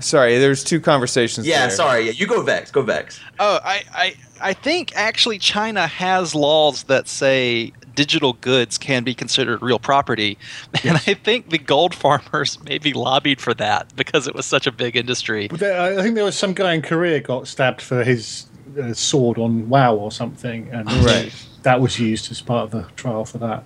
Sorry, 0.00 0.38
there's 0.38 0.62
two 0.62 0.80
conversations. 0.80 1.46
Yeah, 1.46 1.60
there. 1.66 1.70
sorry. 1.70 2.06
Yeah, 2.06 2.12
you 2.12 2.26
go 2.26 2.42
Vechs. 2.42 2.70
Go 2.70 2.82
Vechs. 2.82 3.18
Oh, 3.38 3.60
I, 3.64 3.82
I, 3.94 4.14
I 4.42 4.52
think 4.52 4.94
actually 4.94 5.38
China 5.38 5.86
has 5.86 6.34
laws 6.34 6.84
that 6.84 7.08
say 7.08 7.72
digital 7.96 8.34
goods 8.34 8.78
can 8.78 9.02
be 9.02 9.12
considered 9.14 9.60
real 9.62 9.80
property, 9.80 10.38
and 10.84 10.96
I 10.98 11.14
think 11.14 11.50
the 11.50 11.58
gold 11.58 11.92
farmers 11.94 12.58
maybe 12.64 12.92
lobbied 12.92 13.40
for 13.40 13.54
that 13.54 13.96
because 13.96 14.28
it 14.28 14.34
was 14.36 14.46
such 14.46 14.68
a 14.68 14.72
big 14.72 14.94
industry. 14.96 15.48
There, 15.48 15.98
I 15.98 16.00
think 16.02 16.14
there 16.14 16.24
was 16.24 16.38
some 16.38 16.52
guy 16.54 16.74
in 16.74 16.82
Korea 16.82 17.18
got 17.20 17.48
stabbed 17.48 17.80
for 17.82 18.04
his 18.04 18.46
uh, 18.80 18.92
sword 18.94 19.38
on 19.38 19.68
WoW 19.68 19.94
or 19.96 20.12
something, 20.12 20.68
and 20.70 20.86
Right. 21.04 21.32
that 21.62 21.80
was 21.80 21.98
used 21.98 22.30
as 22.30 22.40
part 22.40 22.62
of 22.64 22.70
the 22.70 22.88
trial 22.94 23.24
for 23.24 23.38
that. 23.38 23.64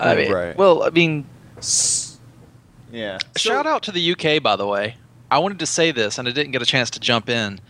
I 0.00 0.16
mean, 0.16 0.32
Right. 0.32 0.56
well, 0.56 0.82
I 0.82 0.90
mean, 0.90 1.26
Yeah. 2.90 3.18
shout 3.36 3.66
out 3.66 3.82
to 3.84 3.92
the 3.92 4.00
UK 4.12 4.42
by 4.42 4.56
the 4.56 4.66
way. 4.66 4.96
I 5.30 5.38
wanted 5.38 5.58
to 5.60 5.66
say 5.66 5.92
this 5.92 6.18
and 6.18 6.28
I 6.28 6.30
didn't 6.32 6.52
get 6.52 6.60
a 6.60 6.66
chance 6.66 6.90
to 6.90 7.00
jump 7.00 7.28
in. 7.30 7.60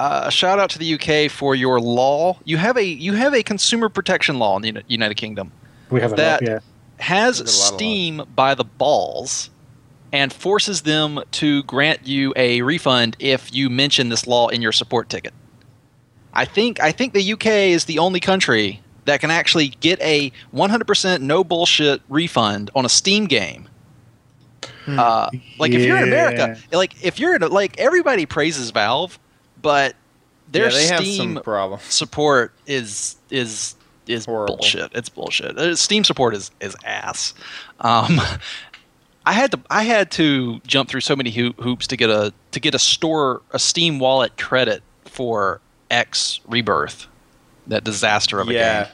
Uh, 0.00 0.30
shout 0.30 0.58
out 0.58 0.70
to 0.70 0.78
the 0.78 0.94
UK 0.94 1.30
for 1.30 1.54
your 1.54 1.78
law. 1.78 2.38
You 2.44 2.56
have 2.56 2.78
a 2.78 2.84
you 2.84 3.12
have 3.12 3.34
a 3.34 3.42
consumer 3.42 3.90
protection 3.90 4.38
law 4.38 4.56
in 4.56 4.62
the 4.62 4.82
United 4.88 5.16
Kingdom. 5.16 5.52
We 5.90 6.00
have 6.00 6.16
That- 6.16 6.40
lot, 6.40 6.50
yeah. 6.50 6.58
has 6.96 7.38
a 7.40 7.46
Steam 7.46 8.22
by 8.34 8.54
the 8.54 8.64
balls 8.64 9.50
and 10.10 10.32
forces 10.32 10.80
them 10.82 11.20
to 11.32 11.62
grant 11.64 12.06
you 12.06 12.32
a 12.34 12.62
refund 12.62 13.14
if 13.18 13.52
you 13.54 13.68
mention 13.68 14.08
this 14.08 14.26
law 14.26 14.48
in 14.48 14.62
your 14.62 14.72
support 14.72 15.10
ticket. 15.10 15.34
I 16.32 16.46
think 16.46 16.80
I 16.80 16.92
think 16.92 17.12
the 17.12 17.32
UK 17.34 17.46
is 17.70 17.84
the 17.84 17.98
only 17.98 18.20
country 18.20 18.80
that 19.04 19.20
can 19.20 19.30
actually 19.30 19.68
get 19.68 20.00
a 20.00 20.32
100% 20.54 21.20
no 21.20 21.44
bullshit 21.44 22.00
refund 22.08 22.70
on 22.74 22.86
a 22.86 22.88
Steam 22.88 23.26
game. 23.26 23.68
Uh, 24.88 25.28
like 25.58 25.72
if 25.72 25.82
you're 25.82 25.98
in 25.98 26.04
America, 26.04 26.56
like 26.72 27.04
if 27.04 27.20
you're 27.20 27.34
in 27.34 27.42
like 27.42 27.78
everybody 27.78 28.24
praises 28.24 28.70
Valve, 28.70 29.18
but 29.60 29.94
their 30.50 30.70
yeah, 30.70 30.96
Steam 30.98 31.40
support 31.88 32.52
is 32.66 33.16
is 33.30 33.74
is 34.06 34.24
Horrible. 34.24 34.56
bullshit. 34.56 34.90
It's 34.94 35.08
bullshit. 35.08 35.56
Uh, 35.58 35.76
Steam 35.76 36.04
support 36.04 36.34
is 36.34 36.50
is 36.60 36.76
ass. 36.84 37.34
Um, 37.80 38.20
I 39.26 39.32
had 39.32 39.52
to 39.52 39.60
I 39.70 39.82
had 39.84 40.10
to 40.12 40.60
jump 40.66 40.88
through 40.88 41.02
so 41.02 41.14
many 41.14 41.30
hoo- 41.30 41.54
hoops 41.58 41.86
to 41.88 41.96
get 41.96 42.10
a 42.10 42.32
to 42.52 42.60
get 42.60 42.74
a 42.74 42.78
store 42.78 43.42
a 43.52 43.58
Steam 43.58 43.98
wallet 43.98 44.36
credit 44.36 44.82
for 45.04 45.60
X 45.90 46.40
Rebirth, 46.48 47.06
that 47.66 47.84
disaster 47.84 48.40
of 48.40 48.48
a 48.48 48.52
Yeah. 48.54 48.84
game. 48.84 48.92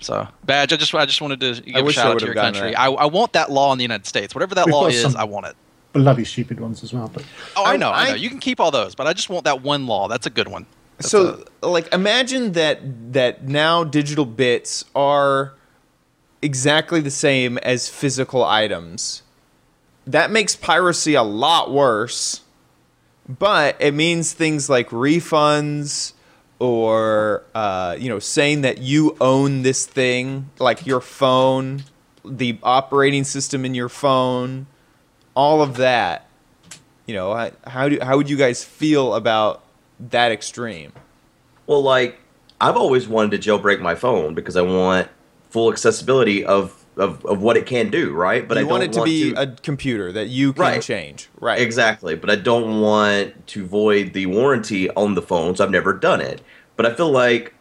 So 0.00 0.26
badge. 0.44 0.72
I 0.72 0.76
just 0.76 0.92
I 0.94 1.06
just 1.06 1.20
wanted 1.20 1.40
to 1.40 1.60
give 1.60 1.76
a 1.76 1.84
wish 1.84 1.96
I 1.98 2.02
shout 2.02 2.12
out 2.12 2.18
to 2.20 2.24
your 2.24 2.34
country. 2.34 2.74
I, 2.74 2.86
I 2.88 3.06
want 3.06 3.34
that 3.34 3.52
law 3.52 3.70
in 3.72 3.78
the 3.78 3.84
United 3.84 4.06
States. 4.06 4.34
Whatever 4.34 4.56
that 4.56 4.66
We've 4.66 4.74
law 4.74 4.86
is, 4.88 5.00
some- 5.02 5.16
I 5.16 5.24
want 5.24 5.46
it. 5.46 5.56
Bloody 5.92 6.24
stupid 6.24 6.58
ones 6.60 6.82
as 6.82 6.92
well. 6.92 7.10
But 7.12 7.24
Oh, 7.56 7.64
I 7.64 7.74
I- 7.74 7.76
know, 7.76 7.90
I, 7.90 8.08
know. 8.10 8.14
You 8.14 8.28
can 8.30 8.38
keep 8.38 8.60
all 8.60 8.70
those, 8.70 8.94
but 8.94 9.06
I 9.06 9.12
just 9.12 9.28
want 9.28 9.44
that 9.44 9.62
one 9.62 9.86
law. 9.86 10.08
That's 10.08 10.26
a 10.26 10.30
good 10.30 10.48
one. 10.48 10.66
That's 10.98 11.10
so 11.10 11.44
like 11.62 11.92
imagine 11.92 12.52
that 12.52 13.12
that 13.12 13.48
now 13.48 13.84
digital 13.84 14.24
bits 14.24 14.84
are 14.94 15.54
exactly 16.40 17.00
the 17.00 17.10
same 17.10 17.58
as 17.58 17.88
physical 17.88 18.44
items 18.44 19.22
that 20.06 20.30
makes 20.30 20.56
piracy 20.56 21.14
a 21.14 21.22
lot 21.22 21.70
worse 21.72 22.40
but 23.28 23.76
it 23.80 23.94
means 23.94 24.32
things 24.32 24.68
like 24.68 24.88
refunds 24.90 26.12
or 26.58 27.44
uh, 27.54 27.96
you 27.98 28.08
know 28.08 28.18
saying 28.18 28.62
that 28.62 28.78
you 28.78 29.16
own 29.20 29.62
this 29.62 29.86
thing 29.86 30.50
like 30.58 30.84
your 30.84 31.00
phone 31.00 31.84
the 32.24 32.58
operating 32.64 33.22
system 33.24 33.64
in 33.64 33.74
your 33.74 33.88
phone 33.88 34.66
all 35.34 35.62
of 35.62 35.76
that 35.76 36.26
you 37.06 37.14
know 37.14 37.50
how, 37.66 37.88
do 37.88 37.98
how 38.02 38.16
would 38.16 38.28
you 38.30 38.36
guys 38.36 38.62
feel 38.64 39.14
about 39.14 39.62
that 39.98 40.32
extreme 40.32 40.92
Well, 41.66 41.82
like 41.82 42.18
I've 42.60 42.76
always 42.76 43.08
wanted 43.08 43.40
to 43.42 43.50
jailbreak 43.50 43.80
my 43.80 43.94
phone 43.94 44.34
because 44.34 44.56
I 44.56 44.62
want 44.62 45.08
full 45.50 45.70
accessibility 45.72 46.44
of 46.44 46.78
of, 46.96 47.24
of 47.24 47.40
what 47.40 47.56
it 47.56 47.64
can 47.64 47.90
do, 47.90 48.12
right? 48.12 48.46
But 48.46 48.56
you 48.58 48.60
I 48.60 48.62
don't 48.64 48.70
want 48.70 48.82
it 48.84 48.92
to 48.92 49.02
be 49.04 49.32
to, 49.32 49.40
a 49.42 49.46
computer 49.46 50.12
that 50.12 50.28
you 50.28 50.52
can 50.52 50.60
Right. 50.62 50.82
change, 50.82 51.30
right? 51.40 51.58
exactly. 51.60 52.14
But 52.14 52.28
I 52.28 52.36
don't 52.36 52.80
want 52.82 53.46
to 53.48 53.64
void 53.64 54.12
the 54.12 54.26
warranty 54.26 54.90
on 54.90 55.14
the 55.14 55.22
phone, 55.22 55.56
so 55.56 55.64
I've 55.64 55.70
never 55.70 55.94
done 55.94 56.20
it. 56.20 56.42
But 56.76 56.84
I 56.84 56.92
feel 56.94 57.10
like 57.10 57.54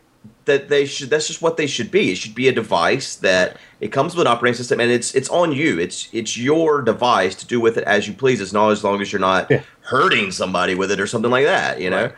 that 0.51 0.69
they 0.69 0.85
should. 0.85 1.09
That's 1.09 1.27
just 1.27 1.41
what 1.41 1.57
they 1.57 1.67
should 1.67 1.89
be. 1.91 2.11
It 2.11 2.17
should 2.17 2.35
be 2.35 2.47
a 2.47 2.51
device 2.51 3.15
that 3.17 3.57
it 3.79 3.89
comes 3.91 4.15
with 4.15 4.27
an 4.27 4.31
operating 4.33 4.57
system, 4.57 4.79
and 4.79 4.91
it's 4.91 5.15
it's 5.15 5.29
on 5.29 5.51
you. 5.53 5.79
It's 5.79 6.09
it's 6.11 6.37
your 6.37 6.81
device 6.81 7.35
to 7.35 7.47
do 7.47 7.59
with 7.59 7.77
it 7.77 7.83
as 7.85 8.07
you 8.07 8.13
please. 8.13 8.41
As 8.41 8.53
long 8.53 8.71
as 8.71 8.83
long 8.83 9.01
as 9.01 9.11
you're 9.11 9.19
not 9.19 9.49
Yeah. 9.49 9.63
hurting 9.81 10.31
somebody 10.31 10.75
with 10.75 10.91
it 10.91 10.99
or 10.99 11.07
something 11.07 11.31
like 11.31 11.45
that. 11.45 11.79
You 11.81 11.89
know. 11.89 12.03
Right. 12.03 12.13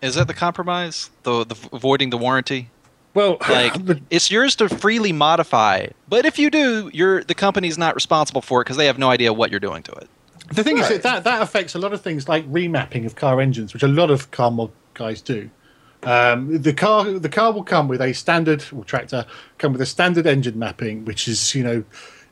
Is 0.00 0.16
that 0.16 0.26
the 0.26 0.34
compromise? 0.34 1.10
The, 1.22 1.44
the 1.44 1.56
avoiding 1.72 2.10
the 2.10 2.18
warranty? 2.18 2.70
well, 3.14 3.36
Like 3.48 3.74
the- 3.84 4.00
it's 4.10 4.30
yours 4.30 4.56
to 4.56 4.68
freely 4.68 5.12
modify, 5.12 5.86
but 6.08 6.24
if 6.24 6.38
you 6.38 6.50
do, 6.50 6.90
you're 6.92 7.22
the 7.22 7.34
company's 7.34 7.76
not 7.78 7.94
responsible 7.94 8.40
for 8.42 8.60
it 8.60 8.64
because 8.64 8.76
they 8.78 8.86
have 8.86 8.98
no 8.98 9.10
idea 9.10 9.32
what 9.32 9.50
you're 9.50 9.60
doing 9.60 9.82
to 9.84 9.92
it. 9.92 10.08
The 10.52 10.64
thing 10.64 10.78
is 10.78 10.84
Right. 10.90 11.02
that, 11.02 11.02
that 11.02 11.24
that 11.24 11.42
affects 11.42 11.74
a 11.74 11.78
lot 11.78 11.92
of 11.92 12.00
things 12.02 12.28
like 12.28 12.44
remapping 12.50 13.06
of 13.06 13.14
car 13.14 13.40
engines, 13.40 13.72
which 13.74 13.82
a 13.84 13.88
lot 13.88 14.10
of 14.10 14.30
car 14.32 14.50
mod 14.50 14.70
guys 14.94 15.20
do. 15.22 15.48
Um, 16.04 16.60
the 16.62 16.72
car 16.72 17.04
the 17.04 17.28
car 17.28 17.52
will 17.52 17.62
come 17.64 17.86
with 17.88 18.00
a 18.00 18.12
standard 18.12 18.64
or 18.74 18.84
tractor 18.84 19.24
come 19.58 19.72
with 19.72 19.80
a 19.80 19.86
standard 19.86 20.26
engine 20.26 20.58
mapping, 20.58 21.04
which 21.04 21.28
is 21.28 21.54
you 21.54 21.62
know 21.62 21.84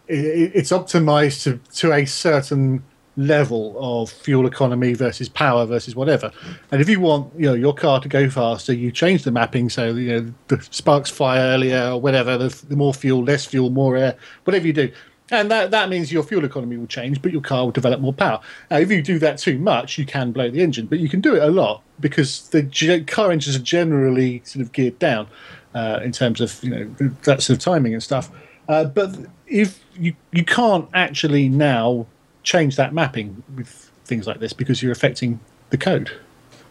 i 0.08 0.12
i- 0.12 0.52
it's 0.54 0.70
optimized 0.72 1.44
to 1.44 1.60
to 1.76 1.92
a 1.92 2.04
certain 2.04 2.82
level 3.16 3.76
of 3.78 4.10
fuel 4.10 4.46
economy 4.46 4.94
versus 4.94 5.28
power 5.28 5.66
versus 5.66 5.94
whatever. 5.94 6.32
And 6.72 6.80
if 6.80 6.88
you 6.88 6.98
want 7.00 7.32
you 7.38 7.46
know 7.46 7.54
your 7.54 7.74
car 7.74 8.00
to 8.00 8.08
go 8.08 8.28
faster, 8.28 8.72
you 8.72 8.90
change 8.90 9.22
the 9.22 9.30
mapping 9.30 9.68
so 9.68 9.94
you 9.94 10.08
know 10.20 10.34
the 10.48 10.60
sparks 10.70 11.10
fly 11.10 11.38
earlier 11.38 11.90
or 11.92 12.00
whatever. 12.00 12.36
The, 12.38 12.48
the 12.68 12.76
more 12.76 12.94
fuel, 12.94 13.22
less 13.22 13.44
fuel, 13.46 13.70
more 13.70 13.96
air, 13.96 14.16
whatever 14.44 14.66
you 14.66 14.72
do. 14.72 14.90
And 15.30 15.50
that, 15.50 15.70
that 15.70 15.88
means 15.88 16.12
your 16.12 16.22
fuel 16.22 16.44
economy 16.44 16.76
will 16.76 16.86
change, 16.86 17.22
but 17.22 17.32
your 17.32 17.40
car 17.40 17.64
will 17.64 17.70
develop 17.70 18.00
more 18.00 18.12
power. 18.12 18.40
Now, 18.70 18.78
if 18.78 18.90
you 18.90 19.02
do 19.02 19.18
that 19.20 19.38
too 19.38 19.58
much, 19.58 19.96
you 19.96 20.04
can 20.04 20.32
blow 20.32 20.50
the 20.50 20.62
engine, 20.62 20.86
but 20.86 20.98
you 20.98 21.08
can 21.08 21.20
do 21.20 21.36
it 21.36 21.42
a 21.42 21.50
lot 21.50 21.82
because 22.00 22.48
the 22.48 22.62
ge- 22.62 23.06
car 23.06 23.30
engines 23.30 23.56
are 23.56 23.60
generally 23.60 24.42
sort 24.44 24.64
of 24.64 24.72
geared 24.72 24.98
down 24.98 25.28
uh, 25.74 26.00
in 26.02 26.12
terms 26.12 26.40
of 26.40 26.62
you 26.64 26.70
know 26.70 26.94
that 27.24 27.42
sort 27.42 27.50
of 27.50 27.58
timing 27.58 27.92
and 27.92 28.02
stuff. 28.02 28.30
Uh, 28.68 28.84
but 28.84 29.16
if 29.46 29.84
you 29.96 30.14
you 30.32 30.44
can't 30.44 30.88
actually 30.94 31.48
now 31.48 32.06
change 32.42 32.76
that 32.76 32.92
mapping 32.94 33.42
with 33.56 33.90
things 34.04 34.26
like 34.26 34.40
this 34.40 34.52
because 34.52 34.82
you're 34.82 34.92
affecting 34.92 35.40
the 35.70 35.78
code. 35.78 36.10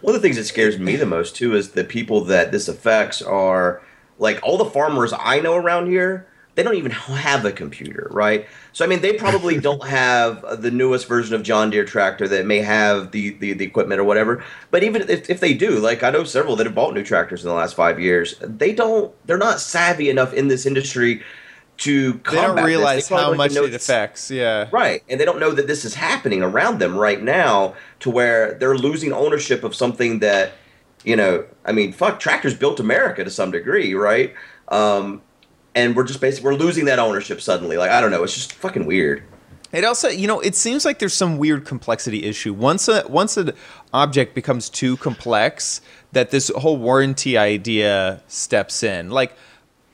One 0.02 0.16
of 0.16 0.22
the 0.22 0.26
things 0.26 0.38
that 0.38 0.46
scares 0.46 0.80
me 0.80 0.96
the 0.96 1.06
most 1.06 1.36
too 1.36 1.56
is 1.56 1.72
the 1.72 1.84
people 1.84 2.22
that 2.26 2.52
this 2.52 2.68
affects 2.68 3.22
are 3.22 3.82
like 4.18 4.40
all 4.44 4.58
the 4.58 4.66
farmers 4.66 5.14
I 5.18 5.40
know 5.40 5.56
around 5.56 5.88
here. 5.88 6.28
They 6.56 6.64
don't 6.64 6.76
even 6.76 6.92
have 6.92 7.46
a 7.46 7.52
computer, 7.52 8.08
right? 8.12 8.46
So 8.74 8.84
I 8.84 8.88
mean, 8.88 9.02
they 9.02 9.14
probably 9.14 9.60
don't 9.62 9.86
have 9.88 10.62
the 10.62 10.72
newest 10.72 11.08
version 11.08 11.36
of 11.36 11.44
John 11.44 11.70
Deere 11.70 11.86
tractor 11.86 12.28
that 12.28 12.46
may 12.46 12.60
have 12.60 13.12
the 13.12 13.32
the, 13.32 13.54
the 13.54 13.66
equipment 13.66 14.02
or 14.02 14.04
whatever. 14.04 14.44
But 14.72 14.84
even 14.84 15.10
if, 15.10 15.30
if 15.30 15.40
they 15.40 15.54
do, 15.54 15.80
like 15.80 16.04
I 16.04 16.10
know 16.10 16.24
several 16.24 16.56
that 16.58 16.66
have 16.66 16.76
bought 16.76 16.94
new 16.94 17.04
tractors 17.04 17.44
in 17.44 17.50
the 17.50 17.56
last 17.56 17.76
five 17.76 18.00
years, 18.00 18.36
they 18.42 18.74
don't. 18.74 19.14
They're 19.26 19.38
not 19.38 19.60
savvy 19.60 20.10
enough 20.10 20.34
in 20.34 20.48
this 20.48 20.66
industry 20.66 21.24
to. 21.78 22.14
They 22.14 22.36
don't 22.36 22.64
realize 22.64 23.08
probably 23.08 23.24
how 23.24 23.34
much 23.36 23.56
it 23.56 23.74
affects. 23.74 24.30
Yeah. 24.30 24.68
Right. 24.72 25.04
And 25.10 25.20
they 25.20 25.26
don't 25.26 25.40
know 25.40 25.52
that 25.52 25.68
this 25.68 25.86
is 25.86 25.96
happening 25.96 26.42
around 26.42 26.80
them 26.80 26.98
right 26.98 27.22
now 27.22 27.76
to 28.02 28.10
where 28.10 28.56
they're 28.56 28.76
losing 28.76 29.14
ownership 29.14 29.64
of 29.64 29.74
something 29.76 30.20
that, 30.20 30.54
you 31.04 31.16
know, 31.16 31.46
I 31.66 31.72
mean, 31.72 31.94
fuck, 31.94 32.20
tractors 32.20 32.54
built 32.54 32.80
America 32.80 33.24
to 33.24 33.30
some 33.30 33.52
degree, 33.52 33.94
right? 33.94 34.34
Um, 34.68 35.22
and 35.76 35.96
we're 35.96 36.04
just 36.04 36.22
basically, 36.22 36.52
we're 36.52 36.58
losing 36.58 36.86
that 36.86 37.00
ownership 37.00 37.42
suddenly. 37.42 37.78
Like, 37.78 37.92
I 37.92 38.02
don't 38.02 38.12
know. 38.12 38.24
It's 38.24 38.34
just 38.34 38.54
fucking 38.54 38.86
weird. 38.86 39.24
It 39.72 39.84
also, 39.86 40.08
you 40.10 40.26
know, 40.28 40.40
it 40.40 40.56
seems 40.56 40.84
like 40.84 40.98
there's 40.98 41.14
some 41.14 41.38
weird 41.38 41.64
complexity 41.66 42.24
issue. 42.26 42.54
Once 42.54 42.88
a 42.88 43.04
once 43.08 43.38
an 43.38 43.52
object 43.94 44.34
becomes 44.34 44.68
too 44.68 44.98
complex, 44.98 45.82
that 46.12 46.32
this 46.32 46.50
whole 46.56 46.78
warranty 46.78 47.38
idea 47.38 48.24
steps 48.28 48.82
in. 48.82 49.12
Like, 49.12 49.34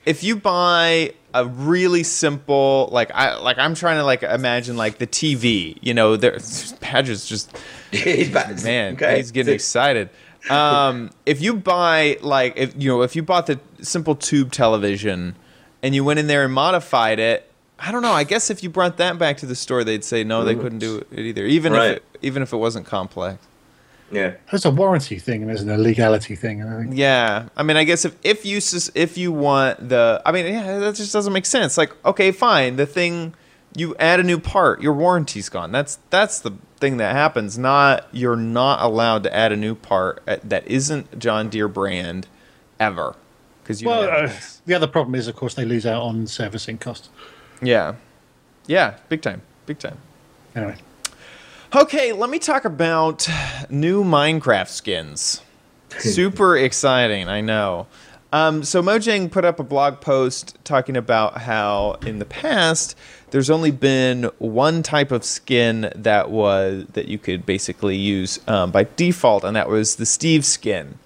if 0.05 0.23
you 0.23 0.37
buy 0.37 1.13
a 1.33 1.45
really 1.45 2.03
simple, 2.03 2.87
like 2.93 3.11
I 3.13 3.35
like 3.37 3.57
I'm 3.57 3.75
trying 3.75 3.97
to 3.97 4.05
like 4.05 4.23
imagine 4.23 4.77
like 4.77 4.97
the 4.97 5.07
TV. 5.07 5.77
You 5.81 5.93
know, 5.93 6.15
there 6.15 6.37
Badger's 6.79 7.25
just 7.25 7.57
he's 7.91 8.29
back. 8.29 8.63
man, 8.63 8.93
Okay. 8.93 9.17
he's 9.17 9.31
getting 9.31 9.53
excited. 9.53 10.09
um, 10.49 11.09
if 11.25 11.41
you 11.41 11.53
buy 11.55 12.17
like 12.21 12.53
if 12.55 12.73
you 12.81 12.87
know 12.91 13.01
if 13.01 13.13
you 13.13 13.23
bought 13.23 13.47
the 13.47 13.59
simple 13.81 14.15
tube 14.15 14.53
television 14.53 15.35
and 15.83 15.93
you 15.95 16.03
went 16.03 16.19
in 16.19 16.27
there 16.27 16.43
and 16.45 16.53
modified 16.53 17.19
it, 17.19 17.49
I 17.79 17.91
don't 17.91 18.01
know. 18.01 18.11
I 18.13 18.23
guess 18.23 18.49
if 18.49 18.63
you 18.63 18.69
brought 18.69 18.97
that 18.97 19.17
back 19.19 19.37
to 19.37 19.45
the 19.45 19.55
store, 19.55 19.83
they'd 19.83 20.03
say 20.03 20.23
no, 20.23 20.43
they 20.45 20.55
couldn't 20.55 20.79
do 20.79 21.03
it 21.11 21.19
either, 21.19 21.45
even 21.45 21.73
Right. 21.73 21.91
if 21.91 21.97
it, 21.97 22.03
even 22.21 22.41
if 22.41 22.53
it 22.53 22.57
wasn't 22.57 22.85
complex. 22.85 23.37
Yeah. 24.11 24.33
There's 24.51 24.65
a 24.65 24.71
warranty 24.71 25.17
thing 25.19 25.41
and 25.41 25.49
there's 25.49 25.61
an 25.63 25.69
illegality 25.69 26.35
thing. 26.35 26.63
I 26.63 26.83
think 26.83 26.95
Yeah, 26.95 27.49
I 27.57 27.63
mean, 27.63 27.75
I 27.75 27.83
guess 27.83 28.05
if 28.05 28.15
if 28.23 28.45
you 28.45 28.59
if 28.93 29.17
you 29.17 29.31
want 29.31 29.89
the, 29.89 30.21
I 30.25 30.31
mean, 30.31 30.45
yeah, 30.45 30.79
that 30.79 30.95
just 30.95 31.11
doesn't 31.11 31.33
make 31.33 31.45
sense. 31.45 31.77
Like, 31.77 31.91
okay, 32.05 32.31
fine, 32.31 32.75
the 32.77 32.85
thing, 32.85 33.33
you 33.75 33.95
add 33.99 34.19
a 34.19 34.23
new 34.23 34.39
part, 34.39 34.81
your 34.81 34.93
warranty's 34.93 35.49
gone. 35.49 35.71
That's 35.71 35.97
that's 36.11 36.39
the 36.39 36.51
thing 36.79 36.97
that 36.97 37.13
happens. 37.15 37.57
Not 37.57 38.07
you're 38.13 38.35
not 38.37 38.81
allowed 38.81 39.23
to 39.23 39.35
add 39.35 39.51
a 39.51 39.57
new 39.57 39.75
part 39.75 40.21
that 40.25 40.65
isn't 40.67 41.17
John 41.19 41.49
Deere 41.49 41.67
brand 41.67 42.27
ever, 42.79 43.15
because 43.63 43.81
you. 43.81 43.87
well, 43.89 44.03
never 44.03 44.27
miss. 44.27 44.54
Uh, 44.54 44.54
the 44.65 44.73
other 44.73 44.87
problem 44.87 45.15
is, 45.15 45.27
of 45.27 45.35
course, 45.35 45.53
they 45.53 45.65
lose 45.65 45.85
out 45.85 46.01
on 46.01 46.27
servicing 46.27 46.77
costs. 46.77 47.09
yeah, 47.61 47.95
yeah, 48.67 48.97
big 49.09 49.21
time, 49.21 49.41
big 49.65 49.79
time. 49.79 49.97
Anyway, 50.55 50.75
Okay, 51.75 52.13
let 52.13 52.29
me 52.29 52.39
talk 52.39 52.63
about 52.63 53.27
new 53.69 54.03
Minecraft 54.03 54.69
skins. 54.69 55.41
Super 55.99 56.55
exciting, 56.57 57.27
I 57.27 57.41
know. 57.41 57.87
Um, 58.31 58.63
so 58.63 58.81
Mojang 58.81 59.29
put 59.31 59.43
up 59.45 59.59
a 59.59 59.63
blog 59.63 59.99
post 60.01 60.57
talking 60.63 60.95
about 60.97 61.39
how 61.39 61.97
in 62.05 62.19
the 62.19 62.25
past 62.25 62.97
there's 63.31 63.49
only 63.49 63.71
been 63.71 64.29
one 64.39 64.83
type 64.83 65.11
of 65.11 65.23
skin 65.25 65.91
that 65.95 66.29
was 66.31 66.85
that 66.93 67.07
you 67.07 67.17
could 67.17 67.45
basically 67.45 67.97
use 67.97 68.39
um, 68.47 68.71
by 68.71 68.87
default, 68.95 69.43
and 69.43 69.55
that 69.55 69.67
was 69.69 69.97
the 69.97 70.05
Steve 70.05 70.45
skin. 70.45 70.97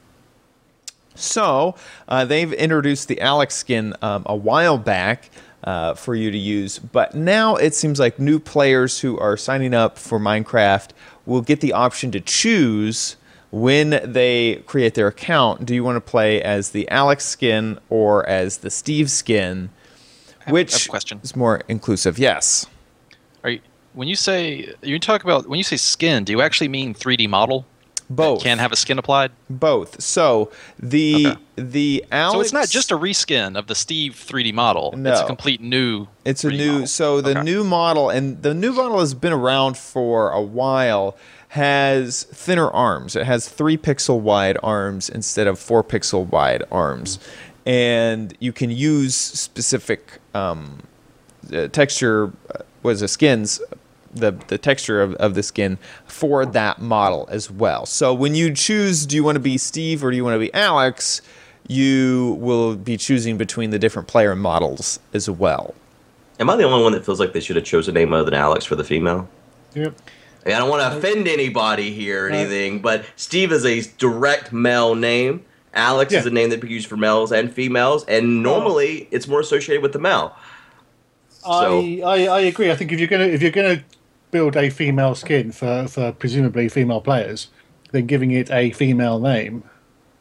So 1.20 1.76
uh, 2.08 2.26
they've 2.26 2.52
introduced 2.54 3.08
the 3.08 3.20
Alex 3.22 3.56
skin 3.56 3.94
um, 4.02 4.24
a 4.26 4.36
while 4.36 4.78
back 4.78 5.30
uh, 5.64 5.94
for 5.94 6.16
you 6.16 6.32
to 6.32 6.38
use, 6.38 6.80
but 6.80 7.14
now 7.16 7.56
it 7.56 7.76
seems 7.76 8.00
like 8.00 8.18
new 8.18 8.40
players 8.40 9.00
who 9.00 9.20
are 9.20 9.36
signing 9.36 9.74
up 9.74 9.98
for 9.98 10.20
Minecraft 10.20 10.92
will 11.26 11.42
get 11.42 11.62
the 11.62 11.74
option 11.74 12.12
to 12.12 12.22
choose 12.22 13.18
when 13.52 14.00
they 14.04 14.64
create 14.68 14.94
their 14.94 15.08
account. 15.08 15.66
Do 15.66 15.74
you 15.76 15.84
want 15.84 15.98
to 15.98 16.02
play 16.02 16.42
as 16.42 16.72
the 16.72 16.90
Alex 16.90 17.26
skin 17.26 17.80
or 17.90 18.28
as 18.28 18.58
the 18.58 18.70
Steve 18.70 19.12
skin? 19.12 19.70
Which 20.48 20.74
I 20.74 20.78
have 20.78 20.86
a 20.88 20.90
question. 20.90 21.20
is 21.24 21.36
more 21.36 21.62
inclusive? 21.68 22.18
Yes. 22.18 22.66
Are 23.44 23.52
you, 23.52 23.60
when 23.94 24.08
you 24.08 24.16
say 24.16 24.74
you 24.82 25.00
talk 25.00 25.24
about 25.24 25.48
when 25.48 25.58
you 25.58 25.64
say 25.64 25.78
skin, 25.78 26.24
do 26.24 26.32
you 26.32 26.42
actually 26.42 26.70
mean 26.70 26.94
3D 26.94 27.28
model? 27.30 27.66
Both. 28.10 28.42
Can 28.44 28.58
have 28.58 28.72
a 28.72 28.76
skin 28.76 28.98
applied. 28.98 29.32
Both. 29.50 30.02
So 30.02 30.52
the 30.80 31.28
Okay. 31.28 31.38
the 31.56 32.06
Alex. 32.12 32.34
So 32.36 32.42
it's 32.42 32.54
not 32.54 32.70
just 32.70 32.92
a 32.92 32.96
reskin 32.98 33.58
of 33.58 33.68
the 33.68 33.76
Steve 33.76 34.14
3D 34.16 34.52
model. 34.54 34.94
No. 34.98 35.12
It's 35.12 35.22
a 35.22 35.26
complete 35.26 35.62
new. 35.62 36.08
It's 36.26 36.44
a 36.44 36.48
3D 36.48 36.58
new 36.58 36.72
model. 36.72 36.88
so 36.88 37.22
the 37.22 37.32
Okay. 37.32 37.44
new 37.44 37.64
model 37.64 38.10
and 38.10 38.42
the 38.42 38.54
new 38.54 38.72
model 38.74 39.00
has 39.00 39.14
been 39.14 39.34
around 39.34 39.78
for 39.78 40.32
a 40.32 40.42
while 40.42 41.16
has 41.50 42.24
thinner 42.32 42.70
arms. 42.70 43.16
It 43.16 43.26
has 43.26 43.48
3 43.48 43.76
pixel 43.78 44.20
wide 44.20 44.58
arms 44.64 45.10
instead 45.10 45.48
of 45.48 45.58
4 45.60 45.84
pixel 45.84 46.26
wide 46.28 46.64
arms. 46.72 47.20
And 47.66 48.36
you 48.40 48.52
can 48.54 48.70
use 48.72 49.16
specific 49.16 50.20
um, 50.34 50.80
uh, 51.54 51.68
texture 51.68 52.32
uh, 52.54 52.60
was 52.84 53.02
a 53.02 53.08
skins 53.08 53.62
the 54.14 54.32
the 54.48 54.58
texture 54.58 55.02
of, 55.02 55.14
of 55.16 55.36
the 55.36 55.44
skin 55.44 55.78
for 56.06 56.46
that 56.46 56.80
model 56.80 57.28
as 57.32 57.50
well. 57.52 57.86
So 57.86 58.14
when 58.14 58.36
you 58.36 58.54
choose 58.54 59.06
do 59.06 59.16
you 59.16 59.24
want 59.24 59.36
to 59.36 59.40
be 59.42 59.58
Steve 59.58 60.04
or 60.04 60.12
do 60.12 60.18
you 60.18 60.24
want 60.24 60.36
to 60.36 60.40
be 60.40 60.54
Alex, 60.54 61.22
you 61.68 62.38
will 62.40 62.76
be 62.76 62.98
choosing 62.98 63.38
between 63.38 63.70
the 63.70 63.80
different 63.80 64.08
player 64.08 64.36
models 64.36 65.00
as 65.14 65.30
well. 65.30 65.76
Am 66.40 66.50
I 66.50 66.56
the 66.56 66.64
only 66.64 66.82
one 66.84 66.94
that 66.94 67.06
feels 67.06 67.20
like 67.20 67.34
they 67.34 67.40
should 67.42 67.58
have 67.58 67.66
chosen 67.66 67.96
a 67.96 68.00
name 68.00 68.14
other 68.14 68.26
than 68.26 68.34
Alex 68.34 68.66
for 68.66 68.76
the 68.76 68.84
female? 68.84 69.28
yep. 69.74 69.94
I, 70.46 70.52
don't 70.52 70.70
want 70.70 70.82
to 70.82 70.98
offend 70.98 71.28
anybody 71.28 71.94
here 71.94 72.26
or 72.26 72.30
anything, 72.30 72.82
but 72.82 73.06
Steve 73.18 73.52
is 73.52 73.66
a 73.66 73.82
direct 73.98 74.54
male 74.54 74.96
name. 74.96 75.46
Alex 75.74 76.14
is 76.14 76.26
a 76.26 76.30
name 76.32 76.50
that 76.50 76.60
can 76.60 76.70
be 76.70 76.74
used 76.74 76.88
for 76.88 76.98
males 76.98 77.32
and 77.32 77.54
females, 77.54 78.04
and 78.06 78.42
normally 78.42 79.08
it's 79.12 79.28
more 79.28 79.42
associated 79.42 79.84
with 79.84 79.94
the 79.94 80.00
male. 80.00 80.36
So- 81.42 81.82
I, 81.82 82.02
I 82.04 82.18
I 82.26 82.40
agree. 82.42 82.72
I 82.72 82.76
think 82.76 82.92
if 82.92 83.00
you're 83.00 83.08
gonna 83.08 83.26
if 83.26 83.42
you're 83.42 83.52
gonna 83.52 83.84
build 84.32 84.56
a 84.56 84.70
female 84.70 85.16
skin 85.16 85.52
for 85.52 85.88
for 85.88 86.12
presumably 86.12 86.70
female 86.70 87.02
players, 87.02 87.48
then 87.92 88.06
giving 88.06 88.32
it 88.32 88.50
a 88.52 88.72
female 88.72 89.20
name 89.20 89.64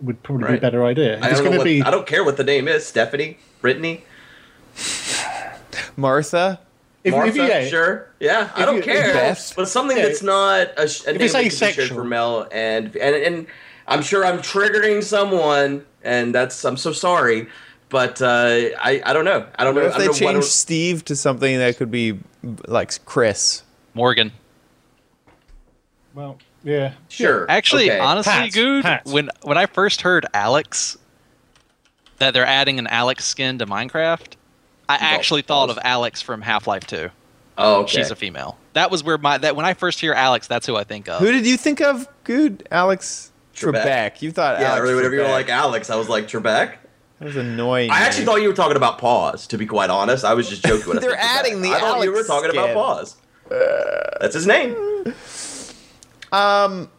would 0.00 0.22
probably 0.22 0.48
be 0.52 0.54
a 0.58 0.60
better 0.60 0.84
idea. 0.84 1.18
I 1.20 1.28
it's 1.30 1.38
don't, 1.38 1.44
gonna 1.46 1.58
what, 1.58 1.64
be 1.64 1.82
I 1.82 1.90
don't 1.90 2.06
care 2.06 2.24
what 2.24 2.36
the 2.36 2.44
name 2.44 2.68
is. 2.68 2.86
Stephanie, 2.86 3.38
Brittany, 3.60 4.04
Martha, 5.96 6.60
if, 7.04 7.12
Martha. 7.12 7.28
if 7.28 7.36
you, 7.36 7.42
yeah, 7.44 7.64
sure, 7.66 8.08
yeah, 8.20 8.50
I 8.54 8.64
don't 8.64 8.76
you- 8.76 8.82
care. 8.82 9.12
Beth. 9.12 9.52
But 9.56 9.68
something 9.68 9.96
Yeah. 9.96 10.04
that's 10.06 10.22
not 10.22 10.68
a, 10.76 10.82
a 11.06 11.12
name 11.12 11.22
it's 11.22 11.32
that 11.32 11.40
can 11.40 11.42
be 11.42 11.46
asexual. 11.46 11.96
for 11.96 12.04
male 12.04 12.46
and 12.52 12.94
and 12.96 13.16
and 13.16 13.46
I'm 13.86 14.02
sure 14.02 14.24
I'm 14.24 14.38
triggering 14.38 15.02
someone, 15.02 15.84
and 16.02 16.34
that's 16.34 16.64
I'm 16.64 16.76
so 16.76 16.92
sorry. 16.92 17.48
But 17.88 18.20
uh, 18.20 18.26
I 18.82 19.00
I 19.04 19.12
don't 19.12 19.24
know. 19.24 19.46
I 19.58 19.64
don't 19.64 19.74
what 19.74 19.80
know. 19.82 19.86
if 19.88 19.94
I 19.94 19.98
they 19.98 20.04
don't 20.06 20.20
know 20.20 20.32
change 20.34 20.44
Steve 20.44 21.04
to 21.06 21.16
something 21.16 21.58
that 21.58 21.76
could 21.78 21.90
be 21.90 22.18
like 22.66 23.04
Chris? 23.06 23.62
Morgan. 23.98 24.30
well, 26.14 26.38
yeah, 26.64 26.92
Sure. 27.08 27.46
Actually, 27.48 27.90
okay. 27.90 27.98
honestly, 28.00 28.32
Pat, 28.32 28.52
good. 28.52 28.82
Pat. 28.84 29.06
When 29.06 29.28
when 29.42 29.58
I 29.58 29.66
first 29.66 30.02
heard 30.02 30.24
Alex, 30.32 30.96
that 32.18 32.32
they're 32.32 32.46
adding 32.46 32.78
an 32.78 32.86
Alex 32.86 33.24
skin 33.24 33.58
to 33.58 33.66
Minecraft, 33.66 34.34
I 34.88 34.94
You 34.94 35.00
actually 35.00 35.42
thought 35.42 35.68
of 35.68 35.78
Alex 35.82 36.22
from 36.22 36.42
Half 36.42 36.66
Life 36.68 36.86
Two. 36.86 37.10
Oh, 37.56 37.80
okay. 37.82 37.96
She's 37.96 38.10
a 38.12 38.16
female. 38.16 38.56
That 38.74 38.90
was 38.92 39.02
where 39.02 39.18
my 39.18 39.36
that 39.38 39.56
when 39.56 39.66
I 39.66 39.74
first 39.74 39.98
hear 40.00 40.12
Alex, 40.12 40.46
that's 40.46 40.64
who 40.66 40.76
I 40.76 40.84
think 40.84 41.08
of. 41.08 41.20
Who 41.20 41.32
did 41.32 41.44
you 41.44 41.56
think 41.56 41.80
of? 41.80 42.08
Good, 42.22 42.66
Alex 42.70 43.32
Trebek. 43.54 43.82
Trebek. 43.84 44.22
You 44.22 44.30
thought 44.30 44.60
yeah, 44.60 44.74
Alex 44.74 44.88
or 44.90 44.94
whatever 44.94 45.14
you 45.16 45.20
were 45.22 45.26
Trebek. 45.26 45.32
like 45.32 45.48
Alex. 45.48 45.90
I 45.90 45.96
was 45.96 46.08
like 46.08 46.28
Trebek. 46.28 46.76
That 47.18 47.24
was 47.24 47.36
annoying. 47.36 47.90
I 47.90 48.00
actually 48.02 48.26
thought 48.26 48.42
you 48.42 48.48
were 48.48 48.54
talking 48.54 48.76
about 48.76 48.98
pause. 48.98 49.48
To 49.48 49.58
be 49.58 49.66
quite 49.66 49.90
honest, 49.90 50.24
I 50.24 50.34
was 50.34 50.48
just 50.48 50.64
joking. 50.64 50.86
When 50.88 50.96
They're 51.00 51.10
said 51.10 51.18
Trebek. 51.18 51.38
adding 51.38 51.62
the 51.62 51.70
I 51.72 51.80
thought 51.80 52.02
you 52.04 52.10
were 52.10 52.16
Alex 52.16 52.28
talking 52.28 52.50
about 52.50 52.68
skin. 52.70 53.16
Pause. 53.48 54.18
That's 54.20 54.34
his 54.34 54.46
name. 54.46 54.74
Um, 56.32 56.90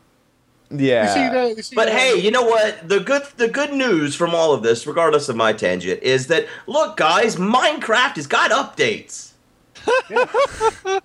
yeah. 0.72 1.04
You 1.04 1.14
see 1.14 1.34
the- 1.34 1.54
you 1.58 1.64
see 1.64 1.76
But 1.76 1.86
the- 1.86 1.92
hey, 1.92 2.16
you 2.20 2.32
know 2.32 2.44
what? 2.44 2.88
The 2.88 3.00
good 3.00 3.24
the 3.38 3.48
good 3.48 3.74
news 3.74 4.16
from 4.16 4.34
all 4.36 4.54
of 4.54 4.64
this, 4.64 4.86
regardless 4.88 5.30
of 5.30 5.36
my 5.36 5.54
tangent, 5.54 6.02
is 6.04 6.28
that 6.28 6.48
look, 6.68 6.98
guys, 6.98 7.36
Minecraft 7.36 8.16
has 8.16 8.28
got 8.28 8.52
updates. 8.52 9.28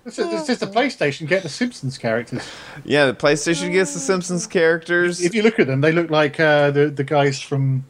It's, 0.05 0.19
it's 0.19 0.47
just 0.47 0.61
a 0.61 0.67
PlayStation. 0.67 1.27
Get 1.27 1.41
the 1.43 1.49
Simpsons 1.49 1.97
characters. 1.97 2.47
yeah, 2.83 3.05
the 3.07 3.13
PlayStation 3.13 3.71
gets 3.71 3.93
the 3.93 3.99
Simpsons 3.99 4.45
characters. 4.45 5.21
If 5.23 5.33
you 5.33 5.41
look 5.43 5.59
at 5.59 5.67
them, 5.67 5.81
they 5.81 5.91
look 5.91 6.09
like 6.11 6.39
uh, 6.39 6.71
the 6.71 6.87
the 6.89 7.03
guys 7.03 7.41
from 7.41 7.85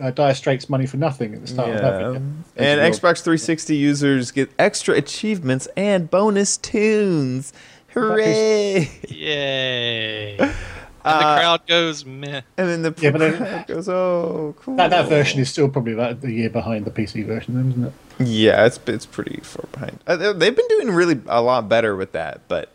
uh, 0.00 0.10
Dire 0.10 0.34
Straits' 0.34 0.68
"Money 0.68 0.86
for 0.86 0.96
Nothing" 0.96 1.34
at 1.34 1.40
the 1.42 1.46
start 1.46 1.70
of 1.70 1.80
that 1.80 2.00
yeah. 2.00 2.08
video. 2.08 2.14
And 2.56 2.80
Those 2.80 2.98
Xbox 3.00 3.22
360 3.22 3.76
users 3.76 4.30
get 4.30 4.50
extra 4.58 4.94
achievements 4.94 5.66
and 5.76 6.10
bonus 6.10 6.56
tunes. 6.56 7.52
Hooray! 7.88 8.88
Yay! 9.08 10.36
And 11.02 11.14
Uh, 11.14 11.18
the 11.34 11.40
crowd 11.40 11.66
goes 11.66 12.04
meh. 12.04 12.42
And 12.58 12.68
then 12.68 12.82
the 12.82 12.94
Yeah, 13.00 13.10
but 13.12 13.20
then- 13.20 13.64
goes, 13.66 13.88
oh, 13.88 14.54
cool. 14.60 14.76
That, 14.76 14.90
that 14.90 15.08
version 15.08 15.40
is 15.40 15.48
still 15.48 15.70
probably 15.70 15.94
about 15.94 16.22
a 16.22 16.30
year 16.30 16.50
behind 16.50 16.84
the 16.84 16.90
PC 16.90 17.24
version, 17.26 17.54
then, 17.54 17.70
isn't 17.70 17.84
it? 17.86 18.26
Yeah, 18.28 18.66
it's 18.66 18.78
it's 18.86 19.06
pretty 19.06 19.40
far 19.42 19.64
behind. 19.72 19.98
Uh, 20.06 20.16
they- 20.16 20.32
they've 20.34 20.54
been 20.54 20.68
doing 20.68 20.90
really 20.90 21.18
a 21.26 21.40
lot 21.40 21.70
better 21.70 21.96
with 21.96 22.12
that, 22.12 22.42
but 22.48 22.68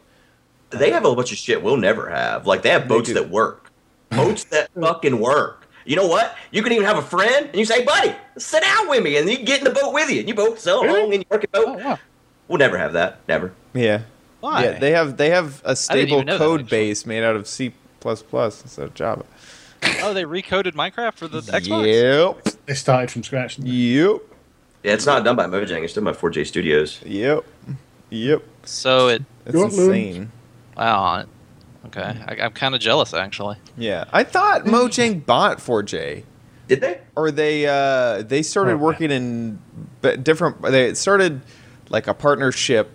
They 0.71 0.89
have 0.89 1.05
a 1.05 1.13
bunch 1.13 1.31
of 1.33 1.37
shit 1.37 1.61
we'll 1.61 1.77
never 1.77 2.09
have. 2.09 2.47
Like 2.47 2.63
they 2.63 2.69
have 2.69 2.87
boats 2.87 3.09
do. 3.09 3.13
that 3.13 3.29
work. 3.29 3.69
Boats 4.09 4.43
that 4.45 4.71
fucking 4.79 5.19
work. 5.19 5.64
You 5.85 5.95
know 5.95 6.07
what? 6.07 6.35
You 6.51 6.63
can 6.63 6.71
even 6.73 6.85
have 6.85 6.97
a 6.97 7.01
friend 7.01 7.45
and 7.47 7.55
you 7.55 7.65
say, 7.65 7.85
buddy, 7.85 8.13
sit 8.37 8.63
down 8.63 8.89
with 8.89 9.03
me, 9.03 9.17
and 9.17 9.29
you 9.29 9.37
get 9.37 9.59
in 9.59 9.63
the 9.65 9.69
boat 9.79 9.93
with 9.93 10.09
you, 10.09 10.19
and 10.19 10.27
you 10.27 10.33
both 10.35 10.59
sail 10.59 10.83
Really? 10.83 10.99
along 10.99 11.13
and 11.13 11.21
you 11.23 11.27
work 11.29 11.43
a 11.43 11.47
boat. 11.47 11.65
Oh 11.67 11.73
wow! 11.73 11.99
We'll 12.47 12.57
never 12.59 12.77
have 12.77 12.93
that. 12.93 13.19
Never. 13.27 13.53
yeah. 13.73 14.01
Why? 14.41 14.63
Yeah, 14.63 14.79
they 14.79 14.91
have 14.91 15.17
they 15.17 15.29
have 15.29 15.61
a 15.65 15.75
stable 15.75 16.13
even 16.15 16.25
know 16.27 16.37
that, 16.37 16.43
code 16.43 16.69
base 16.69 17.05
made 17.05 17.23
out 17.23 17.35
of 17.35 17.47
C 17.47 17.73
plus 17.99 18.21
instead 18.61 18.85
of 18.85 18.93
Java. 18.93 19.25
oh, 20.01 20.13
they 20.13 20.23
recoded 20.23 20.73
Minecraft 20.73 21.13
for 21.15 21.27
the 21.27 21.41
Xbox. 21.41 22.43
Yep. 22.45 22.55
They 22.65 22.73
started 22.75 23.09
from 23.11 23.23
scratch. 23.23 23.57
Yep. 23.59 24.21
Yeah, 24.83 24.93
it's 24.93 25.05
not 25.07 25.23
done 25.23 25.35
by 25.35 25.45
Mojang. 25.47 25.83
It's 25.83 25.93
done 25.93 26.03
by 26.03 26.11
4J 26.11 26.45
Studios. 26.45 27.01
Yep. 27.03 27.43
Yep. 28.11 28.43
So 28.65 29.07
it. 29.07 29.23
That's 29.45 29.57
Scotland. 29.57 29.79
insane. 29.95 30.31
Wow. 30.77 31.25
Okay, 31.87 32.01
I, 32.01 32.37
I'm 32.45 32.51
kind 32.53 32.73
of 32.75 32.81
jealous 32.81 33.13
actually. 33.13 33.57
Yeah. 33.77 34.05
I 34.11 34.23
thought 34.23 34.63
Mojang 34.65 35.25
bought 35.25 35.57
4J. 35.59 36.23
Did 36.67 36.81
they? 36.81 36.99
Or 37.15 37.29
they 37.31 37.67
uh 37.67 38.23
they 38.23 38.41
started 38.41 38.73
Oh, 38.73 38.77
working 38.77 39.11
in 39.11 39.59
b- 40.01 40.17
different 40.17 40.61
they 40.63 40.93
started 40.95 41.41
like 41.89 42.07
a 42.07 42.13
partnership 42.13 42.89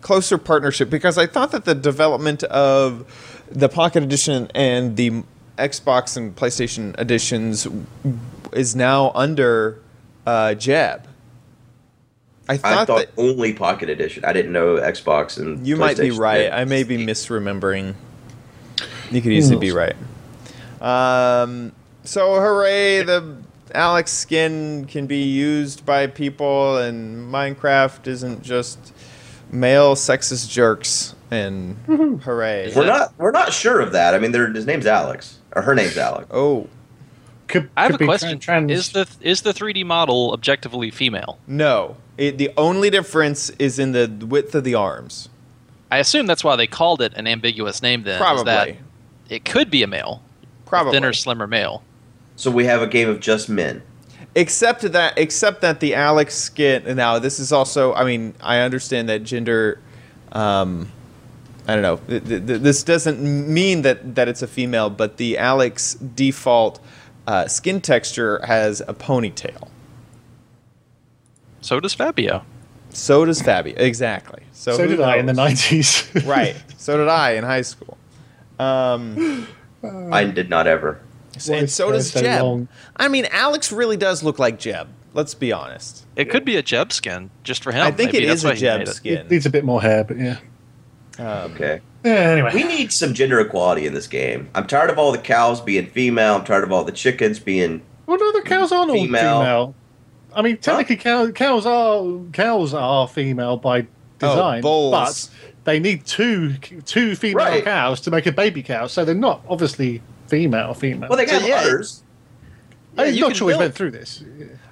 closer 0.00 0.38
partnership 0.38 0.88
because 0.88 1.18
I 1.18 1.26
thought 1.26 1.50
that 1.52 1.64
the 1.64 1.74
development 1.74 2.44
of 2.44 3.42
the 3.50 3.68
Pocket 3.68 4.02
Edition 4.04 4.48
and 4.54 4.96
the 4.96 5.24
Xbox 5.58 6.16
and 6.16 6.34
PlayStation 6.36 6.98
editions 7.00 7.66
is 8.52 8.76
now 8.76 9.10
under 9.14 9.80
uh, 10.24 10.54
Jeb. 10.54 11.07
I 12.48 12.54
I 12.54 12.56
thought, 12.56 12.86
thought 12.86 12.98
that 12.98 13.10
only 13.16 13.52
Pocket 13.52 13.90
Edition. 13.90 14.24
I 14.24 14.32
didn't 14.32 14.52
know 14.52 14.76
Xbox 14.76 15.38
and 15.38 15.66
you 15.66 15.76
might 15.76 15.98
be 15.98 16.10
right. 16.10 16.42
did. 16.44 16.52
I 16.52 16.64
may 16.64 16.82
be 16.82 16.96
misremembering. 16.96 17.94
You 19.10 19.20
could 19.22 19.32
easily 19.32 19.58
be 19.58 19.72
right. 19.72 19.96
Um, 20.80 21.72
so 22.04 22.34
hooray! 22.34 23.02
The 23.02 23.36
Alex 23.74 24.12
skin 24.12 24.86
can 24.86 25.06
be 25.06 25.22
used 25.22 25.84
by 25.84 26.06
people, 26.06 26.78
and 26.78 27.32
Minecraft 27.32 28.06
isn't 28.06 28.42
just 28.42 28.92
male 29.50 29.94
sexist 29.94 30.50
jerks. 30.50 31.14
And 31.30 31.76
hooray! 32.22 32.72
We're 32.74 32.86
not. 32.86 33.12
We're 33.18 33.30
not 33.30 33.52
sure 33.52 33.80
of 33.80 33.92
that. 33.92 34.14
I 34.14 34.18
mean, 34.18 34.32
there- 34.32 34.50
his 34.52 34.64
name's 34.66 34.86
Alex, 34.86 35.38
or 35.54 35.62
her 35.62 35.74
name's 35.74 35.98
Alex. 35.98 36.26
Oh 36.30 36.68
Could, 37.48 37.70
I 37.76 37.82
have 37.82 37.90
could 37.92 37.96
a 37.96 37.98
be 37.98 38.04
question. 38.04 38.38
Trans, 38.38 38.70
Is 38.70 38.90
the 38.90 39.08
is 39.20 39.42
the 39.42 39.52
3D 39.52 39.84
model 39.84 40.32
objectively 40.32 40.90
female? 40.90 41.38
no! 41.46 41.96
It, 42.18 42.36
the 42.36 42.50
only 42.56 42.90
difference 42.90 43.48
is 43.60 43.78
in 43.78 43.92
the 43.92 44.08
width 44.26 44.54
of 44.54 44.64
the 44.64 44.74
arms. 44.74 45.28
I 45.90 45.98
assume 45.98 46.26
that's 46.26 46.42
why 46.42 46.56
they 46.56 46.66
called 46.66 47.00
it 47.00 47.14
an 47.14 47.26
ambiguous 47.28 47.80
name. 47.80 48.02
Then 48.02 48.14
is 48.14 48.18
Probably. 48.20 48.44
that 48.44 48.76
it 49.30 49.44
could 49.44 49.70
be 49.70 49.82
a 49.84 49.86
male, 49.86 50.20
a 50.72 50.90
thinner, 50.90 51.12
slimmer 51.12 51.46
male. 51.46 51.82
So 52.36 52.50
we 52.50 52.64
have 52.66 52.82
a 52.82 52.86
game 52.88 53.08
of 53.08 53.20
just 53.20 53.48
men. 53.48 53.82
except 54.34 54.82
that 54.82 55.16
except 55.16 55.60
that 55.62 55.80
the 55.80 55.94
alex 55.94 56.34
skin 56.34 56.96
now 56.96 57.18
this 57.18 57.38
is 57.40 57.50
also 57.52 57.94
i 57.94 58.04
mean 58.04 58.34
i 58.42 58.58
understand 58.58 59.08
that 59.08 59.22
gender 59.24 59.80
um 60.32 60.92
i 61.66 61.72
don't 61.74 61.82
know 61.82 61.96
th- 62.08 62.24
th- 62.24 62.46
th- 62.46 62.60
this 62.60 62.82
doesn't 62.82 63.18
mean 63.20 63.82
that 63.82 64.14
that 64.16 64.28
it's 64.28 64.42
a 64.42 64.46
female 64.46 64.90
but 64.90 65.16
the 65.16 65.38
alex 65.38 65.94
default 66.14 66.78
uh, 67.28 67.46
skin 67.46 67.80
texture 67.80 68.40
has 68.46 68.80
a 68.88 68.94
ponytail 68.94 69.68
So 71.60 71.78
does 71.80 71.94
Fabio. 71.94 72.44
so 72.90 73.24
does 73.24 73.42
Fabio. 73.42 73.74
exactly 73.76 74.42
so, 74.52 74.76
so 74.76 74.82
who 74.84 74.88
did 74.96 75.00
I 75.00 75.16
in 75.16 75.26
the 75.26 75.32
nineties. 75.34 76.08
right 76.24 76.56
so 76.76 76.96
did 76.96 77.08
i 77.08 77.32
in 77.32 77.44
high 77.44 77.60
school 77.62 77.96
um 78.58 79.46
I 80.12 80.24
did 80.24 80.48
not 80.50 80.66
ever. 80.66 81.00
and 81.50 81.70
so 81.70 81.92
does 81.92 82.10
so 82.10 82.20
jeb 82.20 82.42
long? 82.42 82.68
i 82.96 83.06
mean 83.08 83.26
alex 83.30 83.70
really 83.70 83.96
does 83.96 84.22
look 84.22 84.38
like 84.38 84.58
jeb 84.58 84.88
let's 85.14 85.34
be 85.34 85.52
honest 85.52 86.04
It 86.16 86.30
could 86.30 86.44
be 86.44 86.56
a 86.56 86.62
Jeb 86.62 86.92
skin 86.92 87.30
just 87.44 87.62
for 87.62 87.72
him. 87.72 87.82
i 87.82 87.90
think 87.90 88.12
Maybe 88.12 88.24
it 88.24 88.28
that's 88.28 88.40
is 88.40 88.44
why 88.44 88.52
a 88.52 88.56
jeb 88.56 88.80
it. 88.82 88.88
skin 88.88 89.18
It 89.18 89.30
needs 89.30 89.46
a 89.46 89.50
bit 89.50 89.64
more 89.64 89.80
hair, 89.82 90.02
but 90.04 90.18
yeah. 90.18 90.38
Um, 91.18 91.52
Okay. 91.52 91.80
Yeah, 92.04 92.12
anyway, 92.12 92.52
We 92.54 92.62
need 92.64 92.92
some 92.92 93.12
gender 93.12 93.40
equality 93.40 93.86
in 93.86 93.92
this 93.94 94.06
game. 94.06 94.48
I'm 94.54 94.66
tired 94.66 94.90
of 94.90 94.98
all 94.98 95.10
the 95.12 95.18
cows 95.18 95.60
being 95.60 95.86
female. 95.86 96.36
I'm 96.36 96.44
tired 96.44 96.64
of 96.64 96.70
all 96.72 96.84
the 96.84 96.92
chickens 96.92 97.38
being. 97.40 97.82
well, 98.06 98.18
no, 98.18 98.32
the 98.32 98.42
cows 98.42 98.70
aren't 98.72 98.90
all 98.90 98.96
Female. 98.96 99.40
female. 99.40 99.74
I 100.34 100.42
mean, 100.42 100.58
technically, 100.58 100.96
cow, 100.96 101.30
cows 101.30 101.66
are 101.66 102.04
cows 102.32 102.72
are 102.74 103.08
female 103.08 103.56
by 103.56 103.80
oh, 103.80 103.86
design, 104.20 104.60
bulls. 104.62 104.92
but 104.92 105.30
they 105.64 105.80
need 105.80 106.04
two 106.06 106.54
two 106.84 107.16
female 107.16 107.36
Right. 107.44 107.64
cows 107.64 108.00
to 108.02 108.10
make 108.10 108.26
a 108.26 108.32
baby 108.32 108.62
cow, 108.62 108.86
so 108.86 109.04
they're 109.04 109.14
not 109.14 109.42
obviously 109.48 110.00
female. 110.28 110.68
Or 110.68 110.74
female. 110.76 111.08
Well, 111.08 111.16
they 111.18 111.26
got 111.26 111.40
So, 111.42 111.46
yeah. 111.48 111.64
I'm 112.96 113.14
Yeah, 113.14 113.20
not 113.22 113.26
can 113.28 113.34
sure 113.36 113.46
we 113.46 113.52
milk- 113.54 113.60
went 113.60 113.74
through 113.74 113.90
this. 113.92 114.22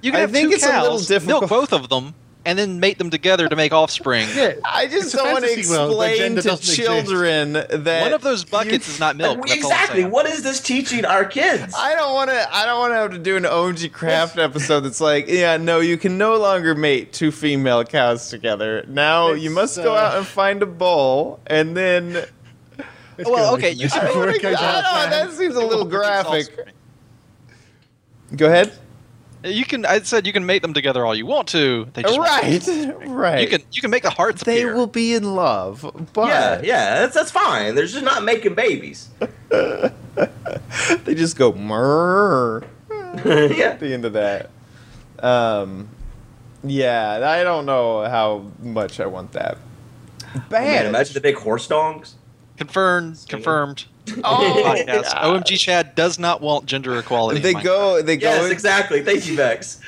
You 0.01 0.11
can 0.11 0.17
I 0.17 0.21
have 0.21 0.31
think 0.31 0.49
two 0.49 0.55
it's 0.55 0.63
a 0.63 0.67
little 0.67 0.89
cows, 0.91 1.07
difficult. 1.07 1.41
milk 1.41 1.49
both 1.49 1.73
of 1.73 1.89
them, 1.89 2.13
and 2.47 2.57
then 2.57 2.79
mate 2.79 2.97
them 2.97 3.09
together 3.09 3.49
to 3.49 3.55
make 3.57 3.73
offspring. 3.73 4.25
Yeah, 4.33 4.53
I 4.63 4.87
just 4.87 5.13
don't 5.13 5.31
want 5.33 5.43
to 5.43 5.49
fantasy 5.49 5.69
world 5.69 5.97
where 5.97 6.09
explain 6.11 6.35
to 6.37 6.41
doesn't 6.41 6.53
exist. 6.53 6.77
children 6.77 7.53
that 7.53 8.01
One 8.01 8.13
of 8.13 8.21
those 8.21 8.45
buckets 8.45 8.87
is 8.87 8.99
not 8.99 9.17
milk. 9.17 9.37
that's 9.45 9.51
all 9.63 9.69
I'm 9.71 9.75
exactly. 9.75 10.05
What 10.05 10.25
is 10.27 10.43
this 10.43 10.61
teaching 10.61 11.03
our 11.03 11.25
kids? 11.25 11.73
I 11.77 11.93
don't 11.93 12.13
want 12.13 12.29
to. 12.29 12.55
I 12.55 12.65
don't 12.65 12.79
want 12.79 12.91
to 12.93 12.95
have 12.95 13.11
to 13.11 13.19
do 13.19 13.35
an 13.35 13.45
OG 13.45 13.91
craft 13.91 14.37
episode 14.37 14.79
that's 14.81 15.01
like, 15.01 15.27
yeah, 15.27 15.57
no, 15.57 15.81
you 15.81 15.97
can 15.97 16.17
no 16.17 16.37
longer 16.37 16.73
mate 16.73 17.11
two 17.11 17.31
female 17.31 17.83
cows 17.83 18.29
together. 18.29 18.85
Now 18.87 19.33
you 19.33 19.47
It's, 19.49 19.55
must 19.55 19.75
go 19.77 19.93
uh, 19.93 19.99
out 19.99 20.17
and 20.17 20.25
find 20.25 20.63
a 20.63 20.65
bull, 20.65 21.39
and 21.47 21.75
then. 21.75 22.13
Let's 23.17 23.29
Well, 23.29 23.55
okay, 23.55 23.71
you 23.71 23.83
this 23.83 23.93
can- 23.93 24.05
before 24.05 24.29
I 24.29 24.31
don't 24.33 24.41
goes 24.43 24.55
out 24.55 25.05
of 25.05 25.09
know, 25.11 25.27
that 25.27 25.31
seems 25.35 25.55
a 25.55 25.65
little 25.65 25.85
graphic. 25.85 26.73
Go 28.35 28.45
ahead. 28.45 28.71
You 29.47 29.65
can. 29.65 29.85
I 29.85 30.01
said 30.01 30.27
you 30.27 30.33
can 30.33 30.45
mate 30.45 30.61
them 30.61 30.73
together 30.73 31.05
all 31.05 31.15
you 31.15 31.25
want 31.25 31.47
to. 31.49 31.87
They 31.93 32.03
just. 32.03 32.17
Right, 32.17 32.67
right. 33.07 33.41
You 33.41 33.47
can. 33.47 33.61
You 33.71 33.81
can 33.81 33.91
make 33.91 34.03
the 34.03 34.09
hearts 34.09 34.43
They 34.43 34.61
appear. 34.61 34.75
will 34.75 34.87
be 34.87 35.13
in 35.13 35.35
love, 35.35 35.89
but 36.13 36.27
yeah, 36.27 36.61
yeah, 36.63 36.99
that's 36.99 37.15
that's 37.15 37.31
fine. 37.31 37.75
They're 37.75 37.85
just 37.85 38.03
not 38.03 38.23
making 38.23 38.55
babies. 38.55 39.09
they 39.49 41.15
just 41.15 41.37
go 41.37 41.53
murr. 41.53 42.63
yeah. 43.25 43.69
at 43.69 43.79
the 43.79 43.93
end 43.93 44.05
of 44.05 44.13
that. 44.13 44.49
Um, 45.19 45.89
yeah, 46.63 47.27
I 47.27 47.43
don't 47.43 47.65
know 47.65 48.03
how 48.03 48.45
much 48.59 48.99
I 48.99 49.05
want 49.05 49.31
that. 49.31 49.57
Oh, 50.35 50.43
man, 50.51 50.85
imagine 50.85 51.13
the 51.13 51.21
big 51.21 51.35
horse 51.35 51.67
dongs. 51.67 52.13
Confirmed. 52.57 53.25
Confirmed. 53.27 53.85
Oh, 54.23 54.63
Podcast. 54.65 54.87
yeah. 54.87 55.23
OMG 55.25 55.57
Chad 55.59 55.95
does 55.95 56.17
not 56.17 56.41
want 56.41 56.65
gender 56.65 56.97
equality. 56.97 57.39
They 57.39 57.53
go. 57.53 58.01
They 58.01 58.17
go. 58.17 58.29
Yes, 58.29 58.45
in- 58.45 58.51
exactly. 58.51 59.01
Thank 59.03 59.27
you, 59.27 59.35
Vechs. 59.35 59.79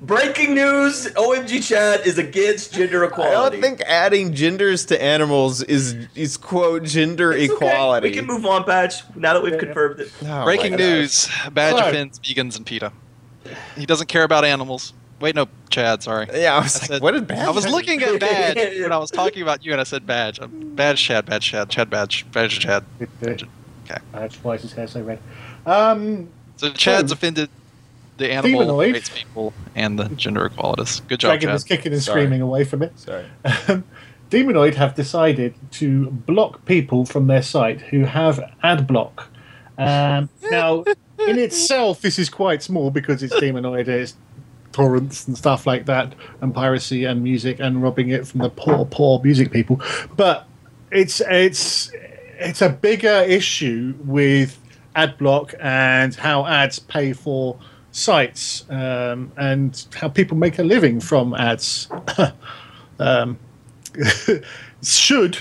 Breaking 0.00 0.54
news: 0.54 1.06
OMG 1.14 1.66
Chad 1.66 2.06
is 2.06 2.18
against 2.18 2.72
gender 2.74 3.04
equality. 3.04 3.36
I 3.58 3.60
don't 3.60 3.60
think 3.60 3.80
adding 3.82 4.34
genders 4.34 4.84
to 4.86 5.00
animals 5.02 5.62
is 5.62 5.94
is 6.14 6.36
quote 6.36 6.84
gender 6.84 7.32
It's 7.32 7.52
okay. 7.52 7.66
equality. 7.68 8.08
We 8.08 8.14
can 8.14 8.26
move 8.26 8.44
on, 8.46 8.64
Badge. 8.64 9.02
Now 9.14 9.34
that 9.34 9.42
we've 9.42 9.52
Yeah, 9.52 9.58
yeah. 9.58 9.64
confirmed 9.64 10.00
it. 10.00 10.12
Oh, 10.26 10.44
Breaking 10.44 10.76
news: 10.76 11.28
Badge 11.52 11.74
Alright. 11.74 11.88
offends 11.90 12.18
vegans 12.18 12.56
and 12.56 12.66
PETA. 12.66 12.92
He 13.76 13.86
doesn't 13.86 14.08
care 14.08 14.24
about 14.24 14.44
animals. 14.44 14.92
Wait, 15.20 15.34
no, 15.34 15.48
Chad. 15.70 16.02
Sorry. 16.02 16.26
Yeah, 16.32 16.54
I 16.56 16.60
was 16.62 16.76
I 16.76 16.78
like, 16.80 16.86
said- 16.88 17.02
what 17.02 17.12
did 17.12 17.26
Badge? 17.26 17.46
I 17.46 17.50
was 17.50 17.66
looking 17.68 18.02
at 18.02 18.20
Badge 18.20 18.56
when 18.82 18.92
I 18.92 18.98
was 18.98 19.10
talking 19.10 19.42
about 19.42 19.64
you, 19.64 19.72
and 19.72 19.80
I 19.80 19.84
said 19.84 20.06
Badge. 20.06 20.40
Um, 20.40 20.74
Badge, 20.74 21.02
Chad, 21.02 21.26
Badge, 21.26 21.50
Chad, 21.50 21.68
Chad, 21.70 21.90
Badge, 21.90 22.24
Badge, 22.32 22.58
Chad. 22.60 22.84
Okay. 23.02 23.46
Okay. 23.90 24.28
Why 24.42 24.54
is 24.54 24.62
his 24.62 24.72
hair 24.72 24.86
so 24.86 25.02
red? 25.02 25.18
Um, 25.66 26.28
So 26.56 26.70
Chad's 26.70 27.10
Oh. 27.12 27.14
offended 27.14 27.48
the 28.16 28.30
animal 28.32 28.60
Humanoid. 28.60 28.92
rights 28.94 29.08
people 29.10 29.52
and 29.76 29.98
the 29.98 30.08
gender 30.10 30.44
equalities. 30.46 31.00
Good 31.08 31.20
job, 31.20 31.30
Dragon 31.30 31.48
Chad. 31.50 31.56
is 31.56 31.64
kicking 31.64 31.92
and 31.92 32.02
Sorry. 32.02 32.20
screaming 32.22 32.40
away 32.42 32.64
from 32.64 32.82
it. 32.82 32.92
Sorry. 32.98 33.24
Um, 33.68 33.84
Demonoid 34.30 34.74
have 34.74 34.94
decided 34.94 35.54
to 35.72 36.10
block 36.10 36.64
people 36.66 37.06
from 37.06 37.28
their 37.28 37.40
site 37.42 37.80
who 37.80 38.04
have 38.04 38.38
ad 38.62 38.86
block. 38.86 39.28
Um, 39.78 40.28
now, 40.50 40.84
in 41.26 41.38
itself, 41.38 42.02
this 42.02 42.18
is 42.18 42.28
quite 42.28 42.62
small 42.62 42.90
because 42.90 43.22
it's 43.22 43.34
Demonoid, 43.40 43.88
it's 43.88 44.14
torrents 44.78 45.26
and 45.26 45.36
stuff 45.36 45.66
like 45.66 45.86
that, 45.86 46.14
and 46.40 46.54
piracy 46.54 47.04
and 47.04 47.22
music 47.22 47.58
and 47.58 47.82
robbing 47.82 48.10
it 48.10 48.26
from 48.26 48.40
the 48.40 48.50
poor, 48.50 48.84
poor 48.84 49.20
music 49.22 49.50
people. 49.50 49.80
But 50.16 50.46
it's 50.92 51.20
it's 51.28 51.90
it's 52.38 52.62
a 52.62 52.68
bigger 52.68 53.24
issue 53.26 53.94
with 54.04 54.56
ad 54.94 55.18
block 55.18 55.54
and 55.60 56.14
how 56.14 56.46
ads 56.46 56.78
pay 56.78 57.12
for 57.12 57.58
sites 57.90 58.64
um, 58.70 59.32
and 59.36 59.84
how 59.94 60.08
people 60.08 60.36
make 60.36 60.58
a 60.58 60.62
living 60.62 61.00
from 61.00 61.34
ads. 61.34 61.88
um, 63.00 63.36
should 64.82 65.38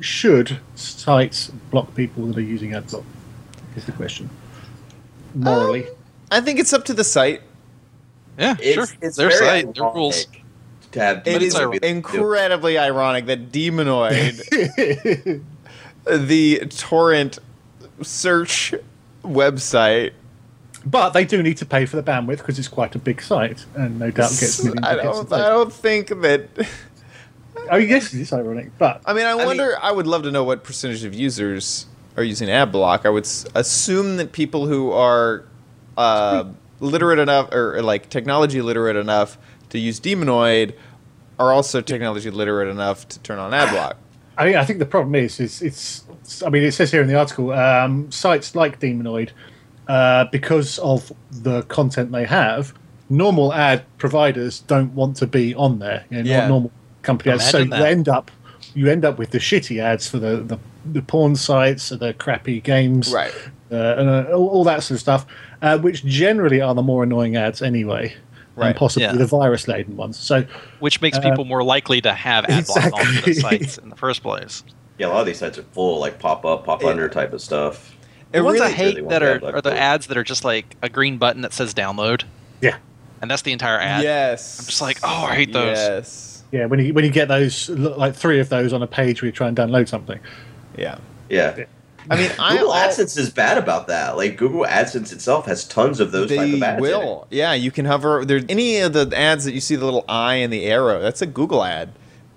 should 0.00 0.58
sites 0.74 1.52
block 1.70 1.94
people 1.94 2.26
that 2.26 2.36
are 2.36 2.40
using 2.40 2.74
ad 2.74 2.88
block? 2.88 3.04
Is 3.76 3.86
the 3.86 3.92
question. 3.92 4.28
Morally, 5.34 5.86
I 6.32 6.40
think 6.40 6.58
it's 6.58 6.72
up 6.72 6.84
to 6.86 6.94
the 6.94 7.04
site. 7.04 7.42
Yeah, 8.38 8.56
It's, 8.60 8.74
sure. 8.74 8.86
it's 9.02 9.16
Their 9.16 9.28
very 9.28 9.62
site, 9.64 9.74
their 9.74 9.84
rules. 9.84 10.26
To 10.92 11.00
have 11.00 11.18
It 11.18 11.24
But 11.24 11.42
is 11.42 11.54
it's 11.54 11.56
ironic. 11.56 11.82
incredibly 11.84 12.78
ironic 12.78 13.26
that 13.26 13.50
Demonoid, 13.52 15.42
the 16.06 16.58
torrent 16.76 17.38
search 18.02 18.74
website, 19.22 20.12
but 20.84 21.10
they 21.10 21.24
do 21.24 21.42
need 21.42 21.56
to 21.58 21.66
pay 21.66 21.86
for 21.86 21.96
the 21.96 22.02
bandwidth 22.02 22.38
because 22.38 22.58
it's 22.58 22.68
quite 22.68 22.94
a 22.94 22.98
big 22.98 23.22
site 23.22 23.64
and 23.76 23.98
no 23.98 24.10
doubt 24.10 24.30
gets 24.30 24.62
millions 24.64 24.84
I 24.86 24.94
of 24.94 25.00
hits 25.02 25.18
a 25.20 25.24
don't. 25.24 25.32
I 25.32 25.48
don't 25.48 25.72
think 25.72 26.08
that. 26.22 26.48
Oh 27.70 27.76
yes, 27.76 28.12
it 28.12 28.20
is 28.20 28.32
ironic, 28.32 28.70
but 28.78 29.00
I 29.06 29.12
mean, 29.14 29.24
I 29.26 29.34
mean- 29.36 29.46
wonder. 29.46 29.76
I 29.80 29.92
would 29.92 30.06
love 30.06 30.24
to 30.24 30.30
know 30.30 30.42
what 30.44 30.64
percentage 30.64 31.04
of 31.04 31.14
users 31.14 31.86
are 32.16 32.24
using 32.24 32.48
AdBlock. 32.48 33.06
I 33.06 33.10
would 33.10 33.24
s- 33.24 33.46
assume 33.54 34.16
that 34.16 34.32
people 34.32 34.66
who 34.66 34.90
are 34.92 35.44
uh, 35.96 36.44
literate 36.82 37.18
enough, 37.18 37.50
or, 37.52 37.76
or, 37.76 37.82
like 37.82 38.08
technology 38.10 38.60
literate 38.60 38.96
enough 38.96 39.38
to 39.70 39.78
use 39.78 40.00
Demonoid, 40.00 40.74
are 41.38 41.52
also 41.52 41.80
technology 41.80 42.30
literate 42.30 42.68
enough 42.68 43.08
to 43.08 43.18
turn 43.20 43.38
on 43.38 43.52
AdBlock. 43.52 43.94
I 44.36 44.46
mean, 44.46 44.56
I 44.56 44.64
think 44.64 44.78
the 44.78 44.86
problem 44.86 45.14
is, 45.14 45.40
is 45.40 45.62
it's. 45.62 46.04
I 46.44 46.50
mean, 46.50 46.62
it 46.62 46.72
says 46.72 46.90
here 46.90 47.02
in 47.02 47.08
the 47.08 47.16
article, 47.18 47.52
um, 47.52 48.10
sites 48.10 48.54
like 48.54 48.80
Demonoid, 48.80 49.30
uh, 49.88 50.26
because 50.32 50.78
of 50.78 51.12
the 51.30 51.62
content 51.62 52.12
they 52.12 52.24
have, 52.24 52.74
normal 53.10 53.52
ad 53.52 53.84
providers 53.98 54.60
don't 54.60 54.94
want 54.94 55.16
to 55.16 55.26
be 55.26 55.54
on 55.54 55.78
there. 55.78 56.04
You 56.10 56.22
know, 56.22 56.30
Yeah. 56.30 56.40
Not 56.40 56.48
normal 56.48 56.72
company 57.02 57.32
ads. 57.32 57.50
So 57.50 57.58
Imagine 57.58 57.72
you 57.78 57.82
that. 57.84 57.90
end 57.92 58.08
up, 58.08 58.30
you 58.74 58.88
end 58.88 59.04
up 59.04 59.18
with 59.18 59.30
the 59.30 59.38
shitty 59.38 59.80
ads 59.82 60.08
for 60.08 60.18
the 60.18 60.36
the 60.36 60.58
the 60.84 61.02
porn 61.02 61.36
sites, 61.36 61.92
or 61.92 61.96
the 61.96 62.12
crappy 62.14 62.60
games, 62.60 63.12
Right. 63.12 63.32
uh, 63.70 63.76
and 63.98 64.08
uh, 64.08 64.24
all, 64.32 64.48
all 64.48 64.64
that 64.64 64.82
sort 64.82 64.96
of 64.96 65.00
stuff, 65.00 65.26
uh, 65.62 65.78
which 65.78 66.04
generally 66.04 66.60
are 66.60 66.74
the 66.74 66.82
more 66.82 67.04
annoying 67.04 67.36
ads 67.36 67.62
anyway, 67.62 68.14
Right. 68.54 68.68
and 68.68 68.76
possibly 68.76 69.04
Yeah. 69.06 69.12
the 69.14 69.24
virus 69.26 69.66
laden 69.68 69.96
ones. 69.96 70.18
So 70.18 70.44
which 70.80 71.00
makes 71.00 71.16
Uh, 71.16 71.22
people 71.22 71.44
more 71.46 71.62
likely 71.64 72.00
to 72.02 72.12
have 72.12 72.44
ad 72.46 72.66
block 72.66 72.92
on 72.92 73.00
exactly. 73.00 73.32
the 73.32 73.40
sites 73.40 73.78
in 73.78 73.88
the 73.88 73.96
first 73.96 74.22
place. 74.22 74.62
Yeah, 74.98 75.06
a 75.06 75.08
lot 75.08 75.20
of 75.20 75.26
these 75.26 75.38
sites 75.38 75.56
are 75.58 75.62
full 75.72 75.98
like 76.00 76.18
pop 76.18 76.44
up, 76.44 76.66
pop 76.66 76.84
under 76.84 77.08
type 77.08 77.32
of 77.32 77.40
stuff. 77.40 77.94
It 78.32 78.38
The 78.38 78.44
ones 78.44 78.60
I 78.60 78.70
hate 78.70 78.96
really 78.96 79.08
that 79.08 79.22
are, 79.22 79.56
are 79.56 79.60
the 79.62 79.78
ads 79.78 80.06
that 80.08 80.16
are 80.18 80.24
just 80.24 80.44
like 80.44 80.76
a 80.82 80.88
green 80.88 81.16
button 81.18 81.42
that 81.42 81.52
says 81.52 81.72
download, 81.74 82.22
yeah, 82.60 82.76
and 83.20 83.30
that's 83.30 83.42
the 83.42 83.52
entire 83.52 83.78
ad. 83.78 84.02
yes. 84.02 84.58
I'm 84.60 84.66
just 84.66 84.80
like, 84.82 84.98
oh, 85.02 85.26
I 85.30 85.34
hate 85.34 85.52
those. 85.52 85.76
Yes. 85.78 86.42
yeah. 86.50 86.64
When 86.66 86.80
you 86.80 86.94
when 86.94 87.04
you 87.04 87.10
get 87.10 87.28
those 87.28 87.68
like 87.70 88.14
three 88.14 88.40
of 88.40 88.48
those 88.48 88.72
on 88.72 88.82
a 88.82 88.86
page 88.86 89.20
where 89.22 89.26
you 89.26 89.32
try 89.32 89.48
and 89.48 89.56
download 89.56 89.86
something, 89.88 90.18
Yeah. 90.76 90.96
Yeah. 91.28 91.64
I 92.10 92.16
mean, 92.16 92.28
Google 92.30 92.74
al- 92.74 92.88
AdSense 92.90 93.16
is 93.16 93.30
bad 93.30 93.58
about 93.58 93.86
that. 93.88 94.16
Like 94.16 94.36
Google 94.36 94.64
AdSense 94.64 95.12
itself 95.12 95.46
has 95.46 95.64
tons 95.66 96.00
of 96.00 96.10
those 96.12 96.28
type 96.28 96.38
They 96.38 96.54
of 96.54 96.62
ads. 96.62 96.78
in 96.78 96.84
it. 96.84 96.88
will. 96.88 97.26
Yeah, 97.30 97.52
you 97.54 97.70
can 97.70 97.84
hover. 97.84 98.24
There, 98.24 98.40
any 98.48 98.78
of 98.78 98.92
the 98.92 99.10
ads 99.16 99.44
that 99.44 99.52
you 99.54 99.60
see 99.60 99.76
the 99.76 99.84
little 99.84 100.04
eye 100.08 100.34
and 100.36 100.52
the 100.52 100.64
arrow. 100.66 101.00
That's 101.00 101.22
a 101.22 101.26
Google 101.26 101.62
ad, 101.64 101.90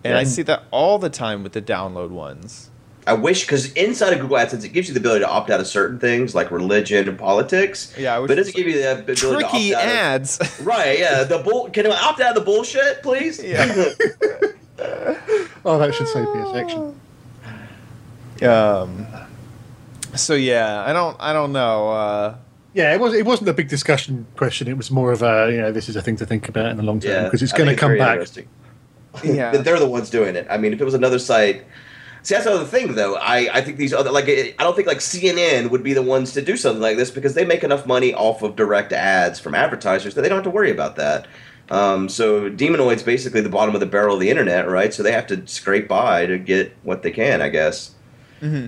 and 0.03 0.15
I 0.17 0.23
see 0.23 0.43
that 0.43 0.63
all 0.71 0.99
the 0.99 1.09
time 1.09 1.41
with 1.43 1.53
the 1.53 1.61
download 1.61 2.09
ones. 2.09 2.69
I 3.07 3.13
wish 3.13 3.41
because 3.45 3.71
inside 3.73 4.13
of 4.13 4.19
Google 4.19 4.37
AdSense 4.37 4.63
it 4.65 4.69
gives 4.69 4.87
you 4.87 4.93
the 4.95 4.99
ability 4.99 5.19
to 5.25 5.29
opt 5.29 5.51
out 5.51 5.59
of 5.59 5.67
certain 5.67 5.99
things 5.99 6.33
like 6.33 6.49
religion 6.49 7.07
and 7.07 7.19
politics. 7.19 7.93
Yeah, 7.97 8.15
I 8.15 8.19
wish 8.19 8.29
but 8.29 8.33
it 8.33 8.35
doesn't 8.37 8.49
it's 8.49 8.57
give 8.57 8.67
you 8.67 8.81
the 8.81 8.91
ability 8.93 9.21
Tricky 9.21 9.69
to 9.69 9.75
opt 9.75 9.83
out 9.83 9.89
of- 9.89 9.95
ads. 9.95 10.59
Right, 10.61 10.97
yeah. 10.99 11.23
The 11.23 11.37
bull. 11.39 11.69
Can 11.69 11.85
I 11.85 11.91
opt 11.91 12.19
out 12.19 12.29
of 12.29 12.35
the 12.35 12.41
bullshit, 12.41 13.03
please? 13.03 13.43
Yeah. 13.43 13.65
oh, 15.65 15.77
that 15.77 15.93
should 15.93 16.07
save 16.07 16.25
me 16.33 16.41
a 16.41 16.51
section. 16.51 16.99
um. 18.49 19.07
So 20.15 20.33
yeah, 20.33 20.83
I 20.85 20.93
don't. 20.93 21.15
I 21.19 21.33
don't 21.33 21.51
know. 21.51 21.89
Uh, 21.89 22.35
Yeah, 22.73 22.93
it 22.93 22.99
was. 22.99 23.13
It 23.13 23.25
wasn't 23.25 23.49
a 23.49 23.53
big 23.53 23.67
discussion 23.69 24.25
question. 24.35 24.67
It 24.67 24.77
was 24.77 24.91
more 24.91 25.11
of 25.11 25.21
a 25.21 25.49
you 25.51 25.57
know 25.57 25.71
this 25.71 25.89
is 25.89 25.95
a 25.95 26.01
thing 26.01 26.15
to 26.17 26.25
think 26.25 26.49
about 26.49 26.67
in 26.71 26.77
the 26.77 26.83
long 26.83 26.99
term 26.99 27.11
Yeah, 27.11 27.23
because 27.25 27.41
it's 27.41 27.53
going 27.53 27.69
to 27.69 27.75
come 27.75 27.89
very 27.89 27.99
back. 27.99 28.13
interesting. 28.13 28.47
yeah. 29.23 29.51
They're 29.51 29.79
the 29.79 29.87
ones 29.87 30.09
doing 30.09 30.35
it. 30.35 30.45
I 30.49 30.57
mean, 30.57 30.73
if 30.73 30.81
it 30.81 30.85
was 30.85 30.93
another 30.93 31.19
site. 31.19 31.63
See, 32.23 32.33
that's 32.33 32.45
the 32.45 32.53
other 32.53 32.65
thing, 32.65 32.95
though. 32.95 33.15
I, 33.17 33.47
I 33.53 33.61
think 33.61 33.77
these 33.77 33.93
other 33.93 34.11
like 34.11 34.27
I 34.27 34.53
don't 34.57 34.75
think 34.75 34.87
like 34.87 34.97
CNN 34.97 35.69
would 35.69 35.83
be 35.83 35.93
the 35.93 36.01
ones 36.01 36.33
to 36.33 36.41
do 36.41 36.57
something 36.57 36.81
like 36.81 36.97
this 36.97 37.11
because 37.11 37.35
they 37.35 37.45
make 37.45 37.63
enough 37.63 37.85
money 37.85 38.15
off 38.15 38.41
of 38.41 38.55
direct 38.55 38.91
ads 38.93 39.39
from 39.39 39.53
advertisers 39.53 40.15
that 40.15 40.23
they 40.23 40.29
don't 40.29 40.37
have 40.37 40.43
to 40.45 40.49
worry 40.49 40.71
about 40.71 40.95
that. 40.95 41.27
Um, 41.69 42.09
so 42.09 42.49
Demonoid's 42.49 43.03
basically 43.03 43.41
the 43.41 43.49
bottom 43.49 43.73
of 43.75 43.79
the 43.79 43.85
barrel 43.87 44.15
of 44.15 44.21
the 44.21 44.29
internet, 44.29 44.67
right? 44.67 44.93
So 44.93 45.01
they 45.03 45.11
have 45.11 45.27
to 45.27 45.47
scrape 45.47 45.87
by 45.87 46.25
to 46.25 46.37
get 46.37 46.75
what 46.83 47.03
they 47.03 47.11
can, 47.11 47.41
I 47.41 47.49
guess. 47.49 47.91
Mm-hmm. 48.41 48.67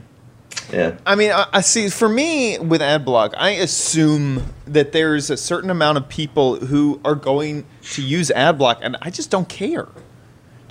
Yeah. 0.72 0.98
I 1.06 1.16
mean, 1.16 1.32
I, 1.32 1.48
I 1.54 1.62
see. 1.62 1.90
For 1.90 2.10
me, 2.10 2.60
with 2.60 2.82
AdBlock, 2.82 3.34
I 3.38 3.52
assume 3.52 4.44
that 4.66 4.92
there's 4.92 5.30
a 5.30 5.38
certain 5.38 5.70
amount 5.70 5.98
of 5.98 6.10
people 6.10 6.58
who 6.58 7.00
are 7.06 7.16
going 7.16 7.66
to 7.92 8.02
use 8.02 8.32
AdBlock, 8.36 8.80
and 8.82 8.98
I 9.02 9.10
just 9.10 9.30
don't 9.30 9.48
care. 9.48 9.88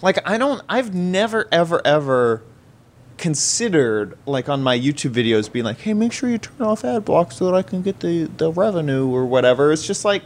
Like, 0.03 0.19
I 0.29 0.37
don't. 0.39 0.63
I've 0.69 0.95
never, 0.95 1.49
ever, 1.51 1.81
ever 1.87 2.43
considered, 3.17 4.19
like, 4.27 4.49
on 4.49 4.63
my 4.63 4.79
YouTube 4.79 5.13
videos, 5.13 5.51
being 5.51 5.65
like, 5.65 5.81
"Hey, 5.81 5.95
make 5.95 6.13
sure 6.13 6.29
you 6.29 6.39
turn 6.39 6.67
off 6.67 6.83
AdBlock 6.83 7.33
so 7.33 7.47
that 7.47 7.55
I 7.55 7.63
can 7.63 7.83
get 7.83 8.01
the 8.01 8.25
the 8.25 8.53
revenue 8.53 9.09
or 9.09 9.25
whatever." 9.25 9.73
It's 9.73 9.87
just 9.87 10.05
like 10.05 10.25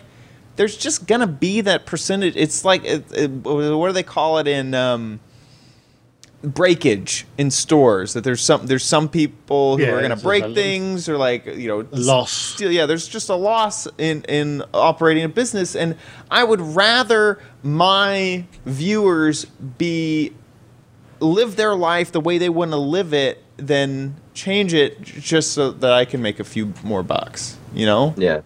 there's 0.56 0.76
just 0.76 1.06
gonna 1.06 1.26
be 1.26 1.60
that 1.60 1.86
percentage. 1.86 2.34
It's 2.36 2.64
like 2.64 2.84
it, 2.84 3.04
it, 3.12 3.30
what 3.30 3.86
do 3.86 3.92
they 3.92 4.02
call 4.02 4.38
it 4.38 4.48
in? 4.48 4.74
Um, 4.74 5.20
breakage 6.42 7.26
in 7.36 7.50
stores 7.50 8.14
that 8.14 8.24
there's 8.24 8.40
some 8.40 8.64
there's 8.66 8.84
some 8.84 9.08
people 9.10 9.76
who 9.76 9.82
Yeah, 9.82 9.90
are 9.90 9.98
going 10.00 10.16
to 10.16 10.22
break 10.24 10.42
just 10.44 10.54
things 10.54 11.08
or 11.08 11.18
like 11.18 11.44
you 11.44 11.68
know 11.68 11.86
loss. 11.92 12.32
steal 12.32 12.72
yeah 12.72 12.86
there's 12.86 13.06
just 13.06 13.28
a 13.28 13.34
loss 13.34 13.86
in 13.98 14.24
in 14.24 14.62
operating 14.72 15.22
a 15.24 15.28
business 15.28 15.76
and 15.76 15.96
i 16.30 16.42
would 16.42 16.60
rather 16.62 17.38
my 17.62 18.44
viewers 18.64 19.44
be 19.76 20.32
live 21.20 21.56
their 21.56 21.74
life 21.74 22.10
the 22.12 22.20
way 22.20 22.38
they 22.38 22.48
want 22.48 22.70
to 22.70 22.78
live 22.78 23.12
it 23.12 23.44
than 23.58 24.14
change 24.32 24.72
it 24.72 25.02
just 25.02 25.52
so 25.52 25.70
that 25.70 25.92
i 25.92 26.06
can 26.06 26.22
make 26.22 26.40
a 26.40 26.44
few 26.44 26.72
more 26.82 27.02
bucks 27.02 27.58
you 27.74 27.84
know 27.84 28.14
Yeah. 28.16 28.40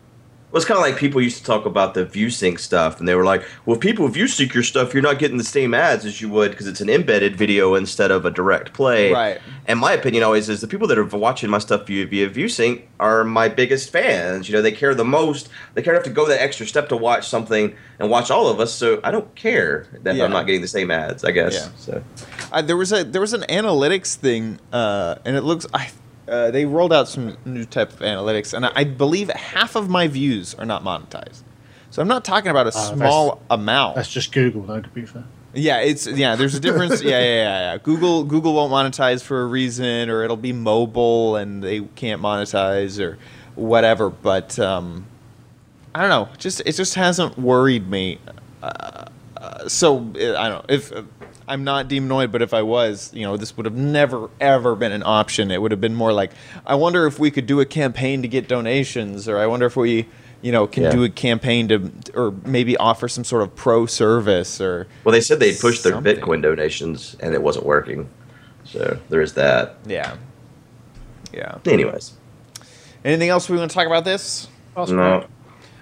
Well, 0.54 0.60
it's 0.60 0.68
kind 0.68 0.78
of 0.78 0.82
like 0.82 0.96
people 0.96 1.20
used 1.20 1.38
to 1.38 1.42
talk 1.42 1.66
about 1.66 1.94
the 1.94 2.06
ViewSync 2.06 2.60
stuff, 2.60 3.00
and 3.00 3.08
they 3.08 3.16
were 3.16 3.24
like, 3.24 3.42
"Well, 3.66 3.74
if 3.74 3.80
people 3.80 4.08
ViewSync 4.08 4.54
your 4.54 4.62
stuff, 4.62 4.94
you're 4.94 5.02
not 5.02 5.18
getting 5.18 5.36
the 5.36 5.42
same 5.42 5.74
ads 5.74 6.04
as 6.04 6.20
you 6.20 6.28
would 6.28 6.52
because 6.52 6.68
it's 6.68 6.80
an 6.80 6.88
embedded 6.88 7.34
video 7.34 7.74
instead 7.74 8.12
of 8.12 8.24
a 8.24 8.30
direct 8.30 8.72
play." 8.72 9.12
Right. 9.12 9.40
And 9.66 9.80
my 9.80 9.90
opinion 9.94 10.22
always 10.22 10.48
is 10.48 10.60
the 10.60 10.68
people 10.68 10.86
that 10.86 10.96
are 10.96 11.04
watching 11.04 11.50
my 11.50 11.58
stuff 11.58 11.88
via, 11.88 12.06
via 12.06 12.30
ViewSync 12.30 12.82
are 13.00 13.24
my 13.24 13.48
biggest 13.48 13.90
fans. 13.90 14.48
You 14.48 14.54
know, 14.54 14.62
they 14.62 14.70
care 14.70 14.94
the 14.94 15.04
most. 15.04 15.48
They 15.74 15.82
care 15.82 15.92
enough 15.92 16.04
to 16.04 16.10
go 16.10 16.24
that 16.28 16.40
extra 16.40 16.66
step 16.66 16.88
to 16.90 16.96
watch 16.96 17.26
something 17.28 17.74
and 17.98 18.08
watch 18.08 18.30
all 18.30 18.46
of 18.46 18.60
us. 18.60 18.72
So 18.72 19.00
I 19.02 19.10
don't 19.10 19.34
care 19.34 19.88
that 20.04 20.14
Yeah. 20.14 20.22
I'm 20.22 20.30
not 20.30 20.46
getting 20.46 20.60
the 20.62 20.68
same 20.68 20.92
ads. 20.92 21.24
I 21.24 21.32
guess. 21.32 21.54
Yeah. 21.54 21.68
So 21.76 22.02
Uh, 22.52 22.62
there 22.62 22.76
was 22.76 22.92
a 22.92 23.02
there 23.02 23.20
was 23.20 23.32
an 23.32 23.42
analytics 23.48 24.14
thing, 24.14 24.60
uh, 24.72 25.16
and 25.24 25.34
it 25.34 25.42
looks 25.42 25.66
I 25.74 25.88
uh, 26.28 26.50
they 26.50 26.64
rolled 26.64 26.92
out 26.92 27.08
some 27.08 27.36
new 27.44 27.64
type 27.64 27.92
of 27.92 27.98
analytics, 28.00 28.54
and 28.54 28.66
I, 28.66 28.84
believe 28.84 29.28
half 29.30 29.76
of 29.76 29.88
my 29.88 30.08
views 30.08 30.54
are 30.54 30.64
not 30.64 30.82
monetized. 30.84 31.42
So 31.90 32.02
I'm 32.02 32.08
not 32.08 32.24
talking 32.24 32.50
about 32.50 32.66
a 32.66 32.70
that's- 32.70 32.92
small 32.92 33.40
amount. 33.50 33.96
That's 33.96 34.10
just 34.12 34.32
Google, 34.32 34.62
though. 34.62 34.80
To 34.80 34.88
be 34.88 35.06
fair, 35.06 35.24
Yeah, 35.52 35.78
it's 35.78 36.06
yeah. 36.06 36.34
There's 36.34 36.54
a 36.54 36.60
difference. 36.60 37.02
yeah, 37.02 37.10
yeah, 37.20 37.24
yeah, 37.24 37.72
yeah. 37.72 37.78
Google 37.78 38.24
Google 38.24 38.54
won't 38.54 38.72
monetize 38.72 39.22
for 39.22 39.42
a 39.42 39.46
reason, 39.46 40.10
or 40.10 40.24
it'll 40.24 40.36
be 40.36 40.52
mobile 40.52 41.36
and 41.36 41.62
they 41.62 41.80
can't 41.94 42.20
monetize 42.20 42.98
or 43.00 43.18
whatever. 43.54 44.10
But 44.10 44.58
um, 44.58 45.06
I 45.94 46.00
don't 46.00 46.10
know. 46.10 46.28
Just 46.38 46.60
it 46.66 46.72
just 46.72 46.94
hasn't 46.96 47.38
worried 47.38 47.88
me. 47.88 48.18
Uh, 48.62 49.04
uh, 49.36 49.68
so 49.68 49.98
uh, 49.98 50.36
I 50.36 50.48
don't 50.48 50.58
know 50.58 50.64
if. 50.68 50.92
I'm 51.46 51.64
not 51.64 51.88
demonoid, 51.88 52.32
but 52.32 52.40
if 52.42 52.54
I 52.54 52.62
was, 52.62 53.10
you 53.12 53.22
know, 53.22 53.36
this 53.36 53.56
would 53.56 53.66
have 53.66 53.74
never 53.76 54.30
ever 54.40 54.74
been 54.74 54.92
an 54.92 55.02
option. 55.04 55.50
It 55.50 55.60
would 55.60 55.70
have 55.72 55.80
been 55.80 55.94
more 55.94 56.12
like, 56.12 56.30
I 56.66 56.74
wonder 56.74 57.06
if 57.06 57.18
we 57.18 57.30
could 57.30 57.46
do 57.46 57.60
a 57.60 57.66
campaign 57.66 58.22
to 58.22 58.28
get 58.28 58.48
donations, 58.48 59.28
or 59.28 59.38
I 59.38 59.46
wonder 59.46 59.66
if 59.66 59.76
we, 59.76 60.06
you 60.40 60.52
know, 60.52 60.66
can 60.66 60.84
Yeah. 60.84 60.90
do 60.90 61.04
a 61.04 61.08
campaign 61.10 61.68
to, 61.68 61.90
or 62.14 62.32
maybe 62.46 62.76
offer 62.78 63.08
some 63.08 63.24
sort 63.24 63.42
of 63.42 63.54
pro 63.54 63.84
service, 63.86 64.60
or 64.60 64.86
well, 65.04 65.12
they 65.12 65.20
said 65.20 65.38
they'd 65.40 65.58
pushed 65.58 65.82
their 65.84 65.94
Bitcoin 66.00 66.40
donations, 66.42 67.16
and 67.20 67.34
it 67.34 67.42
wasn't 67.42 67.66
working. 67.66 68.08
So 68.64 68.98
there 69.10 69.20
is 69.20 69.34
that. 69.34 69.76
Yeah. 69.86 70.16
Yeah. 71.32 71.58
Anyways, 71.66 72.12
Anything 73.04 73.28
else 73.28 73.50
we 73.50 73.58
want 73.58 73.70
to 73.70 73.74
talk 73.74 73.86
about 73.86 74.04
this? 74.06 74.48
no. 74.76 75.26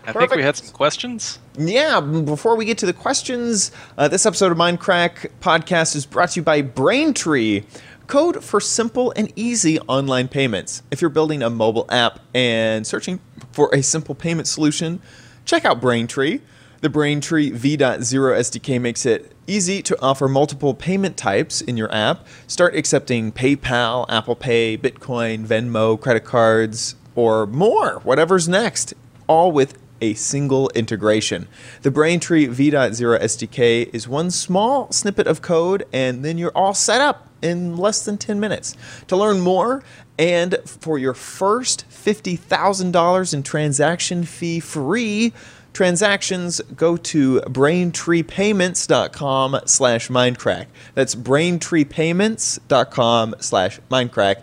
I 0.05 0.12
think 0.12 0.34
we 0.34 0.42
had 0.42 0.57
some 0.57 0.72
questions. 0.72 1.38
Yeah, 1.57 2.00
before 2.00 2.57
we 2.57 2.64
get 2.64 2.78
to 2.78 2.86
the 2.86 2.92
questions, 2.92 3.70
uh, 3.96 4.09
this 4.09 4.26
episode 4.26 4.50
of 4.50 4.59
Mindcrack 4.59 5.30
podcast 5.40 5.94
is 5.94 6.07
brought 6.07 6.30
to 6.30 6.40
you 6.40 6.44
by 6.44 6.62
Braintree, 6.62 7.62
code 8.09 8.42
for 8.44 8.61
simple 8.61 9.12
and 9.16 9.32
easy 9.36 9.78
online 9.80 10.28
payments. 10.28 10.82
If 10.90 11.00
you're 11.00 11.11
building 11.11 11.42
a 11.42 11.50
mobile 11.50 11.86
app 11.88 12.20
and 12.34 12.86
searching 12.86 13.20
for 13.53 13.72
a 13.72 13.82
simple 13.82 14.14
payment 14.14 14.48
solution, 14.48 15.00
check 15.44 15.64
out 15.64 15.80
Braintree. 15.80 16.40
The 16.80 16.90
Braintree 16.90 17.50
V.0 17.50 18.00
SDK 18.00 18.80
makes 18.80 19.07
it 19.07 19.32
easy 19.46 19.82
to 19.82 20.00
offer 20.03 20.26
multiple 20.26 20.74
payment 20.74 21.16
types 21.16 21.61
in 21.61 21.76
your 21.76 21.92
app. 21.94 22.26
Start 22.48 22.74
accepting 22.74 23.30
PayPal, 23.30 24.05
Apple 24.09 24.34
Pay, 24.34 24.76
Bitcoin, 24.76 25.46
Venmo, 25.46 26.00
credit 26.00 26.24
cards, 26.24 26.96
or 27.14 27.46
more, 27.46 28.00
whatever's 28.00 28.48
next, 28.48 28.94
all 29.28 29.53
with 29.53 29.78
a 30.03 30.12
single 30.14 30.68
integration. 30.74 31.48
The 31.80 31.90
Braintree 31.90 32.46
V.0 32.46 33.20
SDK 33.20 33.88
is 33.94 34.07
one 34.07 34.30
small 34.30 34.92
snippet 34.92 35.26
of 35.26 35.40
code, 35.40 35.86
and 35.92 36.22
then 36.22 36.36
you're 36.36 36.53
all 36.55 36.74
set 36.74 37.00
up 37.00 37.28
in 37.40 37.76
less 37.76 38.05
than 38.05 38.18
10 38.18 38.38
minutes. 38.38 38.76
To 39.07 39.16
learn 39.16 39.40
more 39.40 39.82
and 40.18 40.59
for 40.66 40.98
your 40.98 41.14
first 41.14 41.88
$50,000 41.88 43.34
in 43.34 43.42
transaction 43.42 44.24
fee 44.24 44.61
free 44.61 45.32
transactions, 45.72 46.61
go 46.76 46.98
to 46.98 47.40
braintreepayments.com 47.40 49.61
slash 49.64 50.09
mindcrack. 50.09 50.66
That's 50.94 51.14
braintreepayments.com 51.14 53.34
slash 53.40 53.80
mindcrack. 53.90 54.42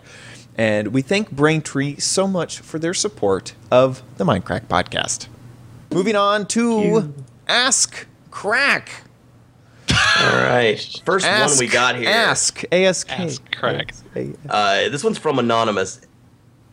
And 0.56 0.88
we 0.88 1.02
thank 1.02 1.30
Braintree 1.30 2.00
so 2.00 2.26
much 2.26 2.58
for 2.58 2.78
their 2.78 2.92
support 2.92 3.54
of 3.70 4.02
the 4.18 4.24
Mindcrack 4.24 4.66
podcast. 4.66 5.28
Moving 5.92 6.14
on 6.14 6.46
to 6.48 7.12
Ask 7.48 8.06
Crack. 8.30 9.02
All 9.90 10.36
right. 10.36 11.00
First 11.04 11.26
Ask, 11.26 11.56
one 11.56 11.58
we 11.58 11.72
got 11.72 11.96
here. 11.96 12.08
Ask. 12.08 12.62
ASK. 12.70 13.10
Ask 13.10 13.50
Crack. 13.50 13.94
Uh, 14.48 14.88
this 14.88 15.02
one's 15.02 15.18
from 15.18 15.38
Anonymous. 15.38 16.00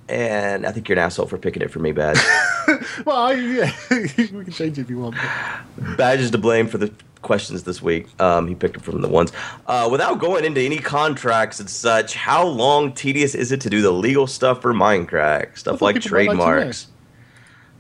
And 0.09 0.65
I 0.65 0.72
think 0.72 0.88
you're 0.88 0.97
an 0.97 1.03
asshole 1.03 1.26
for 1.26 1.38
picking 1.38 1.61
it 1.61 1.72
for 1.72 1.80
me, 1.80 1.91
Badge. 1.91 2.20
well, 3.05 3.18
I, 3.18 3.32
yeah, 3.34 3.72
we 3.89 4.07
can 4.07 4.51
change 4.51 4.78
it 4.78 4.84
if 4.84 4.89
you 4.89 4.99
want. 4.99 5.15
Badge 5.97 6.20
is 6.20 6.32
to 6.32 6.38
blame 6.38 6.68
for 6.68 6.78
the 6.78 6.93
questions 7.24 7.63
this 7.63 7.82
week. 7.82 8.07
Um, 8.22 8.47
he 8.47 8.55
picked 8.55 8.76
them 8.76 8.84
from 8.84 9.01
the 9.01 9.09
ones. 9.09 9.34
Uh, 9.65 9.89
without 9.91 10.20
going 10.20 10.45
into 10.45 10.61
any 10.61 10.78
contracts 10.78 11.59
and 11.59 11.70
such, 11.70 12.13
how 12.13 12.45
long, 12.45 12.93
tedious 12.93 13.36
is 13.36 13.51
it 13.51 13.59
to 13.61 13.70
do 13.70 13.82
the 13.82 13.91
legal 13.91 14.28
stuff 14.28 14.61
for 14.61 14.74
Mindcrack? 14.74 15.57
Stuff 15.57 15.82
like 15.82 15.95
people 15.95 16.18
like 16.18 16.28
trademarks. 16.28 16.88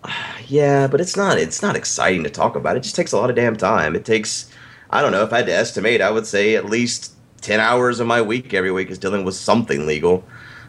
Yeah, 0.47 0.87
but 0.87 1.01
it's 1.01 1.17
not. 1.17 1.37
It's 1.37 1.61
not 1.61 1.75
exciting 1.75 2.23
to 2.23 2.29
talk 2.29 2.55
about. 2.55 2.77
It 2.77 2.83
just 2.83 2.95
takes 2.95 3.11
a 3.11 3.17
lot 3.17 3.29
of 3.29 3.35
damn 3.35 3.57
time. 3.57 3.97
It 3.97 4.05
takes. 4.05 4.49
I 4.89 5.01
don't 5.01 5.11
know 5.11 5.23
if 5.23 5.33
I 5.33 5.37
had 5.37 5.45
to 5.47 5.53
estimate. 5.53 5.99
I 5.99 6.09
would 6.09 6.25
say 6.25 6.55
at 6.55 6.63
least 6.65 7.11
ten 7.41 7.59
hours 7.59 7.99
of 7.99 8.07
my 8.07 8.21
week 8.21 8.53
every 8.53 8.71
week 8.71 8.89
is 8.89 8.97
dealing 8.97 9.25
with 9.25 9.35
something 9.35 9.85
legal. 9.85 10.23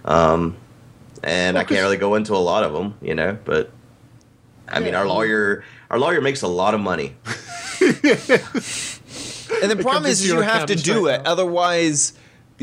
Um, 0.04 0.56
and 1.22 1.54
Well, 1.54 1.60
I 1.60 1.64
can't 1.64 1.80
really 1.82 1.96
go 1.96 2.16
into 2.16 2.34
a 2.34 2.42
lot 2.42 2.64
of 2.64 2.72
them, 2.72 2.96
you 3.00 3.14
know. 3.14 3.38
But 3.44 3.70
I 4.68 4.80
mean, 4.80 4.96
our 4.96 5.06
lawyer, 5.06 5.62
our 5.90 5.98
lawyer 6.00 6.20
makes 6.20 6.42
a 6.42 6.48
lot 6.48 6.74
of 6.74 6.80
money. 6.80 7.14
And 9.62 9.70
the 9.70 9.76
problem 9.76 10.06
is, 10.06 10.20
is 10.20 10.28
you 10.28 10.40
have 10.40 10.66
to 10.66 10.74
do 10.74 10.80
straight 10.82 11.14
it, 11.14 11.22
now. 11.22 11.30
otherwise, 11.32 12.12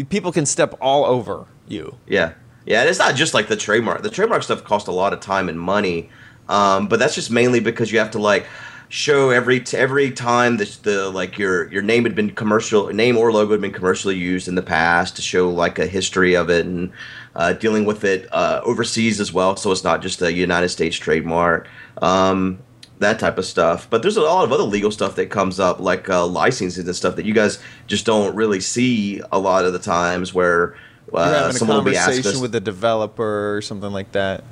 people 0.09 0.31
can 0.31 0.45
step 0.45 0.75
all 0.79 1.05
over 1.05 1.45
you. 1.67 1.97
Yeah, 2.07 2.33
yeah, 2.65 2.81
and 2.81 2.89
it's 2.89 2.99
not 2.99 3.15
just 3.15 3.33
like 3.33 3.47
the 3.47 3.57
trademark. 3.57 4.01
The 4.01 4.09
trademark 4.09 4.43
stuff 4.43 4.63
costs 4.63 4.87
a 4.87 4.91
lot 4.91 5.13
of 5.13 5.19
time 5.19 5.49
and 5.49 5.59
money, 5.59 6.09
um, 6.49 6.87
but 6.87 6.99
that's 6.99 7.15
just 7.15 7.31
mainly 7.31 7.59
because 7.59 7.91
you 7.91 7.99
have 7.99 8.11
to 8.11 8.19
like 8.19 8.45
show 8.89 9.31
every 9.31 9.59
t- 9.59 9.77
every 9.77 10.11
time 10.11 10.57
that 10.57 10.69
the 10.83 11.09
like 11.09 11.37
your 11.37 11.71
your 11.71 11.81
name 11.81 12.03
had 12.03 12.15
been 12.15 12.29
commercial 12.31 12.87
name 12.87 13.17
or 13.17 13.31
logo 13.31 13.51
had 13.51 13.61
been 13.61 13.73
commercially 13.73 14.15
used 14.15 14.47
in 14.47 14.55
the 14.55 14.61
past 14.61 15.15
to 15.15 15.21
show 15.21 15.49
like 15.49 15.79
a 15.79 15.87
history 15.87 16.35
of 16.35 16.49
it 16.49 16.65
and 16.65 16.91
uh, 17.35 17.53
dealing 17.53 17.85
with 17.85 18.03
it 18.03 18.27
uh, 18.31 18.61
overseas 18.63 19.19
as 19.19 19.33
well. 19.33 19.55
So 19.55 19.71
it's 19.71 19.83
not 19.83 20.01
just 20.01 20.21
a 20.21 20.31
United 20.31 20.69
States 20.69 20.95
trademark. 20.95 21.67
Um, 22.01 22.59
that 22.99 23.19
type 23.19 23.37
of 23.37 23.45
stuff, 23.45 23.89
but 23.89 24.01
there's 24.01 24.15
a 24.15 24.21
lot 24.21 24.45
of 24.45 24.53
other 24.53 24.63
legal 24.63 24.89
stuff 24.89 25.15
that 25.15 25.29
comes 25.29 25.59
up, 25.59 25.81
like 25.81 26.09
uh, 26.09 26.25
licensing 26.25 26.85
and 26.85 26.95
stuff 26.95 27.17
that 27.17 27.25
you 27.25 27.33
guys 27.33 27.61
just 27.87 28.05
don't 28.05 28.33
really 28.35 28.61
see 28.61 29.21
a 29.33 29.37
lot 29.37 29.65
of 29.65 29.73
the 29.73 29.79
times. 29.79 30.33
Where 30.33 30.77
You're 31.11 31.21
uh, 31.21 31.33
having 31.33 31.49
a 31.49 31.53
someone 31.53 31.77
will 31.77 31.83
be 31.83 31.97
asking 31.97 32.23
conversation 32.23 32.41
with 32.41 32.55
a 32.55 32.61
developer 32.61 33.57
or 33.57 33.61
something 33.61 33.91
like 33.91 34.13
that. 34.13 34.45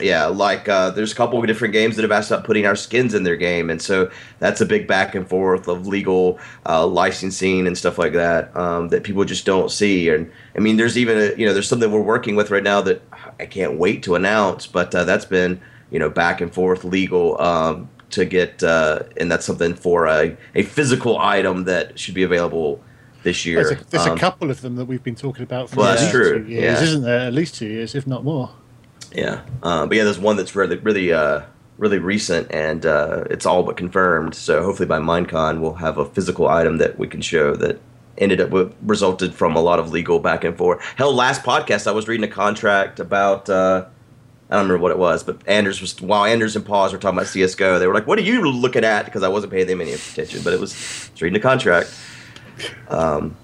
Yeah, 0.00 0.26
like 0.26 0.68
uh, 0.68 0.90
there's 0.90 1.12
a 1.12 1.14
couple 1.14 1.38
of 1.38 1.46
different 1.46 1.72
games 1.72 1.96
that 1.96 2.02
have 2.02 2.12
asked 2.12 2.30
about 2.30 2.44
putting 2.44 2.66
our 2.66 2.76
skins 2.76 3.14
in 3.14 3.22
their 3.24 3.36
game, 3.36 3.70
and 3.70 3.80
so 3.80 4.10
that's 4.38 4.60
a 4.60 4.66
big 4.66 4.86
back 4.86 5.14
and 5.14 5.28
forth 5.28 5.68
of 5.68 5.86
legal 5.86 6.38
uh, 6.66 6.86
licensing 6.86 7.66
and 7.66 7.76
stuff 7.76 7.98
like 7.98 8.12
that 8.12 8.54
um, 8.56 8.88
that 8.88 9.02
people 9.02 9.24
just 9.24 9.44
don't 9.44 9.70
see. 9.70 10.08
And 10.08 10.30
I 10.56 10.60
mean, 10.60 10.76
there's 10.76 10.96
even 10.96 11.18
a, 11.18 11.36
you 11.36 11.46
know 11.46 11.52
there's 11.52 11.68
something 11.68 11.90
we're 11.90 12.00
working 12.00 12.36
with 12.36 12.50
right 12.50 12.62
now 12.62 12.80
that 12.82 13.02
I 13.38 13.46
can't 13.46 13.78
wait 13.78 14.02
to 14.04 14.14
announce, 14.14 14.66
but 14.66 14.94
uh, 14.94 15.04
that's 15.04 15.24
been 15.24 15.60
you 15.90 15.98
know 15.98 16.08
back 16.08 16.40
and 16.40 16.52
forth 16.52 16.84
legal 16.84 17.40
um, 17.40 17.88
to 18.10 18.24
get, 18.24 18.62
uh, 18.62 19.00
and 19.16 19.30
that's 19.30 19.44
something 19.46 19.74
for 19.74 20.06
a, 20.06 20.36
a 20.54 20.62
physical 20.62 21.18
item 21.18 21.64
that 21.64 21.98
should 21.98 22.14
be 22.14 22.22
available 22.22 22.80
this 23.22 23.46
year. 23.46 23.64
There's, 23.64 23.80
a, 23.80 23.84
there's 23.84 24.06
Um, 24.06 24.16
a 24.16 24.20
couple 24.20 24.50
of 24.50 24.60
them 24.60 24.76
that 24.76 24.84
we've 24.84 25.02
been 25.02 25.14
talking 25.14 25.42
about 25.42 25.70
for 25.70 25.76
Well, 25.76 25.88
at 25.88 25.98
that's 25.98 26.02
least 26.02 26.12
true, 26.12 26.44
two 26.44 26.50
years, 26.50 26.80
yeah. 26.80 26.82
isn't 26.82 27.02
there? 27.02 27.20
At 27.20 27.32
least 27.32 27.54
two 27.54 27.66
years, 27.66 27.94
if 27.94 28.06
not 28.06 28.24
more. 28.24 28.50
Yeah, 29.14 29.42
um, 29.62 29.88
but 29.88 29.96
yeah, 29.96 30.04
there's 30.04 30.18
one 30.18 30.36
that's 30.36 30.54
really, 30.56 30.76
really, 30.78 31.12
uh, 31.12 31.42
really 31.78 31.98
recent, 31.98 32.50
and 32.50 32.84
uh, 32.86 33.24
it's 33.30 33.46
all 33.46 33.62
but 33.62 33.76
confirmed. 33.76 34.34
So 34.34 34.62
hopefully 34.62 34.86
by 34.86 34.98
MineCon 34.98 35.60
we'll 35.60 35.74
have 35.74 35.98
a 35.98 36.04
physical 36.04 36.48
item 36.48 36.78
that 36.78 36.98
we 36.98 37.08
can 37.08 37.20
show 37.20 37.54
that 37.56 37.80
ended 38.18 38.40
up 38.40 38.50
with, 38.50 38.74
resulted 38.82 39.34
from 39.34 39.56
a 39.56 39.60
lot 39.60 39.78
of 39.78 39.90
legal 39.90 40.18
back 40.18 40.44
and 40.44 40.56
forth. 40.56 40.82
Hell, 40.96 41.14
last 41.14 41.42
podcast 41.42 41.86
I 41.86 41.92
was 41.92 42.08
reading 42.08 42.24
a 42.24 42.32
contract 42.32 43.00
about. 43.00 43.48
Uh, 43.48 43.86
I 44.50 44.56
don't 44.56 44.64
remember 44.64 44.82
what 44.82 44.90
it 44.90 44.98
was, 44.98 45.24
but 45.24 45.40
Anders 45.48 45.80
was 45.80 45.98
while 46.00 46.26
Anders 46.26 46.56
and 46.56 46.64
Pause 46.64 46.92
were 46.92 46.98
talking 46.98 47.16
about 47.16 47.28
CS:GO. 47.28 47.78
They 47.78 47.86
were 47.86 47.94
like, 47.94 48.06
"What 48.06 48.18
are 48.18 48.22
you 48.22 48.50
looking 48.50 48.84
at?" 48.84 49.06
Because 49.06 49.22
I 49.22 49.28
wasn't 49.28 49.52
paying 49.52 49.66
them 49.66 49.80
any 49.80 49.92
attention, 49.92 50.42
but 50.44 50.52
it 50.52 50.60
was, 50.60 50.72
was 51.10 51.22
reading 51.22 51.38
a 51.38 51.42
contract. 51.42 51.94
Um, 52.88 53.34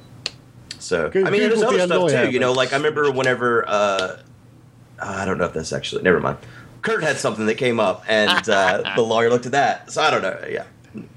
so 0.79 1.11
I 1.15 1.31
mean, 1.31 1.41
there's 1.41 1.63
other 1.63 1.81
stuff 1.81 2.11
too. 2.11 2.31
You 2.31 2.41
know, 2.41 2.53
like 2.53 2.75
I 2.75 2.77
remember 2.77 3.11
whenever 3.11 3.67
uh, 3.67 4.19
I 5.01 5.25
don't 5.25 5.39
know 5.39 5.45
if 5.45 5.53
that's 5.53 5.73
actually 5.73 6.03
never 6.03 6.21
mind. 6.21 6.39
Kurt 6.83 7.03
had 7.03 7.17
something 7.17 7.47
that 7.47 7.57
came 7.57 7.81
up, 7.81 8.05
and 8.09 8.49
uh, 8.49 8.93
the 8.97 9.03
lawyer 9.03 9.31
looked 9.31 9.47
at 9.47 9.53
that. 9.53 9.91
So 9.93 10.03
I 10.03 10.11
don't 10.11 10.23
know. 10.23 10.39
Yeah, 10.49 10.65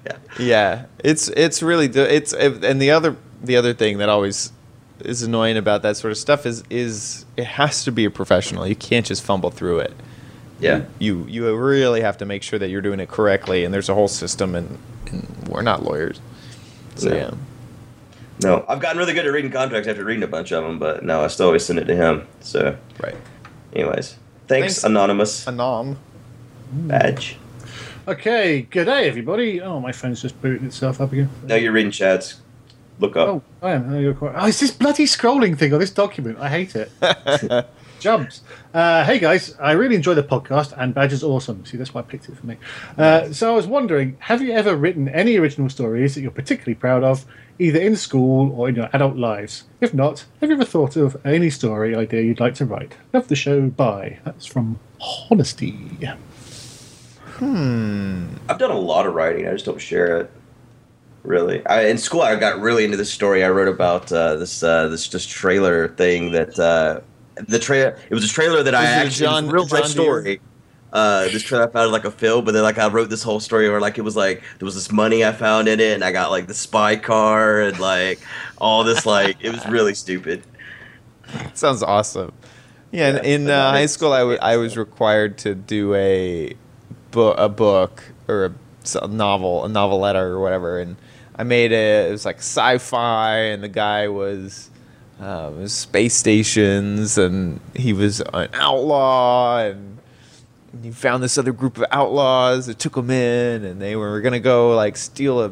yeah. 0.06 0.18
Yeah, 0.40 0.86
it's 1.04 1.30
it's 1.30 1.62
really 1.64 1.88
the- 1.88 2.14
it's 2.14 2.34
and 2.34 2.82
the 2.82 2.92
other 2.92 3.16
the 3.44 3.56
other 3.58 3.74
thing 3.74 3.98
that 4.00 4.10
always 4.10 4.52
is 5.00 5.24
annoying 5.24 5.58
about 5.58 5.82
that 5.82 5.98
sort 5.98 6.12
of 6.12 6.18
stuff 6.18 6.46
is 6.46 6.64
is 6.70 7.26
it 7.38 7.46
has 7.46 7.84
to 7.86 7.92
be 7.92 8.06
a 8.06 8.12
professional. 8.12 8.68
You 8.68 8.76
can't 8.76 9.06
just 9.06 9.24
fumble 9.24 9.50
through 9.52 9.80
it. 9.80 9.94
Yeah. 10.60 10.86
You 11.00 11.26
you 11.28 11.56
really 11.56 12.02
have 12.02 12.18
to 12.20 12.26
make 12.26 12.44
sure 12.44 12.60
that 12.60 12.70
you're 12.70 12.82
doing 12.82 13.00
it 13.00 13.10
correctly, 13.10 13.64
and 13.66 13.74
there's 13.74 13.90
a 13.90 13.96
whole 13.96 14.08
system, 14.08 14.54
and, 14.54 14.78
and 15.08 15.48
we're 15.50 15.64
not 15.64 15.84
lawyers. 15.84 16.20
So 16.96 17.10
No. 17.10 17.16
yeah, 17.16 17.32
No, 18.44 18.66
I've 18.68 18.80
gotten 18.80 18.98
really 19.00 19.14
good 19.14 19.26
at 19.26 19.32
reading 19.32 19.50
contracts 19.52 19.88
after 19.88 20.04
reading 20.04 20.22
a 20.24 20.28
bunch 20.28 20.52
of 20.52 20.64
them, 20.64 20.78
but 20.78 21.04
no, 21.04 21.24
I 21.24 21.28
still 21.28 21.48
always 21.48 21.66
send 21.66 21.80
it 21.80 21.86
to 21.86 21.96
him. 21.96 22.28
So, 22.42 22.76
right. 23.02 23.16
Anyways, 23.74 24.16
thanks, 24.48 24.82
Thanks. 24.82 24.84
anonymous 24.84 25.46
Anom. 25.46 25.96
badge. 26.72 27.38
Okay, 28.08 28.64
good 28.64 28.86
day, 28.86 29.08
everybody. 29.08 29.62
Oh, 29.62 29.80
my 29.80 29.92
phone's 29.92 30.22
just 30.22 30.42
booting 30.42 30.66
itself 30.68 31.00
up 31.00 31.12
again. 31.14 31.30
No, 31.44 31.56
you're 31.56 31.78
in 31.78 31.92
chats. 31.92 32.42
Look 33.00 33.16
up. 33.16 33.28
Oh, 33.30 33.42
I 33.62 33.72
am. 33.72 33.94
Oh, 33.94 34.00
you're 34.00 34.14
quite- 34.14 34.34
oh, 34.36 34.48
it's 34.48 34.60
this 34.60 34.72
bloody 34.72 35.06
scrolling 35.06 35.58
thing 35.58 35.74
on 35.74 35.80
this 35.80 35.92
document. 35.92 36.38
I 36.40 36.50
hate 36.50 36.76
it. 36.76 36.92
Jumps. 38.00 38.42
Uh, 38.74 39.04
hey 39.06 39.20
guys, 39.20 39.56
I 39.60 39.74
really 39.74 39.96
enjoy 39.96 40.16
the 40.16 40.24
podcast, 40.24 40.74
and 40.76 40.92
Badge 40.94 41.14
is 41.14 41.24
awesome. 41.24 41.64
See, 41.66 41.78
that's 41.78 41.94
why 41.94 42.02
I 42.02 42.04
picked 42.04 42.30
it 42.30 42.36
for 42.38 42.48
me. 42.48 42.58
Uh, 42.98 43.32
so 43.32 43.52
I 43.52 43.56
was 43.56 43.68
wondering, 43.68 44.18
have 44.20 44.42
you 44.42 44.52
ever 44.54 44.76
written 44.76 45.08
any 45.10 45.38
original 45.38 45.70
stories 45.70 46.16
that 46.16 46.22
you're 46.22 46.32
particularly 46.32 46.74
proud 46.74 47.04
of, 47.04 47.26
either 47.62 47.80
in 47.80 47.96
school 47.96 48.52
or 48.54 48.70
in 48.70 48.76
your 48.76 48.90
adult 48.94 49.16
lives? 49.16 49.64
If 49.80 49.94
not, 49.94 50.26
have 50.42 50.50
you 50.50 50.56
ever 50.56 50.66
thought 50.66 50.96
of 50.96 51.16
any 51.26 51.50
story 51.50 51.96
idea 51.96 52.22
you'd 52.22 52.40
like 52.40 52.56
to 52.56 52.66
write? 52.66 52.96
Love 53.14 53.28
the 53.28 53.36
show. 53.36 53.70
Bye. 53.70 54.20
That's 54.26 54.46
from 54.46 54.80
Honesty. 55.30 55.76
Hmm. 57.38 58.28
I've 58.50 58.58
done 58.60 58.72
a 58.72 58.80
lot 58.80 59.06
of 59.08 59.14
writing. 59.14 59.48
I 59.48 59.52
just 59.54 59.66
don't 59.66 59.82
share 59.82 60.18
it. 60.22 60.32
Really, 61.24 61.64
I, 61.68 61.86
in 61.86 62.00
school, 62.00 62.22
I 62.22 62.36
got 62.36 62.60
really 62.60 62.84
into 62.84 62.98
this 62.98 63.12
story. 63.14 63.44
I 63.44 63.50
wrote 63.52 63.68
about 63.68 64.12
uh, 64.12 64.38
this 64.38 64.64
uh, 64.64 64.88
this 64.88 65.08
just 65.08 65.30
trailer 65.30 65.90
thing 65.90 66.32
that 66.32 66.58
uh, 66.58 67.02
the 67.48 67.60
trailer. 67.60 67.96
It 68.10 68.16
was 68.16 68.24
a 68.24 68.28
trailer 68.28 68.64
that 68.64 68.74
I 68.74 68.82
Was 68.82 68.90
it 68.90 68.94
actually 68.94 69.26
John- 69.28 69.50
a 69.50 69.52
real 69.52 69.66
John 69.68 69.82
life 69.82 69.90
story. 69.90 70.42
Uh, 70.94 71.24
this 71.30 71.42
trailer 71.44 71.70
I 71.70 71.72
found 71.72 71.86
in, 71.86 71.92
like 71.92 72.06
a 72.06 72.12
film, 72.12 72.44
but 72.44 72.52
then 72.52 72.64
like 72.64 72.78
I 72.78 72.88
wrote 72.90 73.10
this 73.10 73.24
whole 73.24 73.40
story 73.40 73.70
where 73.70 73.80
like 73.80 73.98
it 73.98 74.02
was 74.02 74.16
like 74.16 74.44
there 74.60 74.66
was 74.66 74.76
this 74.76 74.92
money 74.92 75.24
I 75.24 75.32
found 75.32 75.68
in 75.70 75.80
it, 75.80 75.94
and 75.94 76.04
I 76.04 76.12
got 76.12 76.32
like 76.32 76.48
the 76.48 76.54
spy 76.54 76.98
car 76.98 77.62
and 77.62 77.80
like 77.80 78.20
all 78.58 78.84
this 78.84 79.06
like 79.06 79.38
it 79.40 79.52
was 79.52 79.66
really 79.68 79.94
stupid. 79.96 80.44
Sounds 81.54 81.82
awesome. 81.82 82.34
Yeah, 82.92 83.10
in, 83.10 83.16
Yeah, 83.16 83.22
in 83.24 83.50
uh, 83.50 83.72
high 83.72 83.86
school, 83.86 84.12
I, 84.12 84.20
w- 84.20 84.40
I 84.42 84.58
was 84.58 84.76
required 84.76 85.38
to 85.40 85.56
do 85.56 85.94
a, 85.96 86.54
bu- 87.12 87.30
a 87.30 87.48
book 87.48 88.04
or 88.28 88.54
a 89.02 89.08
novel, 89.08 89.64
a 89.64 89.70
noveletta 89.70 90.20
or 90.20 90.40
whatever, 90.42 90.80
and 90.80 90.98
I 91.38 91.44
made 91.44 91.72
it. 91.72 92.10
It 92.10 92.12
was 92.12 92.26
like 92.26 92.40
sci-fi, 92.40 93.36
and 93.38 93.64
the 93.64 93.70
guy 93.70 94.10
was, 94.10 94.70
um, 95.22 95.62
was 95.62 95.72
space 95.74 96.16
stations, 96.16 97.18
and 97.18 97.62
he 97.76 97.94
was 97.94 98.20
an 98.34 98.50
outlaw, 98.54 99.60
and 99.60 99.91
he 100.82 100.92
found 100.92 101.22
this 101.22 101.38
other 101.38 101.52
group 101.52 101.78
of 101.78 101.86
outlaws 101.92 102.68
that 102.68 102.80
took 102.80 102.94
them 102.96 103.10
in, 103.10 103.64
and 103.64 103.82
they 103.82 103.96
were 103.96 104.22
gonna 104.22 104.40
go 104.40 104.76
like 104.76 104.98
steal 104.98 105.42
a 105.42 105.52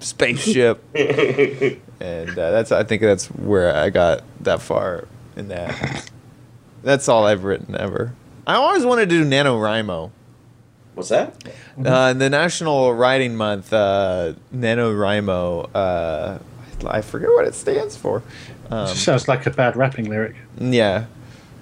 spaceship 0.00 0.80
and 0.94 2.30
uh, 2.30 2.50
that's 2.52 2.70
I 2.70 2.84
think 2.84 3.02
that's 3.02 3.26
where 3.26 3.74
I 3.74 3.90
got 3.90 4.22
that 4.40 4.60
far 4.62 5.08
in 5.36 5.48
that. 5.48 6.10
That's 6.82 7.08
all 7.08 7.26
I've 7.26 7.44
written 7.44 7.76
ever. 7.76 8.14
I 8.46 8.54
always 8.54 8.84
wanted 8.84 9.10
to 9.10 9.24
do 9.24 9.28
NaNoWriMo. 9.28 10.10
What's 10.94 11.10
that? 11.10 11.34
Uh, 11.84 12.08
in 12.12 12.18
the 12.18 12.30
National 12.30 12.94
Writing 12.94 13.36
Month, 13.36 13.72
uh, 13.72 14.34
NaNoWriMo, 14.54 15.70
uh, 15.74 16.38
I 16.86 17.00
forget 17.02 17.28
what 17.30 17.46
it 17.46 17.54
stands 17.54 17.96
for. 17.96 18.22
Um, 18.70 18.88
Sounds 18.88 19.28
like 19.28 19.46
a 19.46 19.50
bad 19.50 19.76
rapping 19.76 20.08
lyric. 20.08 20.36
yeah. 20.58 21.06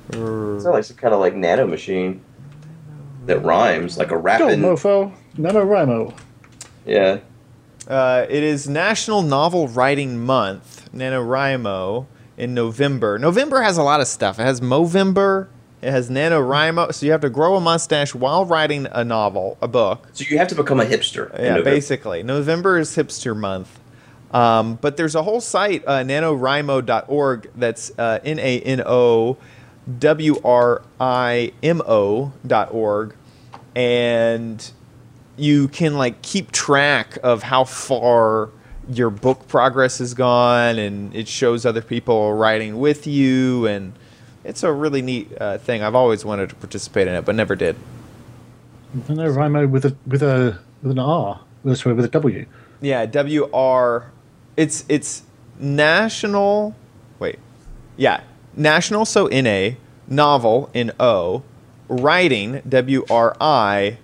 It's 0.09 0.65
not 0.65 0.73
like 0.75 0.85
some 0.85 0.97
kind 0.97 1.13
of 1.13 1.21
like 1.21 1.35
nano 1.35 1.67
machine 1.67 2.23
that 3.27 3.45
rhymes 3.45 3.99
like 3.99 4.09
a 4.09 4.11
Go, 4.11 4.17
rapping. 4.17 4.61
mofo. 4.61 5.13
NaNoWriMo. 5.37 6.15
Yeah. 6.87 7.19
Uh, 7.87 8.27
it 8.29 8.43
is 8.43 8.69
National 8.69 9.23
Novel 9.23 9.69
Writing 9.69 10.19
Month, 10.25 10.89
NaNoWriMo, 10.93 12.07
in 12.37 12.55
November. 12.55 13.19
November 13.19 13.63
has 13.63 13.77
a 13.79 13.83
lot 13.83 14.01
of 14.01 14.07
stuff. 14.07 14.39
It 14.39 14.43
has 14.43 14.61
Movember, 14.61 15.49
it 15.83 15.91
has 15.91 16.11
NaNoWriMo, 16.11 16.93
so 16.93 17.07
you 17.07 17.13
have 17.13 17.21
to 17.21 17.31
grow 17.31 17.57
a 17.57 17.61
mustache 17.61 18.15
while 18.15 18.45
writing 18.45 18.87
a 18.91 19.05
novel, 19.05 19.57
a 19.63 19.69
book. 19.69 20.09
So 20.13 20.25
you 20.29 20.39
have 20.39 20.49
to 20.49 20.55
become 20.55 20.81
a 20.81 20.85
hipster. 20.85 21.31
Yeah, 21.35 21.51
November. 21.57 21.63
basically. 21.65 22.23
November 22.23 22.79
is 22.79 22.97
hipster 22.97 23.37
month. 23.37 23.79
Um, 24.33 24.75
but 24.81 24.97
there's 24.97 25.15
a 25.15 25.23
whole 25.23 25.41
site, 25.41 25.85
uh, 25.87 26.03
nanowrimo.org, 26.03 27.51
that's 27.55 27.93
uh, 27.99 28.19
N 28.25 28.39
A 28.41 28.61
N 28.61 28.83
O 28.85 29.37
W 29.99 30.41
R 30.45 30.83
I 31.01 31.53
M 31.63 31.83
O 31.87 32.33
dot 32.47 32.73
org. 32.73 33.15
And 33.75 34.71
you 35.37 35.69
can 35.69 35.99
like 35.99 36.23
keep 36.23 36.51
track 36.51 37.19
of 37.23 37.43
how 37.43 37.65
far 37.65 38.51
your 38.89 39.11
book 39.11 39.49
progress 39.49 39.99
has 39.99 40.15
gone, 40.15 40.79
and 40.79 41.15
it 41.15 41.29
shows 41.29 41.67
other 41.67 41.83
people 41.83 42.33
writing 42.35 42.79
with 42.79 43.07
you, 43.07 43.67
and 43.67 43.93
it's 44.45 44.63
a 44.63 44.73
really 44.73 45.03
neat 45.03 45.31
uh, 45.41 45.59
thing. 45.59 45.83
I've 45.83 45.97
always 45.97 46.25
wanted 46.25 46.51
to 46.51 46.55
participate 46.55 47.09
in 47.09 47.15
it, 47.15 47.25
but 47.25 47.35
never 47.35 47.57
did. 47.57 47.77
I 49.09 49.13
know 49.13 49.29
Rimo 49.29 49.69
with 49.69 49.85
a 49.85 49.97
with 50.07 50.23
a 50.23 50.59
with 50.83 50.93
an 50.93 50.99
R. 51.01 51.41
Sorry, 51.75 51.95
with 51.95 52.05
a 52.05 52.09
W. 52.09 52.47
Yeah, 52.81 53.07
W 53.07 53.51
R. 53.53 54.11
It's 54.57 54.85
it's 54.89 55.25
national. 55.59 56.75
Wait, 57.19 57.41
yeah, 57.97 58.21
national. 58.57 59.05
So 59.05 59.27
N 59.27 59.47
A 59.47 59.77
novel 60.09 60.71
N 60.75 60.93
O 60.99 61.43
writing 61.89 62.63
W 62.69 63.05
R 63.09 63.37
I 63.41 63.99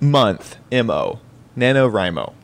month 0.00 0.56
M 0.72 0.90
O 0.90 1.20
NaNoWriMo. 1.56 2.34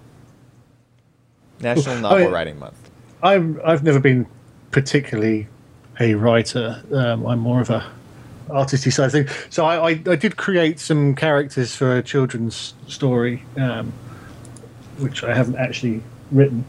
National 1.61 1.97
Novel 1.97 2.21
yeah. 2.21 2.27
Writing 2.27 2.59
Month. 2.59 2.91
I'm 3.23 3.61
I've 3.65 3.83
never 3.83 3.99
been 3.99 4.27
particularly 4.71 5.49
a 5.99 6.15
writer. 6.15 6.83
Um, 6.93 7.27
I'm 7.27 7.39
more 7.39 7.61
of 7.61 7.71
a 7.71 7.91
artisty 8.49 8.93
side 8.93 9.13
thing. 9.13 9.29
So 9.51 9.65
I, 9.65 9.91
I, 9.91 10.03
I 10.07 10.17
did 10.17 10.37
create 10.37 10.79
some 10.79 11.15
characters 11.15 11.75
for 11.75 11.97
a 11.97 12.03
children's 12.03 12.75
story, 12.87 13.43
um, 13.57 13.93
which 14.99 15.25
I 15.25 15.35
haven't 15.35 15.57
actually 15.57 16.03
written. 16.31 16.65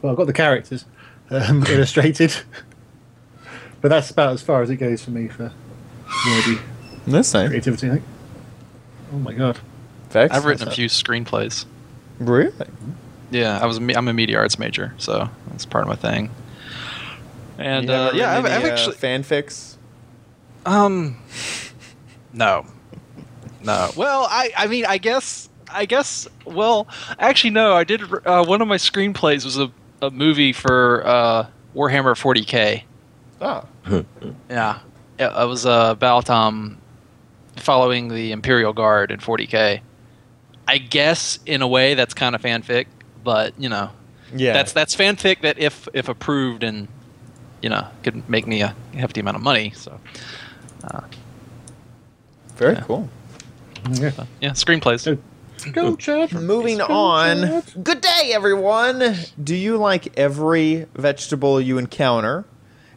Well, 0.00 0.12
I've 0.12 0.18
got 0.18 0.26
the 0.26 0.32
characters 0.32 0.84
um, 1.30 1.64
illustrated, 1.68 2.34
but 3.82 3.88
that's 3.88 4.10
about 4.10 4.32
as 4.32 4.40
far 4.42 4.62
as 4.62 4.70
it 4.70 4.76
goes 4.76 5.04
for 5.04 5.10
me 5.10 5.28
for 5.28 5.52
wordy 6.26 6.58
That's 7.06 7.34
nice. 7.34 7.48
creativity. 7.48 7.88
I 7.88 7.90
think. 7.94 8.04
Oh 9.12 9.18
my 9.18 9.32
god! 9.34 9.58
Vechs, 10.10 10.32
I've 10.34 10.44
written 10.46 10.68
a 10.68 10.70
few 10.70 10.86
screenplays. 10.88 11.66
Really? 12.18 12.52
Yeah, 13.30 13.58
I 13.60 13.66
was 13.66 13.76
a 13.76 13.80
me- 13.80 13.94
I'm 13.94 14.08
a 14.08 14.12
media 14.12 14.38
arts 14.38 14.58
major, 14.58 14.94
so 14.98 15.28
that's 15.48 15.66
part 15.66 15.82
of 15.82 15.88
my 15.88 15.96
thing. 15.96 16.30
And 17.58 17.90
uh, 17.90 18.12
yeah, 18.14 18.36
I've, 18.38 18.44
written 18.44 18.58
I've 18.58 18.64
any, 18.64 18.70
uh, 18.70 18.74
actually 18.74 18.96
fanfics. 18.96 19.76
um 20.64 21.16
no 22.32 22.64
no. 23.62 23.90
Well, 23.96 24.26
I 24.30 24.50
I 24.56 24.66
mean 24.66 24.84
I 24.86 24.98
guess 24.98 25.48
I 25.70 25.84
guess 25.86 26.26
well 26.44 26.88
actually 27.18 27.50
no 27.50 27.74
I 27.74 27.84
did 27.84 28.02
uh, 28.26 28.44
one 28.44 28.62
of 28.62 28.68
my 28.68 28.76
screenplays 28.76 29.44
was 29.44 29.58
a, 29.58 29.70
a 30.00 30.10
movie 30.10 30.52
for 30.52 31.06
uh, 31.06 31.46
Warhammer 31.74 32.14
40k. 32.14 32.82
Oh, 33.42 33.64
Yeah, 34.48 34.78
it, 35.18 35.24
it 35.24 35.48
was 35.48 35.66
uh, 35.66 35.88
about 35.90 36.30
um 36.30 36.78
following 37.56 38.08
the 38.08 38.32
Imperial 38.32 38.72
Guard 38.72 39.10
in 39.10 39.20
40k. 39.20 39.80
I 40.66 40.78
guess 40.78 41.38
in 41.44 41.60
a 41.60 41.68
way 41.68 41.94
that's 41.94 42.14
kind 42.14 42.34
of 42.34 42.40
fanfic, 42.40 42.86
but 43.22 43.52
you 43.58 43.68
know 43.68 43.90
yeah. 44.34 44.52
that's 44.52 44.72
that's 44.72 44.96
fanfic 44.96 45.42
that 45.42 45.58
if 45.58 45.88
if 45.92 46.08
approved 46.08 46.62
and 46.62 46.88
you 47.60 47.68
know 47.68 47.86
could 48.02 48.28
make 48.28 48.46
me 48.46 48.62
a 48.62 48.74
hefty 48.94 49.20
amount 49.20 49.36
of 49.36 49.42
money. 49.42 49.72
So 49.74 50.00
very 52.62 52.74
yeah. 52.74 52.80
cool. 52.82 53.08
Yeah. 53.90 54.12
yeah, 54.40 54.50
screenplays. 54.50 55.18
Go, 55.72 55.72
go 55.72 55.96
Chad. 55.96 56.32
Moving 56.32 56.78
Go, 56.78 56.86
on. 56.86 57.42
Chad. 57.42 57.84
Good 57.84 58.00
day, 58.00 58.30
everyone. 58.32 59.16
Do 59.42 59.56
you 59.56 59.76
like 59.78 60.16
every 60.16 60.86
vegetable 60.94 61.60
you 61.60 61.78
encounter? 61.78 62.44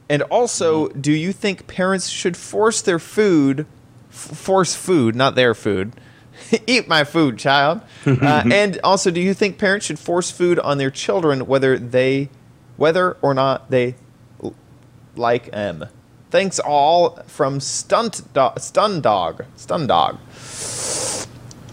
And 0.10 0.22
also, 0.24 0.90
do 0.90 1.12
you 1.12 1.32
think 1.32 1.68
parents 1.68 2.10
should 2.10 2.38
force 2.38 2.82
their 2.82 3.00
food, 3.00 3.66
f- 4.10 4.16
force 4.16 4.76
food, 4.76 5.16
not 5.16 5.36
their 5.36 5.54
food? 5.56 5.94
Eat 6.68 6.88
my 6.88 7.04
food, 7.04 7.38
child. 7.40 7.82
uh, 8.06 8.44
and 8.52 8.80
also, 8.84 9.10
do 9.10 9.20
you 9.20 9.34
think 9.34 9.58
parents 9.58 9.86
should 9.86 9.98
force 10.00 10.30
food 10.30 10.60
on 10.60 10.78
their 10.78 10.92
children, 10.92 11.48
whether 11.48 11.78
they, 11.80 12.30
whether 12.78 13.18
or 13.22 13.34
not 13.34 13.72
they 13.72 13.96
l- 14.44 14.54
like 15.16 15.52
them? 15.52 15.86
Thanks 16.30 16.60
all 16.60 17.18
from 17.28 17.60
Stunt 17.60 18.22
Do- 18.34 18.52
Stun 18.58 19.02
Dog. 19.02 19.46
Stun 19.56 19.88
Dog. 19.88 20.20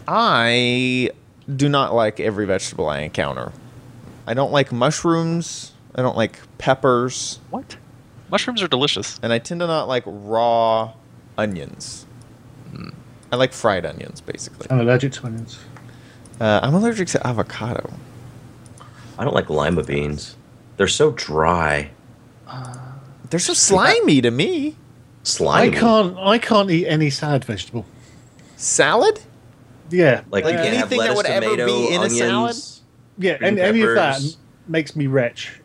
I 0.09 1.11
do 1.55 1.69
not 1.69 1.95
like 1.95 2.21
every 2.21 2.47
vegetable 2.47 2.89
I 2.89 3.01
encounter. 3.01 3.53
I 4.27 4.35
don't 4.35 4.53
like 4.53 4.73
mushrooms. 4.73 5.73
I 5.95 6.03
don't 6.03 6.17
like 6.17 6.39
peppers. 6.59 7.41
What? 7.51 7.77
Mushrooms 8.33 8.63
are 8.63 8.69
delicious. 8.69 9.21
And 9.23 9.33
I 9.33 9.39
tend 9.39 9.61
to 9.61 9.67
not 9.67 9.87
like 9.89 10.03
raw 10.07 10.95
onions. 11.39 12.07
I 13.31 13.37
like 13.37 13.53
fried 13.53 13.87
onions, 13.87 14.21
basically. 14.21 14.67
I'm 14.71 14.81
allergic 14.81 15.13
to 15.13 15.27
onions. 15.27 15.59
Uh, 16.41 16.61
I'm 16.63 16.75
allergic 16.75 17.09
to 17.09 17.27
avocado. 17.27 17.93
I 19.19 19.25
don't 19.25 19.35
like 19.35 19.49
lima 19.49 19.85
beans. 19.85 20.37
They're 20.77 20.89
so 20.89 21.13
dry. 21.13 21.91
They're 23.31 23.39
so 23.41 23.55
slimy 23.55 24.21
to 24.21 24.31
me. 24.31 24.77
Slimy. 25.23 25.77
I 25.77 25.81
can't. 25.81 26.19
I 26.19 26.39
can't 26.39 26.71
eat 26.71 26.87
any 26.87 27.09
salad 27.09 27.45
vegetable. 27.45 27.87
Salad? 28.57 29.21
Yeah, 29.91 30.23
Like 30.31 30.45
Like 30.45 30.55
you 30.55 30.61
can't 30.61 30.77
have 30.77 30.93
anything 30.93 30.99
that 30.99 31.15
lettuce, 31.15 31.17
would 31.17 31.27
ever 31.27 31.45
tomato, 31.57 31.67
be 31.67 31.95
in 31.95 32.03
a 32.03 32.11
salad? 32.11 32.57
yeah, 33.19 33.39
green 33.39 33.49
and 33.51 33.59
any 33.59 33.83
of 33.83 33.95
that 33.95 34.21
makes 34.69 34.95
me 34.97 35.07
retch. 35.07 35.62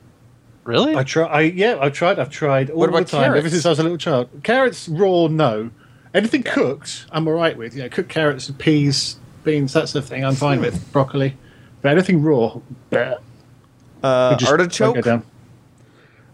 Really? 0.68 0.98
I 0.98 1.04
try. 1.04 1.26
I 1.28 1.42
yeah, 1.44 1.78
I've 1.80 1.94
tried. 1.94 2.20
I've 2.20 2.30
tried 2.30 2.70
all 2.70 2.80
What 2.80 2.92
the 2.92 2.98
about 2.98 3.08
time 3.08 3.34
ever 3.36 3.50
since 3.50 3.66
I 3.66 3.70
was 3.70 3.80
a 3.80 3.84
little 3.84 3.98
child. 3.98 4.28
Carrots 4.44 4.90
raw, 4.90 5.28
no. 5.28 5.72
Anything 6.14 6.44
cooked, 6.44 7.06
I'm 7.10 7.26
all 7.26 7.36
right 7.36 7.56
with. 7.58 7.74
Yeah, 7.74 7.88
cooked 7.88 8.10
carrots, 8.10 8.50
and 8.50 8.60
peas, 8.60 9.18
beans, 9.46 9.72
that 9.72 9.88
sort 9.88 10.04
of 10.04 10.10
thing. 10.10 10.26
I'm 10.26 10.36
fine 10.36 10.60
with 10.60 10.92
broccoli. 10.92 11.38
But 11.82 11.94
anything 11.94 12.22
raw, 12.22 12.60
bleh, 12.92 13.18
Uh, 14.04 14.32
it 14.36 14.40
just 14.40 14.52
won't 14.52 14.62
artichoke? 14.62 14.96
go 14.96 15.02
down. 15.02 15.24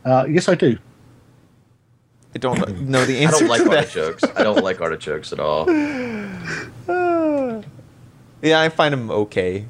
Uh, 0.04 0.26
yes, 0.28 0.50
I 0.50 0.56
do. 0.56 0.80
I 2.34 2.40
don't 2.40 2.82
know 2.90 3.06
the 3.06 3.20
answer. 3.20 3.36
I 3.36 3.40
don't 3.40 3.50
like 3.50 3.64
to 3.64 3.70
that. 3.70 3.78
artichokes. 3.96 4.24
I 4.36 4.44
don't 4.44 4.64
like 4.64 4.82
artichokes 4.82 5.32
at 5.32 5.40
all. 5.40 5.68
Yeah, 8.42 8.60
I 8.60 8.68
find 8.68 8.92
them 8.92 9.10
okay. 9.10 9.66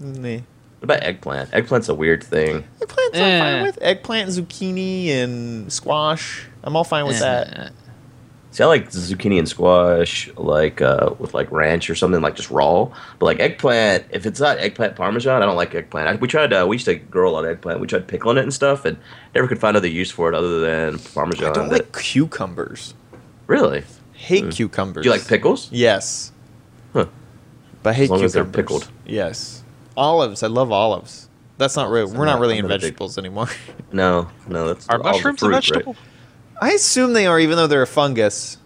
Meh. 0.00 0.40
What 0.80 0.84
about 0.84 1.02
eggplant? 1.02 1.50
Eggplant's 1.50 1.88
a 1.88 1.94
weird 1.94 2.22
thing. 2.24 2.64
Eggplants 2.80 3.14
I'm 3.14 3.20
Eh. 3.20 3.40
fine 3.40 3.62
with. 3.64 3.78
Eggplant, 3.82 4.30
zucchini, 4.30 5.08
and 5.10 5.70
squash. 5.72 6.46
I'm 6.64 6.74
all 6.74 6.84
fine 6.84 7.06
with 7.06 7.18
that. 7.20 7.58
Eh. 7.58 7.68
See, 8.52 8.64
I 8.64 8.66
like 8.66 8.90
zucchini 8.90 9.38
and 9.38 9.48
squash, 9.48 10.28
like 10.36 10.80
uh, 10.82 11.10
with 11.18 11.34
like 11.34 11.52
ranch 11.52 11.88
or 11.88 11.94
something, 11.94 12.20
like 12.20 12.34
just 12.34 12.50
raw. 12.50 12.86
But 13.18 13.26
like 13.26 13.38
eggplant, 13.40 14.06
if 14.10 14.26
it's 14.26 14.40
not 14.40 14.58
eggplant 14.58 14.96
parmesan, 14.96 15.40
I 15.42 15.46
don't 15.46 15.54
like 15.54 15.72
eggplant. 15.74 16.08
I, 16.08 16.14
we 16.16 16.26
tried. 16.26 16.52
Uh, 16.52 16.64
we 16.68 16.74
used 16.76 16.86
to 16.86 16.96
grow 16.96 17.30
a 17.30 17.32
lot 17.32 17.44
of 17.44 17.50
eggplant. 17.50 17.78
We 17.78 17.86
tried 17.86 18.08
pickling 18.08 18.38
it 18.38 18.42
and 18.42 18.52
stuff, 18.52 18.84
and 18.86 18.96
never 19.36 19.46
could 19.46 19.60
find 19.60 19.76
other 19.76 19.86
use 19.86 20.10
for 20.10 20.28
it 20.30 20.34
other 20.34 20.58
than 20.60 20.98
parmesan. 20.98 21.46
I 21.50 21.52
don't 21.52 21.68
That- 21.68 21.92
like 21.94 22.02
cucumbers. 22.02 22.94
really. 23.46 23.84
Hate 24.14 24.50
cucumbers. 24.50 25.02
Do 25.04 25.08
you 25.10 25.14
like 25.14 25.26
pickles? 25.28 25.68
Yes. 25.70 26.32
Huh. 26.92 27.06
But 27.82 27.90
I 27.90 27.92
hate 27.94 28.02
As 28.04 28.10
long 28.10 28.22
as 28.24 28.32
cucumbers. 28.32 28.52
they're 28.54 28.62
pickled. 28.62 28.88
Yes. 29.06 29.59
Olives. 30.00 30.42
I 30.42 30.46
love 30.46 30.72
olives. 30.72 31.28
That's 31.58 31.76
not 31.76 31.90
real. 31.90 32.06
We're 32.08 32.24
not 32.24 32.32
not- 32.36 32.40
really 32.40 32.54
I'm 32.58 32.64
in 32.64 32.68
not 32.70 32.76
a 32.76 32.78
big- 32.78 32.82
vegetables 32.92 33.18
anymore. 33.18 33.48
No, 33.92 34.28
no. 34.48 34.68
That's 34.68 34.88
Are 34.88 34.96
all 34.98 35.02
the 35.02 35.10
mushrooms 35.10 35.40
fruit, 35.40 35.48
a 35.48 35.50
right? 35.50 35.64
vegetable? 35.64 35.96
I 36.62 36.70
assume 36.72 37.12
they 37.12 37.26
are, 37.26 37.40
even 37.40 37.56
though 37.56 37.66
they're 37.66 37.82
a 37.82 37.86
fungus. 37.86 38.56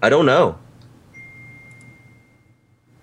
I 0.00 0.08
don't 0.10 0.26
know. 0.26 0.58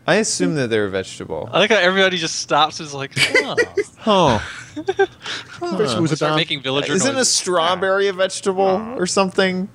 I 0.08 0.16
assume 0.16 0.56
that 0.56 0.70
they're 0.70 0.86
a 0.86 0.90
vegetable. 0.90 1.50
I 1.52 1.60
like 1.60 1.70
how 1.70 1.78
everybody 1.78 2.18
just 2.18 2.38
stops 2.38 2.80
and 2.80 2.88
is 2.88 2.94
like, 2.94 3.12
oh. 3.18 3.56
Huh. 3.98 4.40
Vegetables 4.76 6.12
are 6.14 6.16
start 6.16 6.30
done. 6.32 6.36
making 6.38 6.62
villager 6.64 6.94
Isn't 6.94 7.18
a 7.18 7.26
strawberry 7.26 8.08
a 8.08 8.14
vegetable 8.14 8.64
or 8.98 9.06
something? 9.06 9.68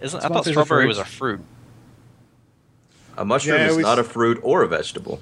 Isn't, 0.00 0.24
I 0.24 0.28
thought 0.28 0.44
strawberry 0.46 0.82
fruit. 0.84 0.88
was 0.88 0.98
a 0.98 1.04
fruit. 1.04 1.40
A 3.18 3.24
mushroom 3.24 3.58
Yeah, 3.58 3.68
is 3.70 3.76
we- 3.76 3.82
not 3.82 3.98
a 3.98 4.04
fruit 4.04 4.38
or 4.42 4.62
a 4.62 4.68
vegetable. 4.68 5.20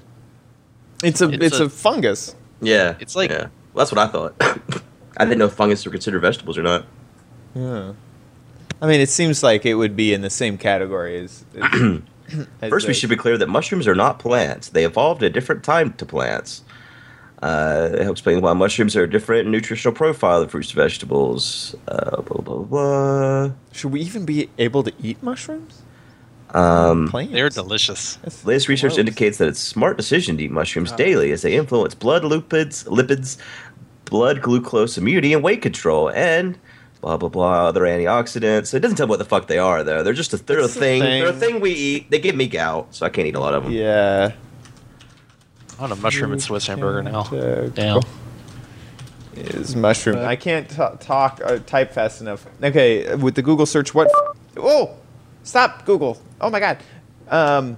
It's 1.03 1.21
a 1.21 1.29
it's, 1.29 1.45
It's 1.45 1.59
a, 1.59 1.65
a- 1.65 1.69
fungus. 1.69 2.35
Yeah, 2.61 2.95
It's 2.99 3.15
like- 3.15 3.29
yeah. 3.29 3.47
Well, 3.73 3.85
that's 3.85 3.91
what 3.91 3.99
I 3.99 4.07
thought. 4.07 4.35
I 5.17 5.25
didn't 5.25 5.39
know 5.39 5.45
if 5.45 5.53
fungus 5.53 5.85
were 5.85 5.91
considered 5.91 6.21
vegetables 6.21 6.57
or 6.57 6.63
not. 6.63 6.85
Yeah. 7.55 7.93
I 8.81 8.87
mean, 8.87 8.99
it 9.01 9.09
seems 9.09 9.43
like 9.43 9.65
it 9.65 9.75
would 9.75 9.95
be 9.95 10.13
in 10.13 10.21
the 10.21 10.29
same 10.29 10.57
category 10.57 11.19
as. 11.19 11.45
as, 11.55 12.01
as 12.61 12.69
First, 12.69 12.87
we 12.87 12.93
should 12.93 13.09
be 13.09 13.15
clear 13.15 13.37
that 13.37 13.47
mushrooms 13.47 13.87
are 13.87 13.95
not 13.95 14.17
plants. 14.19 14.69
They 14.69 14.85
evolved 14.85 15.21
at 15.23 15.27
a 15.27 15.29
different 15.29 15.63
time 15.63 15.93
to 15.93 16.05
plants. 16.05 16.63
Uh, 17.41 17.89
it 17.93 18.01
helps 18.03 18.21
explain 18.21 18.41
why 18.41 18.53
mushrooms 18.53 18.95
are 18.95 19.03
a 19.03 19.09
different 19.09 19.49
nutritional 19.49 19.93
profile 19.93 20.39
than 20.39 20.49
fruits 20.49 20.69
and 20.69 20.77
vegetables. 20.77 21.75
Uh, 21.87 22.21
blah, 22.21 22.41
blah, 22.41 22.57
blah, 22.63 23.51
Should 23.73 23.91
we 23.91 24.01
even 24.01 24.25
be 24.25 24.49
able 24.57 24.81
to 24.83 24.93
eat 25.01 25.21
mushrooms? 25.21 25.82
Blah. 26.53 26.89
Um, 26.91 27.11
They're 27.31 27.49
delicious. 27.49 28.15
That's 28.17 28.45
latest 28.45 28.67
research 28.69 28.91
gross. 28.91 28.99
indicates 28.99 29.37
that 29.39 29.47
it's 29.47 29.61
a 29.61 29.65
smart 29.65 29.97
decision 29.97 30.37
to 30.37 30.43
eat 30.43 30.51
mushrooms 30.51 30.91
daily 30.93 31.31
as 31.31 31.41
they 31.41 31.55
influence 31.55 31.95
blood 31.95 32.23
lipids, 32.23 32.85
lipids, 32.87 33.37
blood 34.05 34.41
glucose 34.41 34.97
immunity, 34.97 35.33
and 35.33 35.43
weight 35.43 35.61
control, 35.61 36.09
and 36.11 36.57
blah 37.01 37.17
blah 37.17 37.29
blah 37.29 37.65
other 37.67 37.81
antioxidants. 37.81 38.73
It 38.73 38.79
doesn't 38.81 38.97
tell 38.97 39.07
me 39.07 39.11
what 39.11 39.19
the 39.19 39.25
fuck 39.25 39.47
they 39.47 39.57
are 39.57 39.83
though. 39.83 40.03
They're 40.03 40.13
just 40.13 40.33
a 40.33 40.37
they're 40.37 40.59
It's 40.59 40.75
a 40.75 40.77
a 40.77 40.81
thing. 40.81 40.99
They're 41.01 41.27
a 41.27 41.33
thing. 41.33 41.53
thing 41.53 41.61
we 41.61 41.71
eat. 41.71 42.11
They 42.11 42.19
give 42.19 42.35
me 42.35 42.47
gout, 42.47 42.87
so 42.95 43.05
I 43.05 43.09
can't 43.09 43.27
eat 43.27 43.35
a 43.35 43.39
lot 43.39 43.53
of 43.53 43.63
them. 43.63 43.73
Yeah. 43.73 44.31
On 45.79 45.91
a 45.91 45.95
mushroom 45.95 46.31
and 46.31 46.41
Swiss 46.41 46.67
hamburger 46.67 47.01
now. 47.03 47.21
Uh, 47.21 47.67
Damn. 47.69 48.01
Is 49.35 49.75
mushroom. 49.75 50.17
I 50.19 50.35
can't 50.35 50.69
t- 50.69 50.75
talk 50.99 51.41
or 51.43 51.57
type 51.57 51.91
fast 51.91 52.21
enough. 52.21 52.45
Okay, 52.61 53.15
with 53.15 53.33
the 53.33 53.41
Google 53.41 53.65
search, 53.65 53.93
what? 53.95 54.07
Oh, 54.57 54.95
stop 55.41 55.85
Google. 55.85 56.21
Oh 56.43 56.49
my 56.49 56.59
God. 56.59 56.77
Um, 57.29 57.77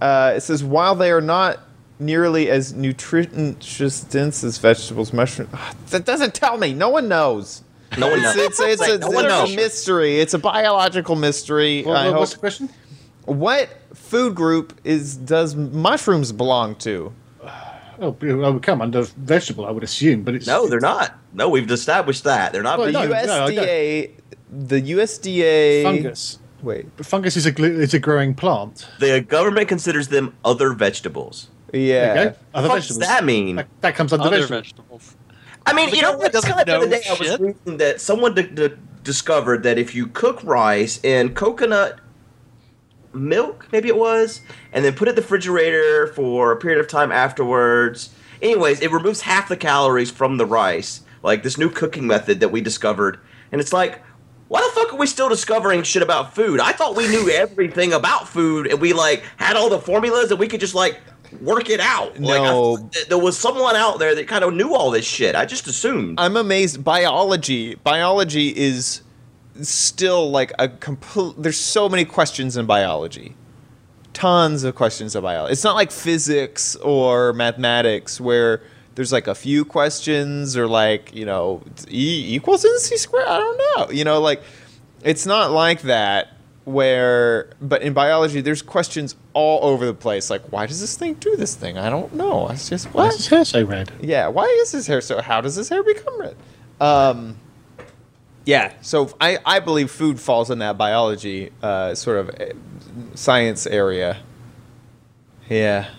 uh, 0.00 0.34
it 0.36 0.40
says 0.40 0.62
while 0.64 0.94
they 0.94 1.10
are 1.10 1.20
not 1.20 1.60
nearly 1.98 2.50
as 2.50 2.72
nutritious 2.74 4.00
dense 4.02 4.42
as 4.44 4.58
vegetables, 4.58 5.12
mushroom. 5.12 5.48
Ah, 5.54 5.72
that 5.90 6.04
doesn't 6.04 6.34
tell 6.34 6.58
me. 6.58 6.74
No 6.74 6.88
one 6.88 7.08
knows. 7.08 7.62
No 7.96 8.08
one 8.10 8.20
knows. 8.20 8.36
It's, 8.36 8.58
it's, 8.58 8.60
it's, 8.60 8.80
Like, 8.80 8.90
it's, 8.90 9.00
no 9.06 9.10
one 9.10 9.24
it's 9.26 9.32
knows. 9.32 9.52
a 9.52 9.56
mystery. 9.56 10.18
It's 10.18 10.34
a 10.34 10.38
biological 10.38 11.14
mystery. 11.16 11.82
What- 11.84 11.96
I 11.96 12.10
what- 12.10 12.18
what's 12.20 12.32
the 12.32 12.38
question? 12.40 12.68
What 13.26 13.68
food 13.94 14.34
group 14.34 14.78
is 14.84 15.16
does 15.16 15.54
mushrooms 15.56 16.32
belong 16.32 16.74
to? 16.76 17.12
Oh, 18.00 18.16
I 18.20 18.48
would 18.50 18.62
come 18.62 18.82
under 18.82 19.02
vegetable, 19.02 19.64
I 19.66 19.70
would 19.70 19.84
assume, 19.84 20.24
but 20.24 20.34
it's 20.34 20.46
No, 20.48 20.66
they're 20.66 20.80
not. 20.80 21.16
No, 21.32 21.48
we've 21.48 21.70
established 21.70 22.24
that 22.24 22.52
they're 22.52 22.62
not. 22.64 22.78
Well, 22.78 22.88
The 22.88 22.92
no, 22.92 23.06
vegetable. 23.08 23.48
no, 23.54 23.62
USDA. 23.62 24.10
the 24.50 24.82
USDA. 24.82 25.82
fungus. 25.84 26.38
Wait. 26.64 26.86
But 26.96 27.06
fungus 27.06 27.36
is 27.36 27.46
a 27.46 27.52
glu- 27.52 27.78
is 27.80 27.92
a 27.94 27.98
growing 27.98 28.34
plant. 28.34 28.86
the 28.98 29.20
government 29.20 29.68
considers 29.68 30.08
them 30.08 30.34
other 30.44 30.72
vegetables. 30.72 31.48
Yeah. 31.72 32.08
you 32.24 32.30
go. 32.30 32.36
Other 32.54 32.68
What 32.68 32.82
does 32.82 32.98
that 32.98 33.24
mean? 33.24 33.56
That, 33.56 33.68
that 33.82 33.94
comes 33.94 34.12
under 34.12 34.26
Other 34.26 34.46
vegetables. 34.46 34.68
vegetables. 34.72 35.16
I 35.66 35.72
mean, 35.72 35.90
The 35.90 35.96
you 35.96 36.02
know, 36.02 36.08
government 36.12 36.34
what's 36.34 36.46
doesn't 36.46 36.50
kind 36.50 36.60
of 36.60 36.66
the 36.66 36.76
other 36.76 36.86
know 36.86 36.96
day 36.98 37.02
I 37.08 37.12
was 37.18 37.28
shit. 37.28 37.40
reading 37.40 37.76
that 37.78 38.00
someone 38.00 38.34
d- 38.34 38.42
d- 38.42 38.68
discovered 39.02 39.62
that 39.64 39.78
if 39.78 39.94
you 39.94 40.06
cook 40.06 40.42
rice 40.44 41.00
in 41.04 41.34
coconut 41.34 42.00
milk, 43.12 43.66
maybe 43.72 43.88
it 43.88 43.96
was, 43.96 44.40
and 44.72 44.84
then 44.84 44.94
put 44.94 45.08
it 45.08 45.10
in 45.10 45.14
the 45.16 45.22
refrigerator 45.22 46.08
for 46.08 46.52
a 46.52 46.56
period 46.56 46.80
of 46.80 46.88
time 46.88 47.12
afterwards. 47.12 48.10
Anyways, 48.42 48.80
it 48.80 48.90
removes 48.90 49.22
half 49.22 49.48
the 49.48 49.56
calories 49.56 50.10
from 50.10 50.36
the 50.36 50.46
rice. 50.46 51.02
Like 51.22 51.42
this 51.42 51.56
new 51.56 51.70
cooking 51.70 52.06
method 52.06 52.40
that 52.40 52.50
we 52.50 52.60
discovered, 52.60 53.18
and 53.52 53.60
it's 53.60 53.72
like. 53.72 54.02
Why 54.48 54.60
the 54.60 54.80
fuck 54.80 54.92
are 54.92 54.96
we 54.96 55.06
still 55.06 55.28
discovering 55.28 55.82
shit 55.82 56.02
about 56.02 56.34
food? 56.34 56.60
I 56.60 56.72
thought 56.72 56.96
we 56.96 57.08
knew 57.08 57.30
everything 57.30 57.92
about 57.92 58.28
food 58.28 58.66
and 58.66 58.80
we 58.80 58.92
like 58.92 59.24
had 59.36 59.56
all 59.56 59.70
the 59.70 59.78
formulas 59.80 60.30
and 60.30 60.38
we 60.38 60.48
could 60.48 60.60
just 60.60 60.74
like 60.74 61.00
work 61.40 61.70
it 61.70 61.80
out. 61.80 62.20
Like, 62.20 62.40
I 62.40 62.44
No. 62.44 62.76
thought 62.76 62.96
there 63.08 63.18
was 63.18 63.38
someone 63.38 63.74
out 63.74 63.98
there 63.98 64.14
that 64.14 64.28
kind 64.28 64.44
of 64.44 64.52
knew 64.54 64.74
all 64.74 64.90
this 64.90 65.06
shit. 65.06 65.34
I 65.34 65.46
just 65.46 65.66
assumed. 65.66 66.20
I'm 66.20 66.36
amazed. 66.36 66.84
Biology. 66.84 67.74
Biology 67.76 68.48
is 68.56 69.00
still 69.62 70.30
like 70.30 70.52
a 70.58 70.68
complete. 70.68 71.34
There's 71.38 71.58
so 71.58 71.88
many 71.88 72.04
questions 72.04 72.56
in 72.56 72.66
biology. 72.66 73.34
Tons 74.12 74.62
of 74.62 74.74
questions 74.76 75.16
of 75.16 75.22
biology. 75.24 75.52
It's 75.52 75.64
not 75.64 75.74
like 75.74 75.90
physics 75.90 76.76
or 76.76 77.32
mathematics 77.32 78.20
where 78.20 78.62
there's 78.94 79.12
like 79.12 79.26
a 79.26 79.34
few 79.34 79.64
questions 79.64 80.56
or 80.56 80.66
like 80.66 81.14
you 81.14 81.24
know 81.24 81.62
e 81.88 82.34
equals 82.34 82.64
MC 82.64 82.96
squared. 82.96 83.28
I 83.28 83.38
don't 83.38 83.58
know. 83.58 83.90
You 83.90 84.04
know, 84.04 84.20
like 84.20 84.42
it's 85.02 85.26
not 85.26 85.50
like 85.50 85.82
that. 85.82 86.28
Where, 86.64 87.50
but 87.60 87.82
in 87.82 87.92
biology, 87.92 88.40
there's 88.40 88.62
questions 88.62 89.16
all 89.34 89.62
over 89.68 89.84
the 89.84 89.92
place. 89.92 90.30
Like, 90.30 90.50
why 90.50 90.64
does 90.64 90.80
this 90.80 90.96
thing 90.96 91.12
do 91.12 91.36
this 91.36 91.54
thing? 91.54 91.76
I 91.76 91.90
don't 91.90 92.14
know. 92.14 92.48
It's 92.48 92.70
just 92.70 92.86
Why 92.94 93.08
is 93.08 93.16
his 93.18 93.26
hair 93.26 93.44
so 93.44 93.64
red? 93.64 93.92
Yeah, 94.00 94.28
why 94.28 94.44
is 94.62 94.72
his 94.72 94.86
hair 94.86 95.02
so? 95.02 95.20
How 95.20 95.42
does 95.42 95.56
his 95.56 95.68
hair 95.68 95.82
become 95.82 96.18
red? 96.18 96.36
Um, 96.80 97.36
yeah, 98.46 98.72
so 98.80 99.14
I, 99.20 99.38
I 99.44 99.60
believe 99.60 99.90
food 99.90 100.18
falls 100.18 100.50
in 100.50 100.58
that 100.60 100.78
biology 100.78 101.50
uh, 101.62 101.94
sort 101.94 102.16
of 102.16 102.30
uh, 102.30 102.54
science 103.14 103.66
area. 103.66 104.18
Yeah. 105.50 105.90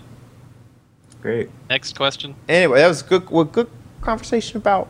Great. 1.22 1.50
Next 1.68 1.96
question. 1.96 2.34
Anyway, 2.48 2.80
that 2.80 2.88
was 2.88 3.02
good. 3.02 3.28
Well, 3.30 3.44
good 3.44 3.68
conversation 4.00 4.58
about 4.58 4.88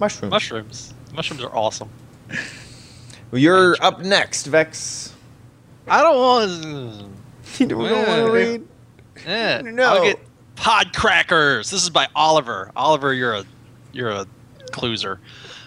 mushrooms. 0.00 0.30
Mushrooms. 0.30 0.94
Mushrooms 1.14 1.42
are 1.42 1.54
awesome. 1.54 1.88
Well, 3.30 3.42
you're 3.42 3.76
up 3.82 4.00
next, 4.00 4.46
Vechs. 4.50 5.12
I 5.86 6.00
don't 6.00 6.16
want 6.16 7.10
You 7.58 7.66
don't, 7.66 7.78
want 7.78 8.06
to 8.06 8.30
read? 8.30 8.66
Yeah. 9.26 9.60
No. 9.62 9.82
I'll 9.96 10.02
get 10.04 10.20
Pod 10.54 10.94
Crackers. 10.94 11.70
This 11.70 11.82
is 11.82 11.90
by 11.90 12.06
Oliver. 12.14 12.70
Oliver, 12.76 13.12
you're 13.12 13.34
a 13.34 13.44
you're 13.92 14.10
a 14.10 14.26
clueser. 14.70 15.18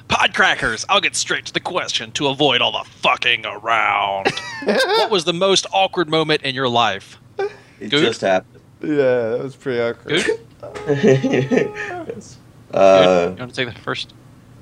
Pod 0.08 0.34
Crackers. 0.34 0.86
I'll 0.90 1.02
get 1.02 1.16
straight 1.16 1.46
to 1.46 1.54
the 1.54 1.60
question 1.60 2.12
to 2.14 2.28
avoid 2.30 2.62
all 2.62 2.72
the 2.72 2.90
fucking 2.90 3.46
around. 3.46 4.28
what 4.64 5.12
was 5.12 5.26
the 5.26 5.34
most 5.34 5.68
awkward 5.74 6.10
moment 6.10 6.42
in 6.44 6.56
your 6.56 6.70
life? 6.70 7.20
It 7.38 7.90
Good. 7.90 7.92
just 7.92 8.22
happened. 8.22 8.61
Yeah, 8.82 9.30
that 9.30 9.44
was 9.44 9.56
pretty 9.56 9.80
awkward. 9.80 10.24
Good. 10.24 10.40
uh, 12.74 13.32
you 13.32 13.38
want 13.38 13.38
to 13.38 13.48
take 13.54 13.68
that 13.68 13.80
first? 13.80 14.14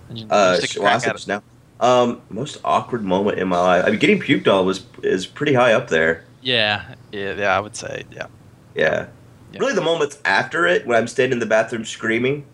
Uh, 0.09 0.13
you 0.13 0.67
take 0.67 0.81
well, 0.81 0.87
I 0.87 0.91
crack 0.91 1.01
said 1.01 1.09
at 1.09 1.15
just 1.15 1.29
it. 1.29 1.31
now. 1.31 1.43
Um, 1.79 2.21
most 2.29 2.57
awkward 2.63 3.05
moment 3.05 3.39
in 3.39 3.47
my 3.47 3.59
life. 3.59 3.85
I 3.85 3.91
mean, 3.91 3.99
getting 3.99 4.19
puked 4.19 4.47
on 4.47 4.65
was 4.65 4.85
is 5.03 5.25
pretty 5.25 5.53
high 5.53 5.73
up 5.73 5.87
there. 5.87 6.25
Yeah, 6.41 6.95
yeah, 7.11 7.35
yeah. 7.35 7.55
I 7.55 7.59
would 7.59 7.75
say, 7.75 8.03
yeah. 8.11 8.27
Yeah. 8.75 9.07
Yeah. 9.51 9.59
Really, 9.59 9.73
the 9.73 9.81
moments 9.81 10.19
after 10.25 10.67
it, 10.67 10.85
when 10.85 10.97
I'm 10.97 11.07
standing 11.07 11.33
in 11.33 11.39
the 11.39 11.45
bathroom 11.45 11.85
screaming, 11.85 12.45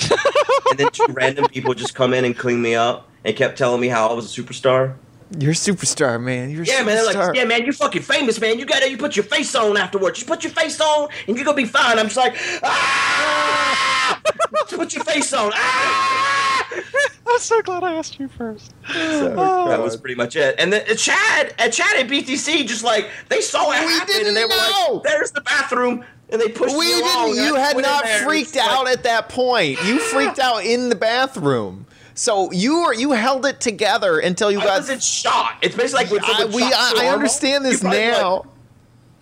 and 0.00 0.78
then 0.78 0.90
two 0.90 1.06
random 1.10 1.46
people 1.46 1.74
just 1.74 1.94
come 1.94 2.12
in 2.12 2.24
and 2.24 2.36
clean 2.36 2.60
me 2.60 2.74
up 2.74 3.08
and 3.24 3.36
kept 3.36 3.56
telling 3.56 3.80
me 3.80 3.88
how 3.88 4.08
I 4.08 4.12
was 4.12 4.36
a 4.36 4.42
superstar. 4.42 4.96
You're 5.38 5.52
a 5.52 5.54
superstar, 5.54 6.22
man. 6.22 6.50
You're 6.50 6.62
a 6.62 6.66
Yeah, 6.66 6.82
man. 6.82 6.98
Superstar. 6.98 7.26
like, 7.28 7.36
yeah, 7.36 7.44
man, 7.44 7.64
you 7.64 7.72
fucking 7.72 8.02
famous, 8.02 8.40
man. 8.40 8.58
You 8.58 8.66
gotta, 8.66 8.90
you 8.90 8.96
put 8.98 9.16
your 9.16 9.24
face 9.24 9.54
on 9.54 9.76
afterwards. 9.76 10.20
You 10.20 10.26
put 10.26 10.44
your 10.44 10.52
face 10.52 10.80
on, 10.80 11.08
and 11.26 11.36
you're 11.36 11.44
gonna 11.44 11.56
be 11.56 11.64
fine. 11.64 11.98
I'm 11.98 12.06
just 12.06 12.16
like, 12.16 12.36
ah! 12.62 14.20
put 14.68 14.94
your 14.94 15.04
face 15.04 15.32
on. 15.32 15.52
Ah! 15.54 16.68
I'm 17.28 17.38
so 17.38 17.62
glad 17.62 17.82
I 17.82 17.94
asked 17.94 18.18
you 18.20 18.28
first. 18.28 18.74
Oh, 18.90 19.68
That 19.68 19.80
was 19.80 19.96
pretty 19.96 20.16
much 20.16 20.36
it. 20.36 20.54
And 20.58 20.72
then 20.72 20.82
uh, 20.90 20.94
Chad, 20.94 21.54
at 21.58 21.72
Chad 21.72 21.96
at 21.96 22.08
BTC, 22.10 22.66
just 22.66 22.84
like 22.84 23.08
they 23.28 23.40
saw 23.40 23.70
it 23.72 23.86
We 23.86 23.92
happen, 23.92 24.26
and 24.26 24.36
they 24.36 24.44
were 24.44 24.50
know. 24.50 24.94
like, 24.94 25.02
"There's 25.04 25.30
the 25.30 25.40
bathroom," 25.40 26.04
and 26.28 26.40
they 26.40 26.48
pushed 26.48 26.76
we 26.76 26.86
me 26.94 27.00
along. 27.00 27.32
didn't. 27.32 27.46
You 27.46 27.54
had 27.54 27.76
not 27.78 28.06
freaked 28.06 28.48
it's 28.50 28.56
like- 28.58 28.70
out 28.70 28.88
at 28.88 29.02
that 29.04 29.28
point. 29.28 29.82
You 29.84 29.98
freaked 29.98 30.38
out 30.40 30.64
in 30.64 30.88
the 30.90 30.94
bathroom. 30.94 31.86
So 32.14 32.52
you 32.52 32.82
were 32.82 32.94
you 32.94 33.12
held 33.12 33.46
it 33.46 33.60
together 33.60 34.18
until 34.18 34.50
you 34.50 34.60
I 34.60 34.64
got. 34.64 34.78
was 34.80 34.90
in 34.90 35.00
shock. 35.00 35.58
It's 35.62 35.74
basically 35.74 36.04
like 36.04 36.12
when 36.12 36.24
I, 36.24 36.44
we, 36.54 36.62
I, 36.62 36.94
I 36.98 37.08
understand 37.08 37.64
this 37.64 37.82
you 37.82 37.88
probably 37.88 38.00
now. 38.00 38.44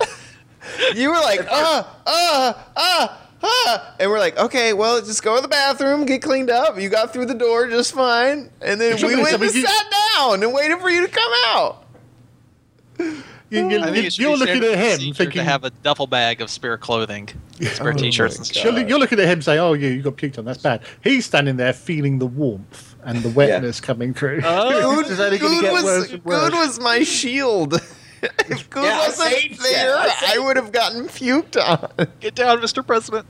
you 0.95 1.09
were 1.11 1.20
like, 1.20 1.41
uh, 1.51 1.84
uh, 2.07 2.53
uh, 2.76 3.16
uh, 3.43 3.78
and 3.99 4.11
we're 4.11 4.18
like, 4.18 4.38
okay, 4.38 4.72
well, 4.72 5.01
just 5.01 5.22
go 5.22 5.36
to 5.36 5.43
the 5.43 5.49
bathroom, 5.49 6.05
get 6.05 6.22
cleaned 6.22 6.51
up. 6.51 6.78
You 6.78 6.88
got 6.88 7.12
through 7.12 7.26
the 7.26 7.34
door 7.34 7.68
just 7.68 7.93
fine, 7.93 8.51
and 8.61 8.80
then 8.80 8.95
we 8.95 8.99
Somebody- 8.99 9.22
went 9.22 9.34
and 9.43 9.51
somebody- 9.51 9.62
sat 9.62 9.84
down 10.16 10.43
and 10.43 10.53
waited 10.53 10.78
for 10.80 10.91
you 10.91 11.07
to 11.07 11.12
come 11.12 11.32
out. 11.47 11.84
You, 12.99 13.68
you, 13.68 13.80
I 13.80 13.91
think 13.91 14.07
it 14.07 14.12
should 14.12 14.22
you're 14.22 14.36
looking 14.36 14.62
at 14.62 14.78
him 15.01 15.14
thinking, 15.14 15.30
to 15.30 15.43
have 15.43 15.64
a 15.64 15.70
duffel 15.70 16.07
bag 16.07 16.41
of 16.41 16.51
spare 16.51 16.76
clothing, 16.78 17.28
spare 17.69 17.91
Oh 17.95 17.97
t-shirts 17.97 18.37
and 18.37 18.47
stuff. 18.47 18.65
you're, 18.65 18.89
you're 18.89 18.99
looking 18.99 19.21
at 19.21 19.29
him 19.29 19.43
saying, 19.43 19.59
"Oh, 19.59 19.73
yeah, 19.75 19.89
you 19.89 20.03
got 20.03 20.17
puked 20.17 20.39
on. 20.39 20.45
That's 20.45 20.63
bad." 20.63 20.83
He's 21.03 21.27
standing 21.27 21.57
there 21.57 21.73
feeling 21.73 22.19
the 22.19 22.27
warmth 22.27 22.95
and 23.05 23.23
the 23.23 23.31
wetness 23.35 23.81
coming 23.81 24.15
through. 24.15 24.41
Oh. 24.45 25.01
It's 25.11 25.19
only 25.19 25.39
gonna 25.39 25.61
Good 25.61 25.73
was 25.73 25.85
worse 25.85 26.13
and 26.13 26.25
worse. 26.25 26.41
good 26.51 26.53
was 26.53 26.81
my 26.81 27.03
shield. 27.03 27.75
if 28.23 28.69
good 28.69 28.85
Yeah, 28.85 28.99
wasn't 28.99 29.31
saved 29.31 29.63
there, 29.63 29.97
I 29.97 30.35
I, 30.35 30.39
would 30.39 30.57
have 30.57 30.73
gotten 30.73 31.05
puked 31.09 31.57
on. 31.57 32.07
Get 32.21 32.35
down, 32.35 32.59
Mr. 32.61 32.87
President. 32.87 33.27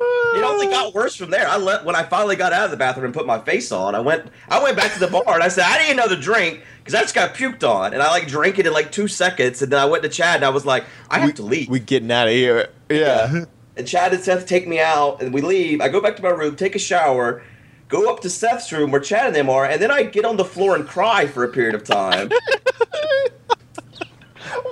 It 0.00 0.42
only 0.42 0.66
got 0.66 0.94
worse 0.94 1.14
from 1.14 1.30
there. 1.30 1.46
I 1.46 1.56
let 1.58 1.84
when 1.84 1.94
I 1.94 2.04
finally 2.04 2.34
got 2.34 2.52
out 2.54 2.64
of 2.64 2.70
the 2.70 2.76
bathroom 2.78 3.04
and 3.04 3.14
put 3.14 3.26
my 3.26 3.38
face 3.40 3.70
on. 3.70 3.94
I 3.94 4.00
went 4.00 4.26
I 4.48 4.62
went 4.62 4.76
back 4.78 4.92
to 4.94 4.98
the 5.00 5.08
bar 5.08 5.22
and 5.34 5.42
I 5.42 5.48
said 5.48 5.64
I 5.66 5.84
need 5.86 5.92
another 5.92 6.16
drink 6.16 6.62
because 6.78 6.94
I 6.94 7.02
just 7.02 7.14
got 7.14 7.34
puked 7.34 7.68
on 7.68 7.92
and 7.92 8.02
I 8.02 8.08
like 8.10 8.26
drank 8.26 8.58
it 8.58 8.66
in 8.66 8.72
like 8.72 8.90
two 8.90 9.08
seconds 9.08 9.60
and 9.60 9.70
then 9.70 9.78
I 9.78 9.84
went 9.84 10.02
to 10.04 10.08
Chad 10.08 10.36
and 10.36 10.44
I 10.44 10.48
was 10.48 10.64
like 10.64 10.84
I 11.10 11.18
have 11.18 11.34
to 11.34 11.42
leave. 11.42 11.68
We 11.68 11.78
getting 11.80 12.10
out 12.10 12.26
of 12.26 12.32
here. 12.32 12.70
Yeah. 12.88 13.44
And 13.76 13.86
Chad 13.86 14.12
and 14.14 14.22
Seth 14.22 14.46
take 14.46 14.68
me 14.68 14.78
out 14.80 15.20
and 15.22 15.32
we 15.32 15.40
leave. 15.40 15.80
I 15.80 15.88
go 15.88 16.00
back 16.00 16.16
to 16.16 16.22
my 16.22 16.30
room, 16.30 16.56
take 16.56 16.74
a 16.74 16.78
shower, 16.78 17.42
go 17.88 18.10
up 18.12 18.20
to 18.20 18.30
Seth's 18.30 18.72
room 18.72 18.90
where 18.90 19.00
Chad 19.00 19.26
and 19.26 19.36
them 19.36 19.50
are, 19.50 19.64
and 19.64 19.80
then 19.80 19.90
I 19.90 20.04
get 20.04 20.24
on 20.24 20.36
the 20.36 20.44
floor 20.44 20.76
and 20.76 20.86
cry 20.86 21.26
for 21.26 21.44
a 21.44 21.48
period 21.48 21.74
of 21.74 21.84
time. 21.84 22.30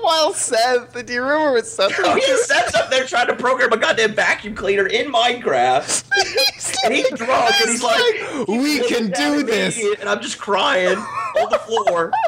While 0.00 0.34
Seth, 0.34 1.06
do 1.06 1.12
you 1.12 1.22
remember 1.22 1.52
what 1.52 1.66
Seth 1.66 1.92
oh 1.98 2.14
was 2.14 2.24
yeah, 2.26 2.36
Seth's 2.36 2.74
up 2.74 2.90
there 2.90 3.04
trying 3.06 3.28
to 3.28 3.36
program 3.36 3.72
a 3.72 3.76
goddamn 3.76 4.14
vacuum 4.14 4.54
cleaner 4.54 4.86
in 4.86 5.12
Minecraft. 5.12 6.08
And 6.84 6.94
he's 6.94 7.08
drunk 7.10 7.54
and 7.60 7.70
he's 7.70 7.82
like, 7.82 8.48
we 8.48 8.80
can 8.88 9.10
do 9.10 9.44
this. 9.44 9.78
And 10.00 10.08
I'm 10.08 10.20
just 10.20 10.38
crying 10.38 10.96
on 10.96 11.50
the 11.50 11.58
floor. 11.58 12.12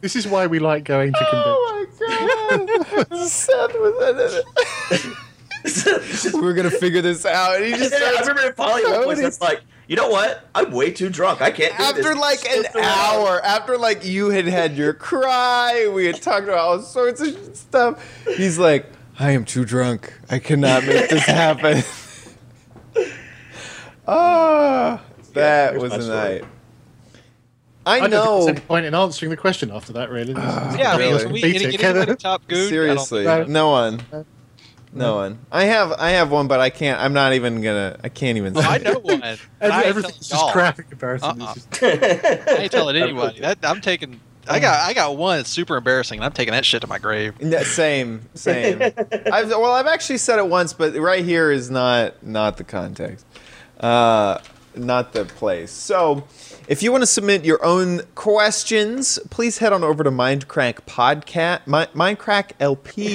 This 0.00 0.16
is 0.16 0.26
why 0.26 0.46
we 0.46 0.58
like 0.58 0.84
going 0.84 1.12
to 1.12 1.18
conventions. 1.18 1.44
Oh 1.44 2.56
my 2.88 3.04
god. 3.10 3.28
Seth 3.28 3.74
was 3.74 4.44
It's 4.90 5.20
just- 5.64 6.34
We're 6.40 6.54
gonna 6.54 6.70
figure 6.70 7.02
this 7.02 7.24
out. 7.26 7.56
And 7.56 7.64
he 7.66 7.72
just 7.72 7.90
then 7.90 8.02
I 8.02 8.20
remember 8.20 8.52
finally 8.54 8.82
at 8.84 8.90
one 9.06 9.16
point, 9.16 9.18
Cody. 9.20 9.36
Like, 9.40 9.60
you 9.88 9.96
know 9.96 10.08
what? 10.08 10.48
I'm 10.54 10.70
way 10.70 10.90
too 10.92 11.08
drunk. 11.08 11.40
I 11.40 11.50
can't 11.50 11.72
do 11.76 11.78
this. 11.94 12.06
after 12.06 12.14
like 12.14 12.44
an 12.48 12.64
hour, 12.82 13.40
after 13.44 13.76
like 13.78 14.04
you 14.04 14.30
had 14.30 14.46
had 14.46 14.76
your 14.76 14.92
cry, 14.94 15.90
we 15.92 16.06
had 16.06 16.22
talked 16.22 16.44
about 16.44 16.58
all 16.58 16.80
sorts 16.80 17.20
of 17.20 17.56
stuff. 17.56 18.02
He's 18.36 18.58
like, 18.58 18.86
I 19.18 19.32
am 19.32 19.44
too 19.44 19.64
drunk. 19.64 20.12
I 20.30 20.38
cannot 20.38 20.84
make 20.86 21.10
this 21.10 21.24
happen. 21.26 21.82
Ah, 24.08 25.02
that 25.34 25.72
here's 25.72 25.82
was 25.82 25.90
my 25.92 25.96
a 25.98 26.02
story. 26.02 26.16
night. 26.40 26.44
I, 27.86 27.92
I 27.92 28.00
don't 28.00 28.10
think 28.10 28.12
know. 28.24 28.36
there's 28.44 28.48
any 28.48 28.60
point 28.66 28.86
in 28.86 28.94
answering 28.94 29.30
the 29.30 29.36
question 29.36 29.70
after 29.70 29.92
that, 29.94 30.10
really. 30.10 30.32
Yeah, 30.32 30.96
Really? 30.96 31.26
we, 31.26 31.42
Beat 31.42 31.62
any, 31.62 31.74
it, 31.74 31.82
anybody 31.82 32.16
top 32.16 32.46
good? 32.48 32.68
Seriously, 32.68 33.24
No. 33.24 33.44
no 33.44 33.70
one. 33.70 34.00
No 34.92 35.16
one. 35.16 35.38
I 35.52 35.64
have 35.64 35.92
I 35.92 36.10
have 36.10 36.30
one, 36.32 36.48
but 36.48 36.58
I 36.60 36.70
can't. 36.70 37.00
I'm 37.00 37.12
not 37.12 37.32
even 37.34 37.60
gonna. 37.62 37.96
I 38.02 38.08
can't 38.08 38.36
even. 38.38 38.54
Well, 38.54 38.62
say 38.64 38.68
I 38.72 38.76
it. 38.76 38.82
know 38.84 38.98
one. 38.98 39.22
Every, 39.22 39.46
I 39.60 39.76
ain't 39.78 39.86
everything's 39.86 40.28
telling 40.28 40.30
just 40.30 40.32
y'all. 40.32 40.52
crap 40.52 40.78
in 40.80 40.84
comparison. 40.86 41.40
Uh-uh. 41.42 41.54
Just- 41.54 41.82
I 41.82 42.56
ain't 42.62 42.72
telling 42.72 42.96
anybody. 42.96 43.40
That, 43.40 43.58
I'm 43.62 43.80
taking. 43.80 44.20
I 44.48 44.58
got. 44.58 44.80
I 44.88 44.92
got 44.94 45.16
one. 45.16 45.36
that's 45.38 45.50
super 45.50 45.76
embarrassing. 45.76 46.18
and 46.18 46.24
I'm 46.24 46.32
taking 46.32 46.52
that 46.52 46.64
shit 46.64 46.80
to 46.80 46.88
my 46.88 46.98
grave. 46.98 47.34
Yeah, 47.40 47.62
same, 47.62 48.22
same. 48.34 48.80
I've, 48.82 49.50
well, 49.50 49.72
I've 49.72 49.86
actually 49.86 50.18
said 50.18 50.38
it 50.40 50.48
once, 50.48 50.72
but 50.72 50.94
right 50.96 51.24
here 51.24 51.52
is 51.52 51.70
not 51.70 52.20
not 52.26 52.56
the 52.56 52.64
context, 52.64 53.24
uh, 53.78 54.38
not 54.74 55.12
the 55.12 55.24
place. 55.24 55.70
So, 55.70 56.24
if 56.66 56.82
you 56.82 56.90
want 56.90 57.02
to 57.02 57.06
submit 57.06 57.44
your 57.44 57.64
own 57.64 58.00
questions, 58.16 59.20
please 59.30 59.58
head 59.58 59.72
on 59.72 59.84
over 59.84 60.02
to 60.02 60.10
Mindcrack 60.10 60.80
Podcast, 60.86 61.66
Mi- 61.68 61.86
Mindcrack 61.94 62.52
LP. 62.58 63.14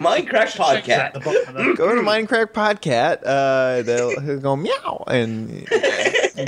Minecraft 0.00 0.56
podcast. 0.82 1.24
bottom 1.24 1.48
of 1.48 1.54
that. 1.54 1.76
go 1.76 1.94
to 1.94 2.00
Minecraft 2.00 2.52
Podcast. 2.52 3.22
Uh, 3.24 3.82
they'll, 3.82 4.18
he'll 4.20 4.40
go 4.40 4.56
meow 4.56 5.04
and 5.06 5.66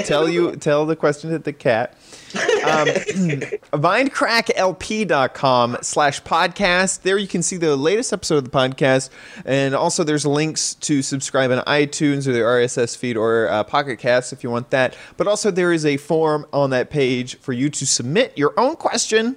tell 0.05 0.29
you 0.29 0.57
tell 0.57 0.87
the 0.87 0.97
question 0.97 1.31
to 1.31 1.39
the 1.39 1.53
cat. 1.53 1.95
Um, 2.35 2.89
mindcracklp.com 3.73 5.79
slash 5.83 6.23
podcast. 6.23 7.03
There 7.03 7.19
you 7.19 7.27
can 7.27 7.43
see 7.43 7.57
the 7.57 7.75
latest 7.77 8.13
episode 8.13 8.37
of 8.37 8.45
the 8.45 8.51
podcast, 8.51 9.11
and 9.45 9.75
also 9.75 10.05
there's 10.05 10.25
links 10.27 10.75
to 10.75 11.03
subscribe 11.03 11.51
on 11.51 11.59
iTunes 11.65 12.29
or 12.29 12.33
the 12.33 12.39
RSS 12.41 12.97
feed 12.97 13.17
or 13.17 13.49
uh, 13.49 13.65
Pocket 13.65 13.99
Cast 13.99 14.33
if 14.33 14.45
you 14.45 14.51
want 14.51 14.71
that. 14.71 14.97
But 15.17 15.27
also 15.27 15.51
there 15.51 15.73
is 15.73 15.85
a 15.85 15.97
form 15.97 16.47
on 16.53 16.71
that 16.71 16.91
page 16.91 17.37
for 17.39 17.53
you 17.53 17.69
to 17.71 17.85
submit 17.87 18.33
your 18.37 18.53
own 18.57 18.77
question, 18.77 19.35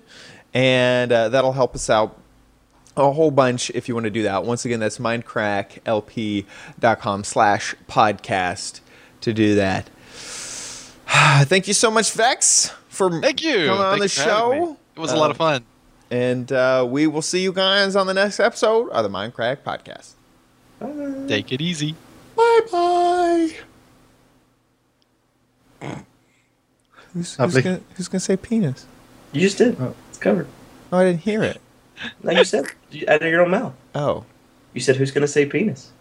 and 0.53 1.11
uh, 1.11 1.29
that'll 1.29 1.53
help 1.53 1.73
us 1.75 1.89
out 1.89 2.19
a 2.95 3.11
whole 3.11 3.31
bunch 3.31 3.69
if 3.71 3.87
you 3.87 3.95
want 3.95 4.03
to 4.05 4.09
do 4.11 4.23
that. 4.23 4.43
Once 4.45 4.65
again, 4.65 4.79
that's 4.79 4.97
mindcracklp.com 4.97 7.23
slash 7.23 7.75
podcast 7.89 8.79
to 9.21 9.33
do 9.33 9.55
that. 9.55 9.89
Thank 11.07 11.67
you 11.67 11.73
so 11.73 11.91
much, 11.91 12.11
Vechs, 12.11 12.71
for 12.87 13.21
Thank 13.21 13.43
you. 13.43 13.65
coming 13.67 13.81
on 13.81 13.99
the 13.99 14.07
Thanks 14.07 14.17
for 14.17 14.23
having 14.29 14.59
me. 14.61 14.65
show. 14.67 14.77
It 14.95 14.99
was 14.99 15.11
a 15.11 15.17
lot 15.17 15.31
of 15.31 15.37
fun. 15.37 15.65
And 16.11 16.51
uh, 16.51 16.85
we 16.87 17.07
will 17.07 17.23
see 17.23 17.41
you 17.41 17.51
guys 17.51 17.95
on 17.95 18.05
the 18.05 18.13
next 18.13 18.39
episode 18.39 18.89
of 18.89 19.03
the 19.03 19.09
Mindcrack 19.09 19.57
Podcast. 19.63 20.11
Take 21.27 21.51
it 21.51 21.61
easy. 21.61 21.95
Bye 22.35 22.59
bye. 22.71 23.49
Who's, 27.13 27.35
who's, 27.35 27.61
gonna, 27.61 27.81
who's 27.95 28.07
gonna 28.07 28.19
say 28.19 28.37
penis? 28.37 28.85
You 29.31 29.41
just 29.41 29.57
did. 29.57 29.77
Oh. 29.79 29.95
It's 30.09 30.17
covered. 30.17 30.47
Oh, 30.91 30.97
I 30.97 31.05
didn't 31.05 31.21
hear 31.21 31.43
it. 31.43 31.61
No, 32.23 32.31
you 32.31 32.43
said 32.43 32.65
out 33.07 33.21
of 33.21 33.27
your 33.27 33.41
own 33.41 33.51
mouth. 33.51 33.73
Oh. 33.95 34.25
You 34.73 34.81
said 34.81 34.95
who's 34.95 35.11
gonna 35.11 35.27
say 35.27 35.45
penis? 35.45 35.91